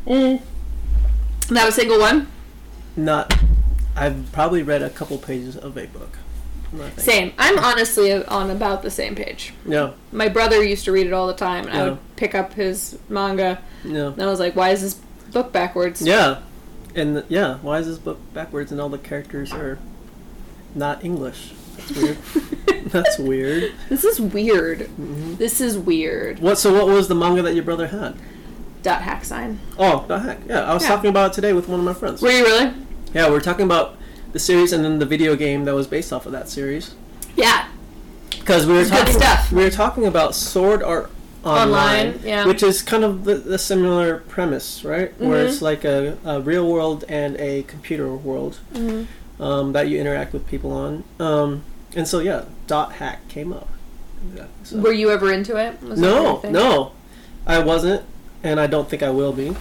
Mm. 0.06 0.41
Not 1.50 1.70
a 1.70 1.72
single 1.72 2.00
one. 2.00 2.28
Not. 2.97 3.34
I've 3.95 4.30
probably 4.34 4.62
read 4.62 4.82
a 4.82 4.89
couple 4.89 5.18
pages 5.18 5.56
of 5.56 5.78
a 5.78 5.86
book. 5.88 6.18
Same. 6.97 7.34
I'm 7.38 7.58
honestly 7.60 8.14
on 8.26 8.50
about 8.52 8.84
the 8.84 8.91
same 8.91 9.16
page. 9.16 9.54
Yeah. 9.66 9.91
My 10.12 10.28
brother 10.28 10.62
used 10.64 10.86
to 10.86 10.91
read 10.91 11.08
it 11.08 11.14
all 11.14 11.26
the 11.28 11.34
time, 11.34 11.68
and 11.68 11.78
I 11.78 11.89
would 11.89 12.16
pick 12.16 12.36
up 12.36 12.54
his 12.54 13.00
manga, 13.10 13.60
Yeah. 13.86 14.08
and 14.08 14.22
I 14.22 14.26
was 14.28 14.39
like, 14.39 14.56
"Why 14.56 14.70
is 14.72 14.82
this 14.82 14.93
book 15.32 15.52
backwards?" 15.54 16.02
Yeah, 16.02 16.39
and 16.96 17.24
yeah, 17.30 17.58
why 17.58 17.80
is 17.80 17.88
this 17.88 17.98
book 17.98 18.20
backwards 18.34 18.72
and 18.72 18.80
all 18.82 18.90
the 18.90 18.98
characters 18.98 19.52
are 19.54 19.78
not 20.76 21.04
English? 21.04 21.54
That's 21.78 21.96
weird. 21.96 22.18
That's 22.92 23.20
weird. 23.20 23.72
This 23.90 24.04
is 24.04 24.20
weird. 24.20 24.82
hmm 24.88 25.36
This 25.36 25.62
is 25.62 25.78
weird. 25.78 26.40
What? 26.40 26.58
So 26.58 26.74
what 26.74 26.88
was 26.88 27.08
the 27.08 27.16
manga 27.16 27.42
that 27.42 27.54
your 27.56 27.64
brother 27.64 27.88
had? 27.88 28.16
Dot 28.84 29.02
hack 29.02 29.26
sign. 29.26 29.60
Oh, 29.78 30.06
the 30.08 30.20
heck! 30.20 30.40
Yeah, 30.48 30.62
I 30.70 30.74
was 30.74 30.84
Yeah. 30.84 30.90
talking 30.90 31.10
about 31.10 31.32
it 31.32 31.34
today 31.34 31.54
with 31.54 31.68
one 31.68 31.80
of 31.80 31.86
my 31.86 31.94
friends. 31.94 32.22
Were 32.22 32.32
you 32.32 32.44
really? 32.46 32.74
Yeah, 33.14 33.30
we 33.30 33.36
are 33.36 33.42
talking 33.42 33.66
about 33.66 33.98
the 34.32 34.40
series 34.40 34.72
and 34.74 34.84
then 34.86 35.00
the 35.00 35.06
video 35.06 35.36
game 35.36 35.66
that 35.66 35.74
was 35.76 35.88
based 35.88 36.14
off 36.14 36.26
of 36.26 36.32
that 36.32 36.48
series. 36.50 36.96
Yeah. 37.36 37.68
because 38.30 38.66
we 38.66 38.74
were 38.74 38.86
talking 38.86 39.14
stuff. 39.14 39.52
we 39.52 39.64
were 39.64 39.70
talking 39.70 40.06
about 40.06 40.34
Sword 40.36 40.82
Art 40.84 41.10
Online, 41.44 42.08
Online, 42.08 42.20
yeah. 42.24 42.46
which 42.46 42.62
is 42.64 42.82
kind 42.82 43.04
of 43.04 43.24
the, 43.24 43.36
the 43.36 43.58
similar 43.58 44.18
premise, 44.18 44.84
right? 44.84 45.18
Where 45.20 45.44
Mhm. 45.46 45.48
it's 45.48 45.62
like 45.62 45.86
a, 45.86 46.18
a 46.26 46.42
real 46.42 46.68
world 46.70 47.06
and 47.08 47.38
a 47.38 47.64
computer 47.64 48.14
world 48.16 48.60
Mm-hmm. 48.74 49.42
um, 49.42 49.72
that 49.74 49.88
you 49.88 50.00
interact 50.00 50.34
with 50.34 50.46
people 50.48 50.72
on. 50.72 51.04
Um, 51.20 51.64
and 51.96 52.08
so 52.08 52.20
yeah, 52.20 52.44
Dot 52.68 52.94
Hack 52.94 53.28
came 53.30 53.54
up. 53.54 53.70
Yeah, 54.36 54.46
so- 54.64 54.80
Were 54.80 54.92
you 54.92 55.12
ever 55.12 55.32
into 55.32 55.56
it? 55.56 55.82
Was 55.82 55.98
no, 56.00 56.42
no, 56.44 56.92
I 57.48 57.60
wasn't, 57.60 58.04
and 58.44 58.60
I 58.60 58.68
don't 58.68 58.90
think 58.90 59.02
I 59.02 59.10
will 59.10 59.32
be. 59.34 59.56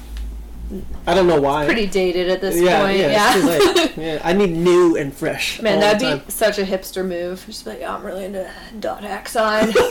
I 1.06 1.14
don't 1.14 1.26
know 1.28 1.40
why. 1.40 1.64
Pretty 1.64 1.86
dated 1.86 2.28
at 2.28 2.40
this 2.42 2.60
yeah, 2.60 2.82
point. 2.82 2.98
yeah, 2.98 3.10
Yeah. 3.10 3.34
it's 3.36 3.96
yeah, 3.96 4.20
I 4.22 4.34
need 4.34 4.50
new 4.50 4.96
and 4.96 5.14
fresh. 5.14 5.62
Man, 5.62 5.80
that'd 5.80 6.26
be 6.26 6.30
such 6.30 6.58
a 6.58 6.62
hipster 6.64 7.06
move. 7.06 7.42
Just 7.46 7.64
be 7.64 7.70
like, 7.70 7.80
oh, 7.82 7.86
I'm 7.86 8.02
really 8.04 8.24
into 8.26 8.50
dot 8.80 9.02
hack 9.04 9.28
sign. 9.28 9.72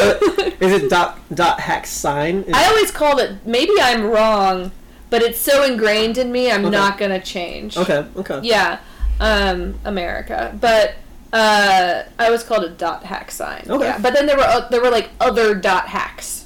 Uh, 0.00 0.14
is 0.60 0.82
it 0.82 0.90
dot 0.90 1.18
dot 1.34 1.60
hack 1.60 1.86
sign? 1.86 2.42
Is- 2.44 2.54
I 2.54 2.66
always 2.66 2.90
called 2.90 3.20
it. 3.20 3.44
Maybe 3.46 3.72
I'm 3.80 4.04
wrong, 4.04 4.72
but 5.10 5.22
it's 5.22 5.38
so 5.38 5.62
ingrained 5.64 6.18
in 6.18 6.30
me. 6.32 6.50
I'm 6.50 6.64
Okay. 6.66 6.70
not 6.76 6.98
gonna 6.98 7.20
change. 7.20 7.76
okay, 7.76 8.04
okay. 8.16 8.40
Yeah, 8.42 8.78
um, 9.20 9.78
America, 9.84 10.56
but 10.60 10.94
uh, 11.32 12.02
I 12.18 12.26
always 12.26 12.42
called 12.42 12.64
it 12.64 12.78
dot 12.78 13.04
hack 13.04 13.30
sign. 13.30 13.64
Okay. 13.68 13.84
Yeah, 13.84 13.98
but 13.98 14.14
then 14.14 14.26
there 14.26 14.36
were 14.36 14.46
o- 14.46 14.66
there 14.70 14.80
were 14.80 14.90
like 14.90 15.10
other 15.20 15.54
dot 15.54 15.88
hacks. 15.88 16.44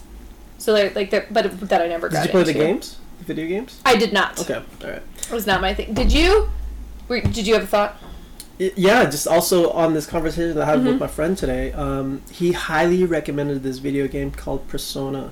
So 0.59 0.73
like 0.73 0.95
like 0.95 1.11
there, 1.11 1.27
but 1.31 1.59
that 1.69 1.83
I 1.83 1.89
never 1.89 2.09
Did 2.09 2.25
you 2.25 2.31
play 2.31 2.43
the 2.45 2.53
games? 2.55 2.99
Video 3.21 3.47
games? 3.47 3.81
I 3.87 3.97
did 3.97 4.13
not. 4.13 4.39
Okay, 4.41 4.55
all 4.57 4.91
right. 4.91 5.03
It 5.19 5.31
was 5.31 5.47
not 5.47 5.61
my 5.63 5.73
thing. 5.75 5.95
Did 5.95 6.13
you? 6.13 6.51
Were, 7.09 7.21
did 7.21 7.47
you 7.47 7.55
have 7.55 7.63
a 7.65 7.67
thought? 7.67 7.97
Yeah, 8.59 9.05
just 9.07 9.27
also 9.27 9.71
on 9.71 9.95
this 9.95 10.07
conversation 10.07 10.55
that 10.55 10.63
I 10.63 10.67
had 10.67 10.79
Mm-hmm. 10.79 10.87
with 10.89 11.01
my 11.01 11.07
friend 11.09 11.37
today, 11.37 11.73
um, 11.73 12.23
he 12.31 12.53
highly 12.53 13.05
recommended 13.05 13.63
this 13.63 13.79
video 13.79 14.07
game 14.07 14.31
called 14.31 14.69
Persona. 14.69 15.31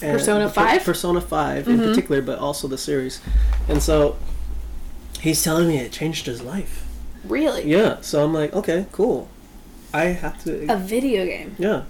And 0.00 0.12
Persona 0.16 0.48
5? 0.48 0.84
Persona 0.84 1.20
5 1.20 1.68
in 1.68 1.78
Mhm. 1.78 1.84
particular, 1.88 2.22
but 2.22 2.38
also 2.38 2.66
the 2.68 2.78
series. 2.78 3.20
And 3.68 3.82
so 3.82 4.16
he's 5.20 5.42
telling 5.42 5.68
me 5.68 5.78
it 5.78 5.92
changed 5.92 6.26
his 6.26 6.40
life. 6.40 6.84
Really? 7.24 7.68
Yeah, 7.70 7.96
so 8.00 8.24
I'm 8.24 8.32
like, 8.32 8.54
okay, 8.54 8.86
cool. 8.92 9.28
I 9.92 10.04
have 10.06 10.42
to. 10.44 10.72
A 10.72 10.76
video 10.76 11.26
game. 11.26 11.54
yeah, 11.58 11.82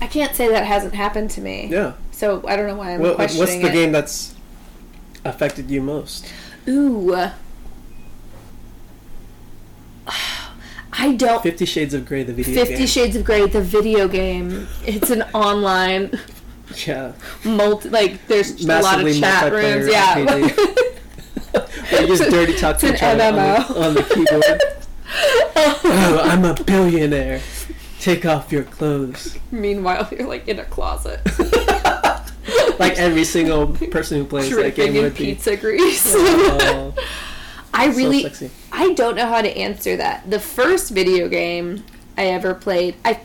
I 0.00 0.06
can't 0.06 0.34
say 0.36 0.46
that 0.48 0.64
hasn't 0.66 0.94
happened 0.94 1.30
to 1.30 1.40
me. 1.40 1.68
yeah. 1.70 1.92
So 2.12 2.42
I 2.46 2.54
don't 2.56 2.66
know 2.66 2.76
why 2.76 2.92
I'm 2.94 3.00
What, 3.00 3.16
questioning 3.16 3.40
what's 3.40 3.62
the 3.62 3.68
it. 3.68 3.72
game 3.72 3.92
that's 3.92 4.34
affected 5.24 5.70
you 5.70 5.82
most? 5.82 6.26
Ooh. 6.68 7.30
I 10.98 11.14
don't. 11.14 11.42
Fifty 11.42 11.66
Shades 11.66 11.92
of 11.92 12.06
Grey, 12.06 12.22
the 12.22 12.32
video 12.32 12.54
Fifty 12.54 12.76
game. 12.78 12.86
Shades 12.86 13.16
of 13.16 13.24
Grey, 13.24 13.46
the 13.46 13.60
video 13.60 14.08
game. 14.08 14.66
It's 14.86 15.10
an 15.10 15.22
online 15.34 16.18
yeah. 16.86 17.12
multi. 17.44 17.90
Like 17.90 18.26
there's 18.28 18.64
a 18.64 18.80
lot 18.80 19.04
of 19.04 19.18
chat 19.18 19.52
rooms. 19.52 19.88
Yeah. 19.88 20.48
You 21.92 22.06
just 22.08 22.30
dirty 22.30 22.54
talk 22.58 22.78
to 22.78 22.92
each 22.92 23.02
other 23.02 23.24
on 23.24 23.38
on 23.76 23.94
the 23.94 24.02
keyboard. 24.02 24.60
oh, 25.84 26.20
I'm 26.22 26.44
a 26.44 26.54
billionaire. 26.54 27.40
Take 28.00 28.26
off 28.26 28.52
your 28.52 28.64
clothes. 28.64 29.38
Meanwhile, 29.50 30.08
you're 30.10 30.28
like 30.28 30.46
in 30.48 30.58
a 30.58 30.64
closet, 30.64 31.20
Like 32.78 32.98
every 32.98 33.24
single 33.24 33.68
person 33.68 34.18
who 34.18 34.24
plays 34.26 34.54
that 34.54 34.74
game 34.74 34.94
would 34.94 35.14
be. 35.14 35.26
pizza 35.26 35.56
grease. 35.56 36.12
Oh, 36.14 36.94
I 37.72 37.90
so 37.90 37.96
really, 37.96 38.22
sexy. 38.22 38.50
I 38.78 38.92
don't 38.92 39.16
know 39.16 39.26
how 39.26 39.40
to 39.42 39.56
answer 39.56 39.96
that. 39.96 40.30
The 40.30 40.38
first 40.38 40.90
video 40.90 41.28
game 41.28 41.82
I 42.16 42.26
ever 42.26 42.54
played, 42.54 42.94
I, 43.04 43.18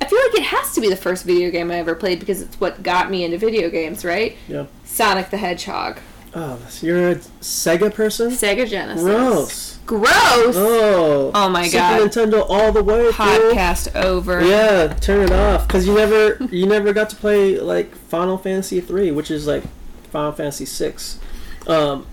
I 0.00 0.04
feel 0.04 0.20
like 0.20 0.34
it 0.34 0.44
has 0.44 0.74
to 0.74 0.80
be 0.80 0.88
the 0.88 0.96
first 0.96 1.24
video 1.24 1.50
game 1.50 1.70
I 1.70 1.76
ever 1.76 1.94
played 1.94 2.20
because 2.20 2.42
it's 2.42 2.60
what 2.60 2.82
got 2.82 3.10
me 3.10 3.24
into 3.24 3.38
video 3.38 3.70
games, 3.70 4.04
right? 4.04 4.36
Yeah. 4.46 4.66
Sonic 4.84 5.30
the 5.30 5.38
Hedgehog, 5.38 5.98
Oh, 6.34 6.60
so 6.68 6.86
you're 6.86 7.10
a 7.10 7.14
Sega 7.40 7.92
person? 7.92 8.30
Sega 8.30 8.68
Genesis. 8.68 9.02
Gross. 9.02 9.78
Gross. 9.86 10.54
Oh. 10.56 11.30
Oh 11.34 11.48
my 11.48 11.68
God. 11.70 11.98
Super 12.00 12.28
God. 12.30 12.32
Nintendo 12.40 12.46
all 12.50 12.70
the 12.72 12.82
way. 12.82 13.08
Podcast 13.08 13.96
over. 13.96 14.44
Yeah, 14.44 14.88
turn 15.00 15.24
it 15.24 15.32
off 15.32 15.66
because 15.66 15.86
you 15.86 15.94
never 15.94 16.36
you 16.50 16.66
never 16.66 16.92
got 16.92 17.08
to 17.10 17.16
play 17.16 17.58
like 17.58 17.94
Final 17.94 18.36
Fantasy 18.36 18.80
three, 18.82 19.10
which 19.10 19.30
is 19.30 19.46
like 19.46 19.64
Final 20.10 20.32
Fantasy 20.32 20.66
six. 20.66 21.18
Um, 21.66 22.06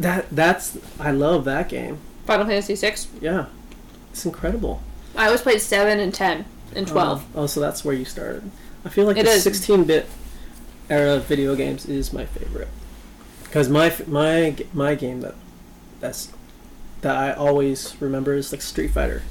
that 0.00 0.26
that's 0.30 0.76
I 0.98 1.12
love 1.12 1.44
that 1.44 1.68
game. 1.68 2.00
Final 2.28 2.44
Fantasy 2.44 2.76
six. 2.76 3.08
Yeah, 3.22 3.46
it's 4.10 4.26
incredible. 4.26 4.82
I 5.16 5.24
always 5.26 5.40
played 5.40 5.62
seven 5.62 5.98
and 5.98 6.12
ten 6.12 6.44
and 6.76 6.86
oh. 6.86 6.92
twelve. 6.92 7.24
Oh, 7.34 7.44
oh, 7.44 7.46
so 7.46 7.58
that's 7.58 7.86
where 7.86 7.94
you 7.94 8.04
started. 8.04 8.50
I 8.84 8.90
feel 8.90 9.06
like 9.06 9.16
It 9.16 9.24
the 9.24 9.30
is. 9.30 9.42
sixteen 9.42 9.84
bit 9.84 10.06
era 10.90 11.14
of 11.14 11.24
video 11.24 11.56
games 11.56 11.86
is 11.86 12.12
my 12.12 12.26
favorite 12.26 12.68
because 13.44 13.70
my 13.70 13.94
my 14.06 14.54
my 14.74 14.94
game 14.94 15.22
that 15.22 15.36
that's 16.00 16.30
that 17.00 17.16
I 17.16 17.32
always 17.32 17.96
remember 17.98 18.34
is 18.34 18.52
like 18.52 18.60
Street 18.60 18.88
Fighter. 18.90 19.22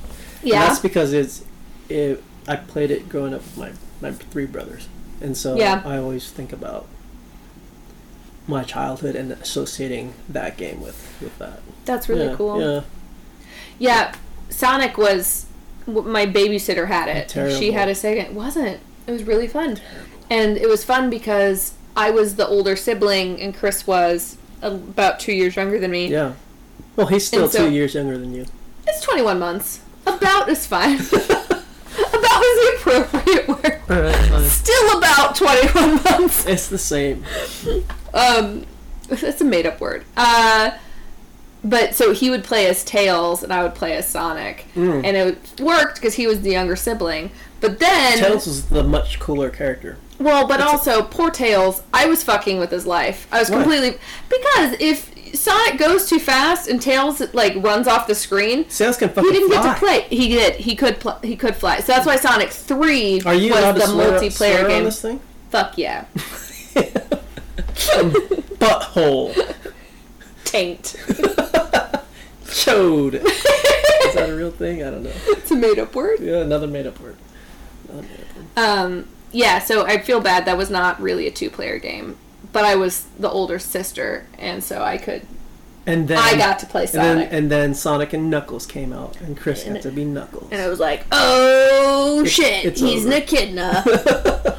And 0.41 0.49
yeah. 0.49 0.65
that's 0.65 0.79
because 0.79 1.13
it's 1.13 1.45
it. 1.89 2.23
I 2.47 2.55
played 2.55 2.89
it 2.89 3.09
growing 3.09 3.35
up 3.35 3.41
with 3.41 3.57
my 3.57 3.71
my 4.01 4.11
three 4.11 4.47
brothers, 4.47 4.89
and 5.21 5.37
so 5.37 5.55
Yeah. 5.55 5.83
I 5.85 5.97
always 5.97 6.31
think 6.31 6.51
about 6.51 6.87
my 8.47 8.63
childhood 8.63 9.15
and 9.15 9.31
associating 9.33 10.13
that 10.29 10.57
game 10.57 10.81
with 10.81 11.17
with 11.21 11.37
that. 11.39 11.59
That's 11.85 12.07
really 12.09 12.27
yeah, 12.27 12.35
cool. 12.35 12.59
Yeah, 12.61 12.81
Yeah, 13.79 14.15
Sonic 14.49 14.97
was 14.97 15.45
my 15.85 16.25
babysitter 16.25 16.87
had 16.87 17.07
it. 17.09 17.29
Terrible. 17.29 17.55
She 17.57 17.71
had 17.71 17.87
a 17.87 17.93
Sega. 17.93 18.23
It 18.25 18.33
wasn't. 18.33 18.79
It 19.05 19.11
was 19.11 19.23
really 19.23 19.47
fun, 19.47 19.79
and 20.29 20.57
it 20.57 20.67
was 20.67 20.83
fun 20.83 21.09
because 21.09 21.73
I 21.95 22.11
was 22.11 22.35
the 22.35 22.47
older 22.47 22.75
sibling 22.75 23.41
and 23.41 23.55
Chris 23.55 23.87
was 23.87 24.37
about 24.61 25.19
two 25.19 25.33
years 25.33 25.55
younger 25.55 25.79
than 25.79 25.91
me. 25.91 26.07
yeah. 26.07 26.33
Well, 26.95 27.07
he's 27.07 27.27
still 27.27 27.47
so- 27.47 27.67
two 27.67 27.73
years 27.73 27.93
younger 27.95 28.17
than 28.17 28.33
you. 28.33 28.45
It's 28.87 29.01
twenty 29.01 29.21
one 29.21 29.39
months. 29.39 29.81
About 30.05 30.47
is 30.49 30.65
fine. 30.65 30.95
about 31.09 32.43
is 32.43 32.57
the 32.59 32.73
appropriate 32.77 33.47
word. 33.47 33.81
All 33.89 34.01
right, 34.01 34.15
fine. 34.15 34.43
Still 34.49 34.97
about 34.97 35.35
twenty 35.35 35.67
one 35.71 36.03
months. 36.03 36.45
It's 36.45 36.67
the 36.67 36.77
same. 36.77 37.23
Um, 38.17 38.65
that's 39.09 39.39
a 39.41 39.45
made 39.45 39.65
up 39.65 39.79
word. 39.79 40.03
Uh, 40.17 40.71
but 41.63 41.95
so 41.95 42.13
he 42.13 42.29
would 42.29 42.43
play 42.43 42.67
as 42.67 42.83
Tails 42.83 43.43
and 43.43 43.51
I 43.53 43.63
would 43.63 43.75
play 43.75 43.93
as 43.93 44.07
Sonic, 44.07 44.65
Mm. 44.75 45.03
and 45.05 45.17
it 45.17 45.59
worked 45.61 45.95
because 45.95 46.15
he 46.15 46.27
was 46.27 46.41
the 46.41 46.51
younger 46.51 46.75
sibling. 46.75 47.31
But 47.59 47.79
then, 47.79 48.19
Tails 48.19 48.45
was 48.45 48.67
the 48.69 48.83
much 48.83 49.19
cooler 49.19 49.49
character. 49.49 49.97
well, 50.19 50.47
but 50.47 50.61
also 50.61 51.01
poor 51.03 51.29
Tails, 51.31 51.81
I 51.93 52.05
was 52.05 52.23
fucking 52.23 52.59
with 52.59 52.69
his 52.71 52.85
life. 52.85 53.27
I 53.31 53.39
was 53.39 53.49
Why? 53.49 53.57
completely 53.57 53.97
because 54.29 54.75
if 54.79 55.11
Sonic 55.35 55.77
goes 55.77 56.07
too 56.07 56.19
fast 56.19 56.69
and 56.69 56.81
Tails 56.81 57.21
like 57.33 57.53
runs 57.57 57.87
off 57.87 58.07
the 58.07 58.15
screen. 58.15 58.63
Tails 58.65 58.95
can 58.97 59.09
fucking 59.09 59.29
He 59.31 59.37
didn't 59.39 59.51
fly. 59.51 59.63
get 59.63 59.73
to 59.73 59.79
play. 59.79 60.01
He 60.15 60.29
did. 60.29 60.55
He 60.55 60.75
could. 60.75 60.99
Pl- 61.01 61.19
he 61.23 61.35
could 61.35 61.55
fly. 61.55 61.79
So 61.81 61.87
that's 61.93 62.05
why 62.05 62.15
Sonic 62.15 62.49
Three 62.51 63.19
Are 63.25 63.33
you 63.33 63.51
was 63.51 63.75
the 63.75 63.93
multiplayer 63.93 64.67
game. 64.67 64.83
this 64.85 65.01
thing? 65.01 65.19
Fuck 65.49 65.77
yeah, 65.77 66.05
Butthole. 68.59 69.33
taint. 70.45 70.95
Chode. 72.45 73.13
Is 73.25 74.13
that 74.15 74.29
a 74.29 74.35
real 74.35 74.51
thing? 74.51 74.83
I 74.83 74.89
don't 74.91 75.03
know. 75.03 75.11
it's 75.27 75.51
a 75.51 75.55
made 75.55 75.79
up 75.79 75.93
word. 75.95 76.19
Yeah, 76.19 76.37
another 76.37 76.67
made 76.67 76.87
up 76.87 76.99
word. 76.99 77.17
Another 77.89 78.03
made 78.07 78.19
up 78.19 78.35
word. 78.35 78.45
Um, 78.55 79.07
yeah, 79.31 79.59
so 79.59 79.85
I 79.85 79.97
feel 79.99 80.19
bad 80.21 80.45
that 80.45 80.57
was 80.57 80.69
not 80.69 80.99
really 81.01 81.27
a 81.27 81.31
two 81.31 81.49
player 81.49 81.77
game. 81.77 82.17
But 82.53 82.63
I 82.65 82.75
was 82.75 83.05
the 83.19 83.29
older 83.29 83.59
sister, 83.59 84.25
and 84.39 84.63
so 84.63 84.81
I 84.81 84.97
could. 84.97 85.27
And 85.85 86.07
then 86.07 86.17
I 86.17 86.35
got 86.37 86.59
to 86.59 86.65
play 86.65 86.81
and 86.83 86.89
Sonic. 86.91 87.29
then 87.29 87.37
and 87.37 87.51
then 87.51 87.73
Sonic 87.73 88.13
and 88.13 88.29
Knuckles 88.29 88.65
came 88.65 88.91
out, 88.93 89.19
and 89.21 89.37
Chris 89.37 89.63
got 89.65 89.81
to 89.81 89.91
be 89.91 90.05
Knuckles. 90.05 90.47
And 90.51 90.61
I 90.61 90.67
was 90.69 90.79
like, 90.79 91.05
oh 91.11 92.19
It's- 92.21 92.31
shit, 92.33 92.65
it's 92.65 92.79
he's 92.81 93.05
over. 93.05 93.15
an 93.15 93.21
echidna. 93.21 93.83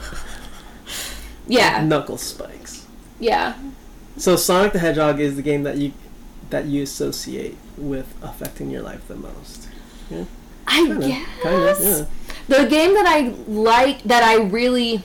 yeah, 1.46 1.82
Knuckles 1.84 2.22
spikes. 2.22 2.77
Yeah. 3.20 3.54
So 4.16 4.36
Sonic 4.36 4.72
the 4.72 4.78
Hedgehog 4.80 5.20
is 5.20 5.36
the 5.36 5.42
game 5.42 5.62
that 5.62 5.76
you 5.76 5.92
that 6.50 6.64
you 6.66 6.82
associate 6.82 7.56
with 7.76 8.14
affecting 8.22 8.70
your 8.70 8.82
life 8.82 9.06
the 9.06 9.14
most. 9.16 9.68
I 10.66 10.84
Kinda, 10.86 11.06
guess. 11.06 11.42
kinda, 11.42 11.76
yeah. 11.80 12.04
The 12.62 12.68
game 12.68 12.94
that 12.94 13.06
I 13.06 13.28
like, 13.46 14.02
that 14.04 14.22
I 14.22 14.36
really. 14.42 15.02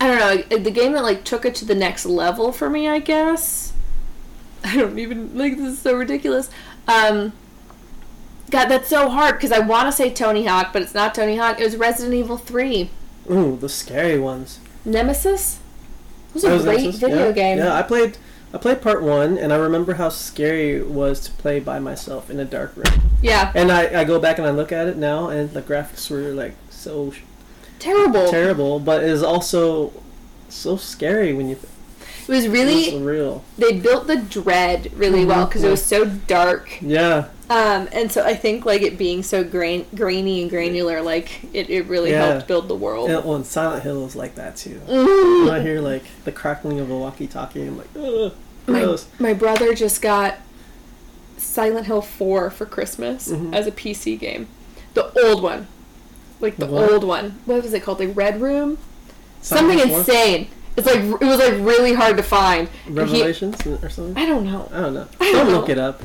I 0.00 0.06
don't 0.06 0.50
know, 0.50 0.58
the 0.58 0.70
game 0.70 0.92
that 0.92 1.02
like 1.02 1.24
took 1.24 1.44
it 1.44 1.54
to 1.56 1.64
the 1.64 1.74
next 1.74 2.06
level 2.06 2.52
for 2.52 2.70
me, 2.70 2.88
I 2.88 2.98
guess. 3.00 3.72
I 4.64 4.76
don't 4.76 4.98
even 4.98 5.36
like 5.36 5.56
this 5.56 5.74
is 5.74 5.78
so 5.78 5.94
ridiculous. 5.94 6.50
Um, 6.88 7.32
God, 8.50 8.66
that's 8.66 8.88
so 8.88 9.08
hard 9.10 9.36
because 9.36 9.52
I 9.52 9.58
want 9.60 9.86
to 9.88 9.92
say 9.92 10.10
Tony 10.10 10.46
Hawk, 10.46 10.72
but 10.72 10.82
it's 10.82 10.94
not 10.94 11.14
Tony 11.14 11.36
Hawk. 11.36 11.60
It 11.60 11.64
was 11.64 11.76
Resident 11.76 12.14
Evil 12.14 12.36
Three, 12.36 12.90
Ooh, 13.30 13.56
the 13.56 13.68
scary 13.68 14.18
ones. 14.18 14.58
Nemesis. 14.84 15.58
It 16.30 16.34
was 16.34 16.44
a 16.44 16.48
oh, 16.48 16.54
was 16.54 16.64
great 16.64 16.80
Nemesis, 16.80 17.00
video 17.00 17.26
yeah. 17.26 17.32
game. 17.32 17.58
Yeah, 17.58 17.74
I 17.74 17.82
played 17.82 18.16
I 18.52 18.58
played 18.58 18.82
part 18.82 19.02
one, 19.02 19.38
and 19.38 19.52
I 19.52 19.56
remember 19.56 19.94
how 19.94 20.08
scary 20.08 20.76
it 20.76 20.88
was 20.88 21.20
to 21.20 21.32
play 21.32 21.60
by 21.60 21.78
myself 21.78 22.30
in 22.30 22.40
a 22.40 22.44
dark 22.44 22.74
room. 22.76 23.10
Yeah. 23.22 23.52
And 23.54 23.70
I, 23.70 24.00
I 24.00 24.04
go 24.04 24.18
back 24.18 24.38
and 24.38 24.46
I 24.46 24.50
look 24.50 24.72
at 24.72 24.88
it 24.88 24.96
now, 24.96 25.28
and 25.28 25.50
the 25.50 25.62
graphics 25.62 26.10
were 26.10 26.32
like 26.32 26.54
so 26.68 27.12
Terrible. 27.78 28.28
terrible, 28.28 28.80
but 28.80 29.04
it 29.04 29.08
is 29.10 29.22
also 29.22 29.92
so 30.48 30.76
scary 30.76 31.32
when 31.32 31.48
you. 31.48 31.58
It 32.30 32.34
was 32.36 32.48
really 32.48 32.94
was 32.94 33.02
real. 33.02 33.44
they 33.58 33.72
built 33.78 34.06
the 34.06 34.16
dread 34.16 34.92
really 34.94 35.24
well 35.24 35.46
because 35.46 35.64
it 35.64 35.70
was 35.70 35.84
so 35.84 36.04
dark. 36.04 36.80
Yeah. 36.80 37.26
Um, 37.50 37.88
and 37.90 38.12
so 38.12 38.24
I 38.24 38.34
think 38.34 38.64
like 38.64 38.82
it 38.82 38.96
being 38.96 39.24
so 39.24 39.42
grain 39.42 39.84
grainy 39.96 40.40
and 40.40 40.48
granular, 40.48 41.02
like 41.02 41.42
it, 41.52 41.68
it 41.68 41.86
really 41.86 42.12
Yeah. 42.12 42.26
helped 42.34 42.46
build 42.46 42.68
the 42.68 42.76
world. 42.76 43.10
And, 43.10 43.24
well, 43.24 43.34
and 43.34 43.44
Silent 43.44 43.82
Hill 43.82 44.06
is 44.06 44.14
like 44.14 44.36
that 44.36 44.54
too. 44.56 44.80
Mm. 44.88 45.46
When 45.46 45.54
I 45.54 45.60
hear 45.60 45.80
like 45.80 46.04
the 46.24 46.30
crackling 46.30 46.78
of 46.78 46.88
a 46.90 46.96
walkie-talkie, 46.96 47.66
I'm 47.66 47.76
like, 47.78 47.88
ugh, 47.98 48.32
My, 48.68 48.80
gross. 48.82 49.06
my 49.18 49.32
brother 49.34 49.74
just 49.74 50.00
got 50.00 50.36
Silent 51.36 51.86
Hill 51.86 52.02
4 52.02 52.50
for 52.50 52.66
Christmas 52.66 53.28
Mhm. 53.28 53.52
as 53.54 53.66
a 53.66 53.72
PC 53.72 54.14
game. 54.16 54.46
The 54.94 55.10
old 55.24 55.42
one. 55.42 55.66
Like 56.40 56.56
the 56.56 56.66
What? 56.66 56.90
old 56.92 57.02
one. 57.04 57.40
What 57.46 57.62
was 57.64 57.74
it 57.74 57.82
called? 57.82 57.98
The 57.98 58.06
Red 58.06 58.40
Room? 58.40 58.78
Silent 59.42 59.70
Something 59.72 59.88
Hill 59.88 60.04
4? 60.04 60.46
It's 60.76 60.86
like 60.86 61.00
it 61.00 61.24
was 61.26 61.38
like 61.38 61.54
really 61.54 61.92
hard 61.94 62.16
to 62.16 62.22
find. 62.22 62.68
And 62.86 62.94
he- 62.94 63.00
Revelations 63.00 63.66
or 63.66 63.88
something. 63.90 64.16
I 64.16 64.26
don't 64.26 64.44
know. 64.44 64.68
I 64.72 64.80
don't 64.80 64.94
know. 64.94 65.08
I 65.20 65.32
Don't 65.32 65.46
don't 65.46 65.54
look 65.54 65.68
it 65.68 65.78
up. 65.78 66.00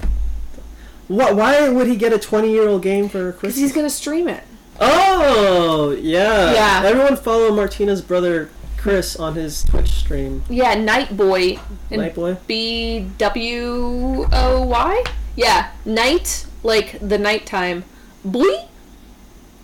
What? 1.07 1.35
Why 1.35 1.69
would 1.69 1.87
he 1.87 1.95
get 1.97 2.11
a 2.13 2.17
20-year-old 2.17 2.81
game 2.81 3.09
for 3.09 3.31
Christmas? 3.31 3.41
Because 3.41 3.55
he's 3.57 3.73
gonna 3.73 3.89
stream 3.89 4.27
it. 4.27 4.43
Oh, 4.81 5.91
yeah. 6.01 6.53
Yeah. 6.53 6.81
Everyone 6.85 7.15
follow 7.15 7.53
Martina's 7.55 8.01
brother 8.01 8.49
Chris 8.77 9.15
on 9.15 9.35
his 9.35 9.63
Twitch 9.63 9.89
stream. 9.91 10.43
Yeah, 10.49 10.73
Night 10.75 11.15
Boy. 11.15 11.59
And 11.91 12.01
Nightboy. 12.01 12.37
B 12.47 13.07
W 13.17 14.27
O 14.31 14.65
Y? 14.67 15.03
Yeah. 15.35 15.71
Night, 15.85 16.45
like 16.63 16.97
the 16.99 17.17
nighttime. 17.17 17.83
Boy 18.25 18.65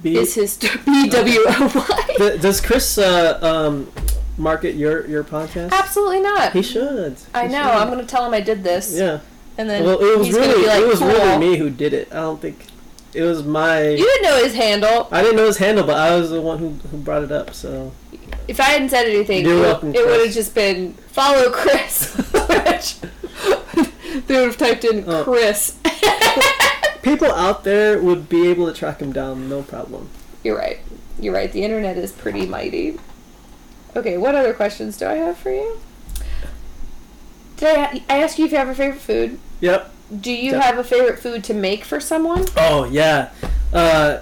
B- 0.01 0.17
is 0.17 0.35
his 0.35 0.57
B 0.85 1.09
W 1.09 1.39
O 1.47 1.85
Y. 2.19 2.37
Does 2.37 2.61
Chris 2.61 2.97
uh, 2.97 3.39
um, 3.41 3.91
market 4.41 4.75
your 4.75 5.05
your 5.07 5.23
podcast? 5.23 5.71
Absolutely 5.71 6.19
not. 6.21 6.53
He 6.53 6.61
should. 6.61 7.17
I 7.33 7.47
know. 7.47 7.63
should. 7.63 7.71
I'm 7.77 7.89
gonna 7.89 8.05
tell 8.05 8.25
him 8.25 8.33
I 8.33 8.41
did 8.41 8.63
this. 8.63 8.97
Yeah. 8.97 9.19
And 9.57 9.69
then 9.69 9.83
Well, 9.85 9.99
it 9.99 10.17
was 10.17 10.31
really 10.31 10.65
like, 10.65 10.81
it 10.81 10.87
was 10.87 10.99
cool. 10.99 11.09
really 11.09 11.37
me 11.37 11.57
who 11.57 11.69
did 11.69 11.93
it. 11.93 12.07
I 12.11 12.15
don't 12.15 12.41
think 12.41 12.65
it 13.13 13.21
was 13.23 13.43
my. 13.43 13.81
You 13.89 13.97
didn't 14.05 14.23
know 14.23 14.43
his 14.43 14.55
handle. 14.55 15.07
I 15.11 15.21
didn't 15.21 15.35
know 15.37 15.45
his 15.45 15.57
handle, 15.57 15.85
but 15.85 15.97
I 15.97 16.15
was 16.17 16.29
the 16.31 16.41
one 16.41 16.57
who, 16.59 16.69
who 16.89 16.97
brought 16.97 17.23
it 17.23 17.31
up. 17.31 17.53
So 17.53 17.91
If 18.47 18.59
I 18.59 18.63
hadn't 18.63 18.89
said 18.89 19.05
anything, 19.07 19.45
You're 19.45 19.57
it, 19.57 19.61
welcome, 19.61 19.93
it 19.93 20.05
would 20.05 20.25
have 20.25 20.33
just 20.33 20.55
been 20.55 20.93
follow 20.93 21.51
Chris. 21.51 22.13
they 24.27 24.35
would 24.35 24.45
have 24.47 24.57
typed 24.57 24.85
in 24.85 25.03
Oh. 25.07 25.23
Chris. 25.23 25.77
people 27.03 27.31
out 27.31 27.63
there 27.63 28.01
would 28.01 28.29
be 28.29 28.47
able 28.47 28.67
to 28.67 28.73
track 28.73 29.01
him 29.01 29.11
down, 29.11 29.49
no 29.49 29.61
problem. 29.63 30.09
You're 30.43 30.57
right. 30.57 30.79
You're 31.19 31.33
right. 31.33 31.51
The 31.51 31.63
internet 31.63 31.97
is 31.97 32.11
pretty 32.11 32.45
mighty. 32.45 32.97
Okay, 33.95 34.17
what 34.17 34.35
other 34.35 34.53
questions 34.53 34.97
do 34.97 35.05
I 35.05 35.15
have 35.15 35.37
for 35.37 35.51
you? 35.51 35.79
Did 37.57 37.77
I, 37.77 38.03
I 38.09 38.23
ask 38.23 38.39
you 38.39 38.45
if 38.45 38.51
you 38.51 38.57
have 38.57 38.69
a 38.69 38.75
favorite 38.75 39.01
food? 39.01 39.39
Yep. 39.59 39.91
Do 40.19 40.31
you 40.31 40.51
Yep. 40.53 40.61
have 40.63 40.77
a 40.77 40.83
favorite 40.83 41.19
food 41.19 41.43
to 41.45 41.53
make 41.53 41.83
for 41.85 41.99
someone? 41.99 42.45
Oh 42.57 42.85
yeah. 42.85 43.29
Uh, 43.73 44.19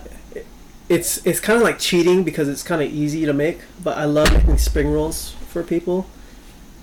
it's 0.88 1.26
it's 1.26 1.40
kind 1.40 1.58
of 1.58 1.64
like 1.64 1.80
cheating 1.80 2.24
because 2.24 2.48
it's 2.50 2.64
kind 2.64 2.82
of 2.82 2.92
easy 2.92 3.26
to 3.26 3.34
make, 3.34 3.60
but 3.84 3.98
I 3.98 4.06
love 4.06 4.32
making 4.34 4.58
spring 4.58 4.92
rolls 4.92 5.32
for 5.50 5.64
people. 5.64 6.08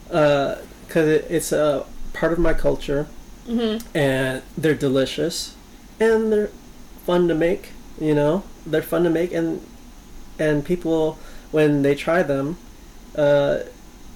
Because 0.09 0.59
it, 1.09 1.27
it's 1.29 1.53
a 1.53 1.85
part 2.13 2.33
of 2.33 2.39
my 2.39 2.55
culture, 2.55 3.07
Mm-hmm. 3.49 3.87
and 3.97 4.43
they're 4.59 4.75
delicious, 4.75 5.55
and 6.01 6.33
they're 6.33 6.51
fun 7.05 7.29
to 7.29 7.35
make. 7.35 7.71
You 8.01 8.15
know, 8.15 8.43
they're 8.67 8.83
fun 8.83 9.05
to 9.05 9.11
make, 9.11 9.33
and 9.33 9.61
and 10.39 10.65
people 10.65 11.19
when 11.53 11.83
they 11.83 11.95
try 11.95 12.23
them, 12.25 12.59
uh, 13.17 13.61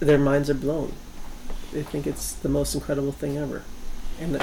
their 0.01 0.19
minds 0.19 0.49
are 0.51 0.55
blown. 0.55 0.93
They 1.73 1.83
think 1.83 2.07
it's 2.07 2.33
the 2.33 2.49
most 2.49 2.75
incredible 2.75 3.13
thing 3.13 3.37
ever, 3.37 3.63
and 4.21 4.43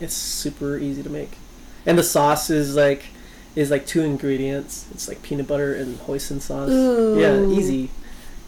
it's 0.00 0.14
super 0.14 0.76
easy 0.78 1.02
to 1.02 1.10
make. 1.10 1.36
And 1.86 1.96
the 1.98 2.02
sauce 2.02 2.50
is 2.50 2.74
like 2.76 3.04
is 3.54 3.70
like 3.70 3.86
two 3.86 4.02
ingredients. 4.02 4.86
It's 4.92 5.08
like 5.08 5.22
peanut 5.22 5.46
butter 5.46 5.74
and 5.74 5.98
hoisin 6.00 6.40
sauce. 6.40 6.70
Yeah, 6.70 7.46
easy, 7.46 7.90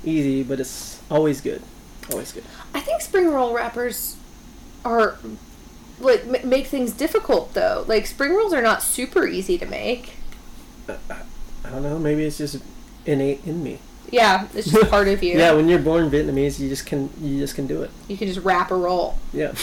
easy, 0.05 0.43
but 0.43 0.61
it's 0.61 1.01
always 1.11 1.41
good. 1.41 1.63
Always 2.11 2.33
good. 2.33 2.45
I 2.75 2.81
think 2.81 3.01
spring 3.01 3.29
roll 3.31 3.55
wrappers 3.55 4.17
are 4.85 5.19
like 6.01 6.25
m- 6.27 6.49
make 6.49 6.67
things 6.67 6.93
difficult 6.93 7.55
though. 7.55 7.85
Like 7.87 8.07
spring 8.07 8.35
rolls 8.35 8.53
are 8.53 8.63
not 8.63 8.83
super 8.83 9.27
easy 9.27 9.57
to 9.59 9.67
make. 9.67 10.15
I 10.89 11.71
don't 11.71 11.83
know. 11.83 11.99
Maybe 11.99 12.25
it's 12.25 12.39
just 12.39 12.59
innate 13.07 13.41
in 13.47 13.63
me. 13.63 13.79
Yeah, 14.15 14.47
it's 14.55 14.71
just 14.71 14.91
part 14.91 15.09
of 15.09 15.23
you. 15.27 15.37
Yeah, 15.39 15.53
when 15.53 15.69
you're 15.69 15.79
born 15.81 16.11
Vietnamese, 16.11 16.59
you 16.61 16.69
just 16.69 16.87
can 16.87 17.11
you 17.21 17.39
just 17.39 17.55
can 17.55 17.67
do 17.67 17.83
it. 17.83 17.91
You 18.09 18.17
can 18.17 18.29
just 18.29 18.41
wrap 18.45 18.71
a 18.71 18.77
roll. 18.77 19.19
Yeah. 19.33 19.53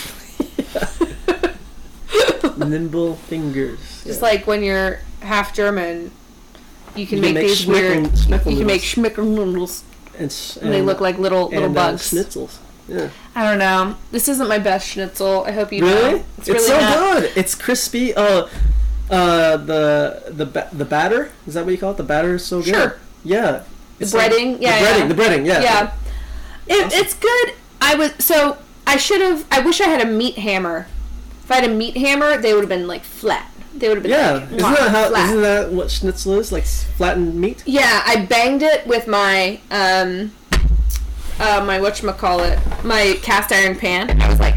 Nimble 2.57 3.15
fingers. 3.15 3.79
Just 4.03 4.19
Yeah. 4.21 4.27
like 4.27 4.47
when 4.47 4.63
you're 4.63 4.99
half 5.21 5.53
German, 5.53 6.11
you 6.95 7.07
can 7.07 7.17
You 7.17 7.23
make, 7.23 7.33
make 7.35 7.47
these 7.47 7.65
weird. 7.65 8.03
you 8.27 8.37
can 8.39 8.65
make 8.65 8.83
noodles. 8.83 8.83
schmicker 8.83 9.23
noodles, 9.25 9.83
and, 10.17 10.25
s- 10.25 10.57
and 10.61 10.71
they 10.73 10.81
look 10.81 10.99
like 11.01 11.17
little 11.17 11.47
little 11.49 11.65
and, 11.65 11.77
uh, 11.77 11.91
bugs. 11.91 12.11
schnitzels. 12.11 12.57
Yeah. 12.87 13.09
I 13.35 13.43
don't 13.49 13.59
know. 13.59 13.95
This 14.11 14.27
isn't 14.27 14.47
my 14.49 14.59
best 14.59 14.87
schnitzel. 14.87 15.45
I 15.45 15.51
hope 15.53 15.71
you 15.71 15.85
Really? 15.85 16.19
know. 16.19 16.23
It's, 16.37 16.49
really 16.49 16.59
so 16.59 16.77
not. 16.79 16.93
good. 17.21 17.31
It's 17.37 17.55
crispy. 17.55 18.13
Uh, 18.13 18.47
uh, 19.09 19.57
the 19.57 20.23
the 20.29 20.45
ba- 20.45 20.69
the 20.73 20.85
batter 20.85 21.31
is 21.47 21.53
that 21.53 21.63
what 21.65 21.71
you 21.71 21.77
call 21.77 21.91
it? 21.91 21.97
The 21.97 22.03
batter 22.03 22.35
is 22.35 22.45
so 22.45 22.61
good. 22.61 22.73
Sure. 22.73 22.97
Yeah. 23.23 23.63
The 24.01 24.05
It's 24.07 24.13
like- 24.15 24.31
breading, 24.31 24.57
yeah, 24.59 24.79
The 24.79 24.85
breading. 24.85 24.99
yeah. 24.99 25.07
The 25.07 25.13
breading. 25.15 25.45
Yeah. 25.45 25.61
Yeah, 25.61 25.91
it, 26.67 26.85
Awesome. 26.85 26.99
it's 26.99 27.13
good. 27.13 27.53
I 27.79 27.95
was 27.95 28.11
so 28.19 28.57
I 28.87 28.97
should 28.97 29.21
have. 29.21 29.45
I 29.51 29.59
wish 29.59 29.79
I 29.79 29.85
had 29.87 30.01
a 30.01 30.09
meat 30.09 30.37
hammer. 30.39 30.87
If 31.43 31.51
I 31.51 31.55
had 31.55 31.65
a 31.65 31.73
meat 31.73 31.95
hammer, 31.97 32.37
they 32.37 32.53
would 32.53 32.61
have 32.61 32.69
been 32.69 32.87
like 32.87 33.03
flat. 33.03 33.47
They 33.75 33.87
would 33.89 33.97
have 33.97 34.03
been 34.03 34.11
Yeah. 34.11 34.31
like 34.33 34.43
Isn't 34.43 34.57
that 34.57 34.89
how? 34.91 35.07
flat. 35.09 35.25
Isn't 35.29 35.41
that 35.43 35.71
what 35.71 35.91
schnitzel 35.91 36.39
is? 36.39 36.51
Like 36.51 36.65
flattened 36.65 37.35
meat. 37.35 37.61
Yeah, 37.67 38.01
I 38.05 38.25
banged 38.25 38.63
it 38.63 38.85
with 38.87 39.07
my 39.07 39.59
um 39.69 40.31
uh 41.39 41.63
my 41.63 41.77
whatchamacallit, 41.79 42.83
my 42.83 43.19
cast 43.21 43.51
iron 43.51 43.75
pan. 43.77 44.19
I 44.21 44.27
was 44.29 44.39
like 44.39 44.55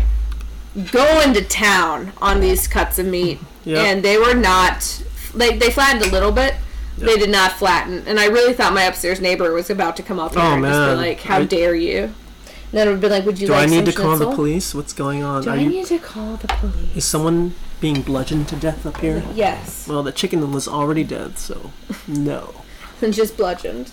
going 0.91 1.35
to 1.35 1.43
town 1.45 2.13
on 2.23 2.41
these 2.41 2.67
cuts 2.67 2.99
of 2.99 3.05
meat. 3.07 3.39
Yeah. 3.65 3.83
And 3.83 4.03
they 4.03 4.17
were 4.19 4.35
not 4.35 5.03
they 5.35 5.57
they 5.59 5.71
flattened 5.71 6.03
a 6.05 6.11
little 6.11 6.33
bit. 6.33 6.55
They 6.99 7.17
did 7.17 7.31
not 7.31 7.53
flatten. 7.53 8.05
And 8.07 8.19
I 8.21 8.27
really 8.27 8.53
thought 8.53 8.73
my 8.73 8.85
upstairs 8.85 9.21
neighbor 9.21 9.53
was 9.53 9.69
about 9.71 9.97
to 9.97 10.03
come 10.03 10.19
up 10.21 10.33
here 10.35 10.43
Oh, 10.43 10.55
and 10.55 10.65
just 10.65 10.91
be 10.91 10.97
like, 10.97 11.21
How 11.21 11.39
I- 11.39 11.45
dare 11.45 11.75
you? 11.75 12.03
And 12.05 12.81
then 12.81 12.89
it 12.89 12.91
would 12.93 13.01
be 13.01 13.09
like, 13.09 13.25
Would 13.27 13.39
you 13.41 13.47
Do 13.49 13.53
like 13.53 13.69
I 13.69 13.71
need 13.71 13.85
to 13.87 13.93
call 13.93 14.17
the 14.17 14.33
police? 14.35 14.75
What's 14.75 14.93
going 14.93 15.23
on? 15.23 15.43
Do 15.43 15.51
Are 15.51 15.53
I 15.55 15.57
you? 15.61 15.69
need 15.69 15.87
to 15.87 15.99
call 15.99 16.37
the 16.37 16.49
police? 16.49 16.97
Is 16.97 17.05
someone 17.05 17.55
being 17.81 18.03
bludgeoned 18.03 18.49
to 18.49 18.57
death 18.57 18.85
up 18.87 18.99
here? 18.99 19.23
Yes. 19.35 19.87
Well, 19.89 20.03
the 20.03 20.13
chicken 20.13 20.51
was 20.53 20.67
already 20.69 21.05
dead, 21.05 21.39
so 21.39 21.71
no. 22.09 22.63
And 23.03 23.13
just 23.13 23.37
bludgeoned. 23.37 23.91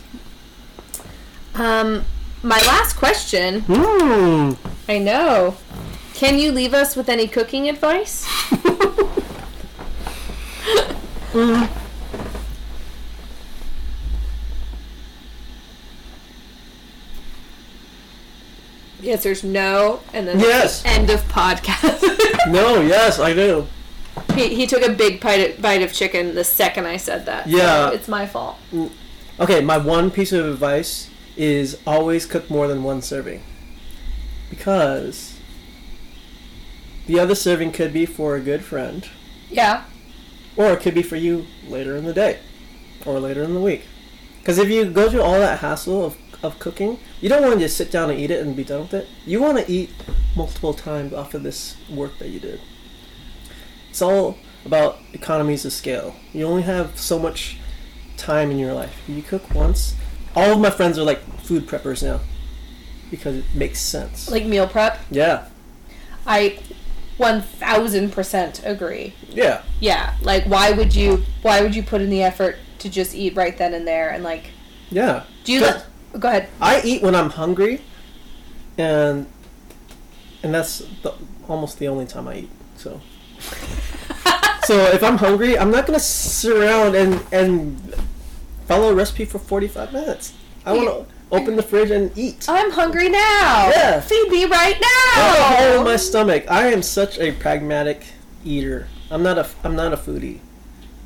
Um 1.56 2.06
my 2.44 2.58
last 2.62 2.94
question 2.96 3.62
Hmm. 3.68 4.54
I 4.90 4.98
know. 4.98 5.58
Can 6.16 6.40
you 6.40 6.52
leave 6.52 6.74
us 6.74 6.96
with 6.96 7.10
any 7.10 7.28
cooking 7.28 7.68
advice? 7.70 8.26
The 19.12 19.18
answer's 19.18 19.44
no, 19.44 20.00
and 20.14 20.26
then 20.26 20.40
Yes. 20.40 20.84
end 20.86 21.10
of 21.10 21.20
podcast. 21.28 22.00
No. 22.48 22.80
Yes, 22.82 23.20
I 23.20 23.34
do. 23.34 23.68
he, 24.36 24.56
he 24.56 24.66
took 24.66 24.82
a 24.84 24.90
big 24.94 25.20
bite 25.20 25.50
of, 25.56 25.62
bite 25.62 25.82
of 25.84 25.92
chicken 25.92 26.34
the 26.34 26.46
second 26.46 26.86
I 26.88 26.96
said 26.96 27.26
that. 27.26 27.44
so 27.44 27.50
Yeah. 27.58 27.92
it's 27.92 28.08
my 28.08 28.26
fault. 28.26 28.58
Mm. 28.74 28.90
Okay, 29.42 29.60
my 29.60 29.78
one 29.78 30.12
piece 30.12 30.32
of 30.32 30.46
advice 30.46 31.10
is 31.36 31.78
always 31.86 32.26
cook 32.26 32.50
more 32.50 32.70
than 32.70 32.84
one 32.84 33.02
serving. 33.02 33.44
Because 34.50 35.38
the 37.06 37.20
other 37.20 37.36
serving 37.36 37.74
could 37.74 37.92
be 37.92 38.06
for 38.06 38.36
a 38.38 38.40
good 38.40 38.64
friend, 38.64 39.08
Yeah. 39.50 39.84
or 40.56 40.72
it 40.72 40.80
could 40.80 40.94
be 40.96 41.04
for 41.04 41.18
you 41.18 41.48
later 41.68 41.98
in 41.98 42.06
the 42.06 42.14
day, 42.14 42.40
or 43.06 43.20
later 43.20 43.44
in 43.44 43.54
the 43.54 43.60
week. 43.62 43.84
Because 44.40 44.58
if 44.58 44.70
you 44.70 44.86
go 44.86 45.10
through 45.12 45.22
all 45.22 45.38
that 45.40 45.60
hassle 45.60 46.06
of, 46.06 46.18
of 46.44 46.58
cooking, 46.60 47.00
you 47.20 47.30
don't 47.30 47.42
want 47.42 47.54
to 47.56 47.60
just 47.60 47.78
sit 47.78 47.92
down 47.92 48.10
and 48.10 48.20
eat 48.20 48.32
it 48.32 48.46
and 48.46 48.56
be 48.56 48.64
done 48.64 48.82
with 48.82 48.94
it. 48.94 49.08
You 49.26 49.42
want 49.42 49.58
to 49.60 49.72
eat 49.72 49.92
multiple 50.36 50.74
times 50.74 51.14
off 51.14 51.34
of 51.34 51.44
this 51.44 51.76
work 51.90 52.18
that 52.20 52.30
you 52.30 52.40
did. 52.40 52.60
It's 53.90 54.02
all 54.02 54.38
about 54.66 55.00
economies 55.14 55.66
of 55.66 55.74
scale. 55.74 56.16
You 56.34 56.46
only 56.46 56.64
have 56.64 56.98
so 57.00 57.20
much 57.20 57.58
time 58.18 58.52
in 58.52 58.58
your 58.60 58.74
life. 58.74 59.02
You 59.08 59.22
cook 59.22 59.54
once. 59.54 59.96
All 60.36 60.54
of 60.54 60.60
my 60.60 60.70
friends 60.70 60.98
are 60.98 61.04
like 61.04 61.22
food 61.42 61.68
preppers 61.68 62.02
now 62.04 62.22
because 63.10 63.36
it 63.38 63.46
makes 63.54 63.82
sense. 63.82 64.30
Like 64.32 64.46
meal 64.46 64.68
prep. 64.68 65.00
yeah, 65.12 65.48
I 66.26 66.60
1000% 67.20 68.66
agree. 68.66 69.14
Yeah. 69.30 69.64
Yeah, 69.80 70.16
like 70.22 70.46
why 70.46 70.72
would 70.72 70.96
you 70.96 71.24
why 71.42 71.62
would 71.62 71.76
you 71.76 71.84
put 71.84 72.02
in 72.02 72.10
the 72.10 72.24
effort 72.24 72.58
to 72.80 72.90
just 72.90 73.14
eat 73.16 73.36
right 73.36 73.58
then 73.58 73.74
and 73.74 73.88
there 73.88 74.10
and 74.10 74.24
like 74.24 74.52
Yeah. 74.90 75.24
do 75.44 75.54
you 75.54 75.66
go 76.20 76.28
ahead. 76.28 76.50
I 76.60 76.82
eat 76.84 77.02
when 77.02 77.16
I'm 77.16 77.30
hungry, 77.30 77.82
and 78.78 79.28
and 80.44 80.54
that's 80.54 80.80
the, 81.04 81.14
almost 81.48 81.80
the 81.80 81.88
only 81.88 82.06
time 82.06 82.28
I 82.28 82.40
eat. 82.40 82.50
So. 82.76 83.02
so 84.64 84.76
if 84.92 85.04
I'm 85.04 85.18
hungry, 85.18 85.58
I'm 85.58 85.72
not 85.72 85.86
gonna 85.86 86.00
sit 86.00 86.56
around 86.56 86.96
and 86.96 87.22
and 87.32 87.96
follow 88.66 88.92
a 88.92 88.96
recipe 88.96 89.26
for 89.26 89.40
45 89.40 89.94
minutes. 89.94 90.34
I 90.66 90.74
want 90.74 90.88
to 90.88 91.14
open 91.32 91.56
the 91.56 91.64
fridge 91.64 91.92
and 91.92 92.16
eat. 92.18 92.46
I'm 92.48 92.72
hungry 92.72 93.10
now. 93.10 93.70
Yeah. 93.70 94.00
Feed 94.00 94.30
me 94.30 94.46
right 94.46 94.80
now. 94.80 95.22
have 95.22 95.40
a 95.40 95.56
hole 95.56 95.80
in 95.80 95.84
my 95.84 95.96
stomach. 95.96 96.46
I 96.50 96.68
am 96.68 96.82
such 96.82 97.18
a 97.20 97.32
pragmatic 97.32 98.04
eater. 98.46 98.88
I'm 99.10 99.24
not 99.24 99.38
a 99.38 99.50
I'm 99.64 99.76
not 99.76 99.94
a 99.94 99.98
foodie. 99.98 100.40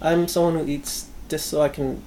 I'm 0.01 0.28
someone 0.28 0.56
who 0.56 0.70
eats 0.70 1.10
just 1.30 1.47
so 1.47 1.62
I 1.62 1.70
can 1.70 2.03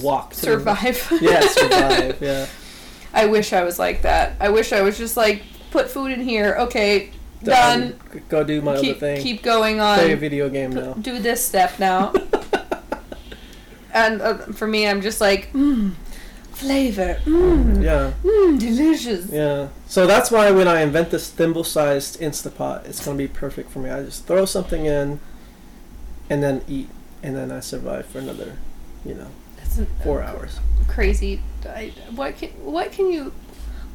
walk. 0.00 0.30
to 0.34 0.40
the- 0.40 0.46
Survive. 0.46 1.12
Yeah, 1.20 1.40
survive. 1.40 2.18
Yeah. 2.20 2.46
I 3.14 3.26
wish 3.26 3.52
I 3.52 3.62
was 3.64 3.78
like 3.78 4.02
that. 4.02 4.34
I 4.40 4.48
wish 4.48 4.72
I 4.72 4.80
was 4.82 4.96
just 4.96 5.16
like 5.16 5.42
put 5.70 5.90
food 5.90 6.10
in 6.12 6.20
here. 6.22 6.56
Okay, 6.60 7.10
done. 7.44 7.98
G- 8.12 8.20
Go 8.28 8.42
do 8.44 8.62
my 8.62 8.72
other 8.72 8.80
Keep 8.80 9.00
thing. 9.00 9.22
keep 9.22 9.42
going 9.42 9.80
on. 9.80 9.98
Play 9.98 10.12
a 10.12 10.16
video 10.16 10.48
game 10.48 10.70
now. 10.70 10.94
do 10.94 11.18
this 11.18 11.44
step 11.46 11.78
now. 11.78 12.12
and 13.92 14.22
uh, 14.22 14.34
for 14.52 14.66
me, 14.66 14.86
I'm 14.88 15.02
just 15.02 15.20
like, 15.20 15.52
mmm, 15.52 15.92
flavor, 16.52 17.20
mmm, 17.26 17.82
Yeah, 17.82 18.12
mmm, 18.24 18.58
delicious. 18.58 19.26
yeah. 19.30 19.68
So 19.86 20.06
that's 20.06 20.30
why 20.30 20.50
when 20.50 20.66
I 20.68 20.80
invent 20.80 21.10
this 21.10 21.30
thimble-sized 21.30 22.18
Instapot, 22.20 22.86
it's 22.86 23.04
gonna 23.04 23.18
be 23.18 23.28
perfect 23.28 23.70
for 23.70 23.80
me. 23.80 23.90
I 23.90 24.02
just 24.04 24.26
throw 24.26 24.44
something 24.46 24.86
in, 24.86 25.20
and 26.30 26.42
then 26.42 26.62
eat, 26.66 26.88
and 27.22 27.36
then 27.36 27.52
I 27.52 27.60
survive 27.60 28.06
for 28.06 28.18
another, 28.20 28.56
you 29.04 29.14
know, 29.14 29.28
An- 29.78 29.86
four 30.02 30.22
um, 30.22 30.28
hours. 30.36 30.60
crazy. 30.88 31.40
I, 31.66 31.92
what 32.14 32.36
can 32.38 32.50
what 32.64 32.92
can 32.92 33.10
you 33.10 33.32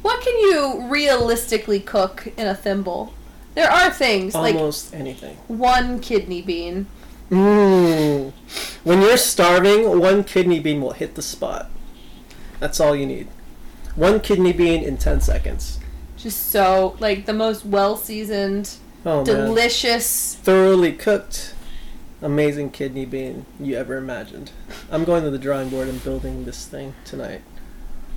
what 0.02 0.22
can 0.22 0.34
you 0.38 0.86
realistically 0.90 1.80
cook 1.80 2.28
in 2.36 2.46
a 2.46 2.54
thimble? 2.54 3.12
There 3.54 3.70
are 3.70 3.90
things 3.90 4.34
like 4.34 4.54
Almost 4.54 4.94
anything. 4.94 5.36
one 5.48 6.00
kidney 6.00 6.40
bean. 6.42 6.86
Mmm. 7.30 8.32
When 8.84 9.02
you're 9.02 9.16
starving, 9.16 9.98
one 10.00 10.24
kidney 10.24 10.60
bean 10.60 10.80
will 10.80 10.92
hit 10.92 11.14
the 11.14 11.22
spot. 11.22 11.68
That's 12.60 12.80
all 12.80 12.94
you 12.96 13.06
need. 13.06 13.28
One 13.96 14.20
kidney 14.20 14.52
bean 14.52 14.82
in 14.82 14.96
ten 14.96 15.20
seconds. 15.20 15.78
Just 16.16 16.50
so 16.50 16.96
like 17.00 17.26
the 17.26 17.32
most 17.32 17.64
well 17.64 17.96
seasoned, 17.96 18.70
Oh 19.04 19.16
man. 19.18 19.24
delicious. 19.24 20.36
thoroughly 20.36 20.92
cooked, 20.92 21.54
amazing 22.22 22.70
kidney 22.70 23.04
bean 23.04 23.46
you 23.60 23.76
ever 23.76 23.96
imagined. 23.96 24.50
I'm 24.90 25.04
going 25.04 25.24
to 25.24 25.30
the 25.30 25.38
drawing 25.38 25.68
board 25.68 25.88
and 25.88 26.02
building 26.02 26.44
this 26.44 26.66
thing 26.66 26.94
tonight. 27.04 27.42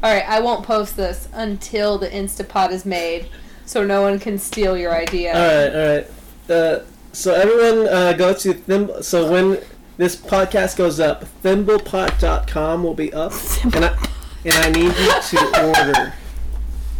All 0.04 0.12
right, 0.12 0.28
I 0.28 0.40
won't 0.40 0.66
post 0.66 0.98
this 0.98 1.28
until 1.32 1.98
the 1.98 2.10
Instapot 2.10 2.72
is 2.72 2.86
made, 2.86 3.30
so 3.66 3.86
no 3.86 4.02
one 4.02 4.20
can 4.20 4.40
steal 4.40 4.76
your 4.76 4.96
idea. 4.96 5.34
All 5.34 5.40
right, 5.40 5.76
all 5.76 5.96
right. 5.96 6.10
Uh, 6.50 6.84
so 7.14 7.34
everyone 7.36 7.88
uh, 7.88 8.14
go 8.14 8.34
to 8.34 8.54
thimble. 8.54 9.04
So 9.04 9.32
when 9.32 9.62
this 9.98 10.16
podcast 10.16 10.78
goes 10.78 11.00
up, 11.00 11.26
thimblepot.com 11.44 12.84
will 12.84 12.96
be 12.96 13.14
up, 13.14 13.34
and 13.64 13.86
I 13.86 14.10
and 14.44 14.56
I 14.56 14.70
need 14.72 14.94
you 14.98 15.22
to 15.22 15.68
order. 15.68 16.14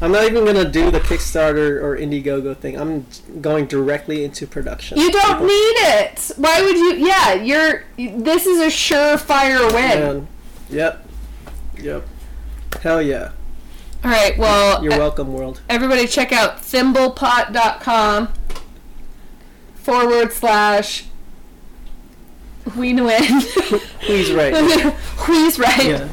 I'm 0.02 0.12
not 0.12 0.24
even 0.24 0.46
gonna 0.46 0.68
do 0.70 0.90
the 0.90 1.00
Kickstarter 1.00 1.82
or 1.82 1.96
Indiegogo 1.96 2.58
thing. 2.58 2.76
I'm 2.80 3.06
going 3.40 3.68
directly 3.68 4.24
into 4.24 4.48
production. 4.48 4.98
You 4.98 5.12
don't 5.12 5.24
People- 5.34 5.46
need 5.48 5.54
it. 5.54 6.32
Why 6.38 6.62
would 6.62 6.76
you? 6.76 6.94
Yeah, 6.96 7.34
you're. 7.36 7.84
This 7.98 8.48
is 8.48 8.60
a 8.60 8.68
surefire 8.68 9.72
win. 9.72 10.00
Man. 10.00 10.28
Yep. 10.72 11.06
Yep. 11.80 12.08
Hell 12.82 13.02
yeah. 13.02 13.32
All 14.04 14.10
right. 14.10 14.36
Well, 14.38 14.84
You're 14.84 14.98
welcome, 14.98 15.32
world. 15.34 15.62
everybody 15.70 16.08
check 16.08 16.32
out 16.32 16.58
thimblepot.com 16.58 18.30
forward 19.76 20.34
slash 20.34 21.06
win 22.76 23.04
win. 23.04 23.42
Please 24.02 24.32
write. 24.32 24.56
Who's 24.56 25.60
right? 25.60 25.86
Yeah. 25.86 26.08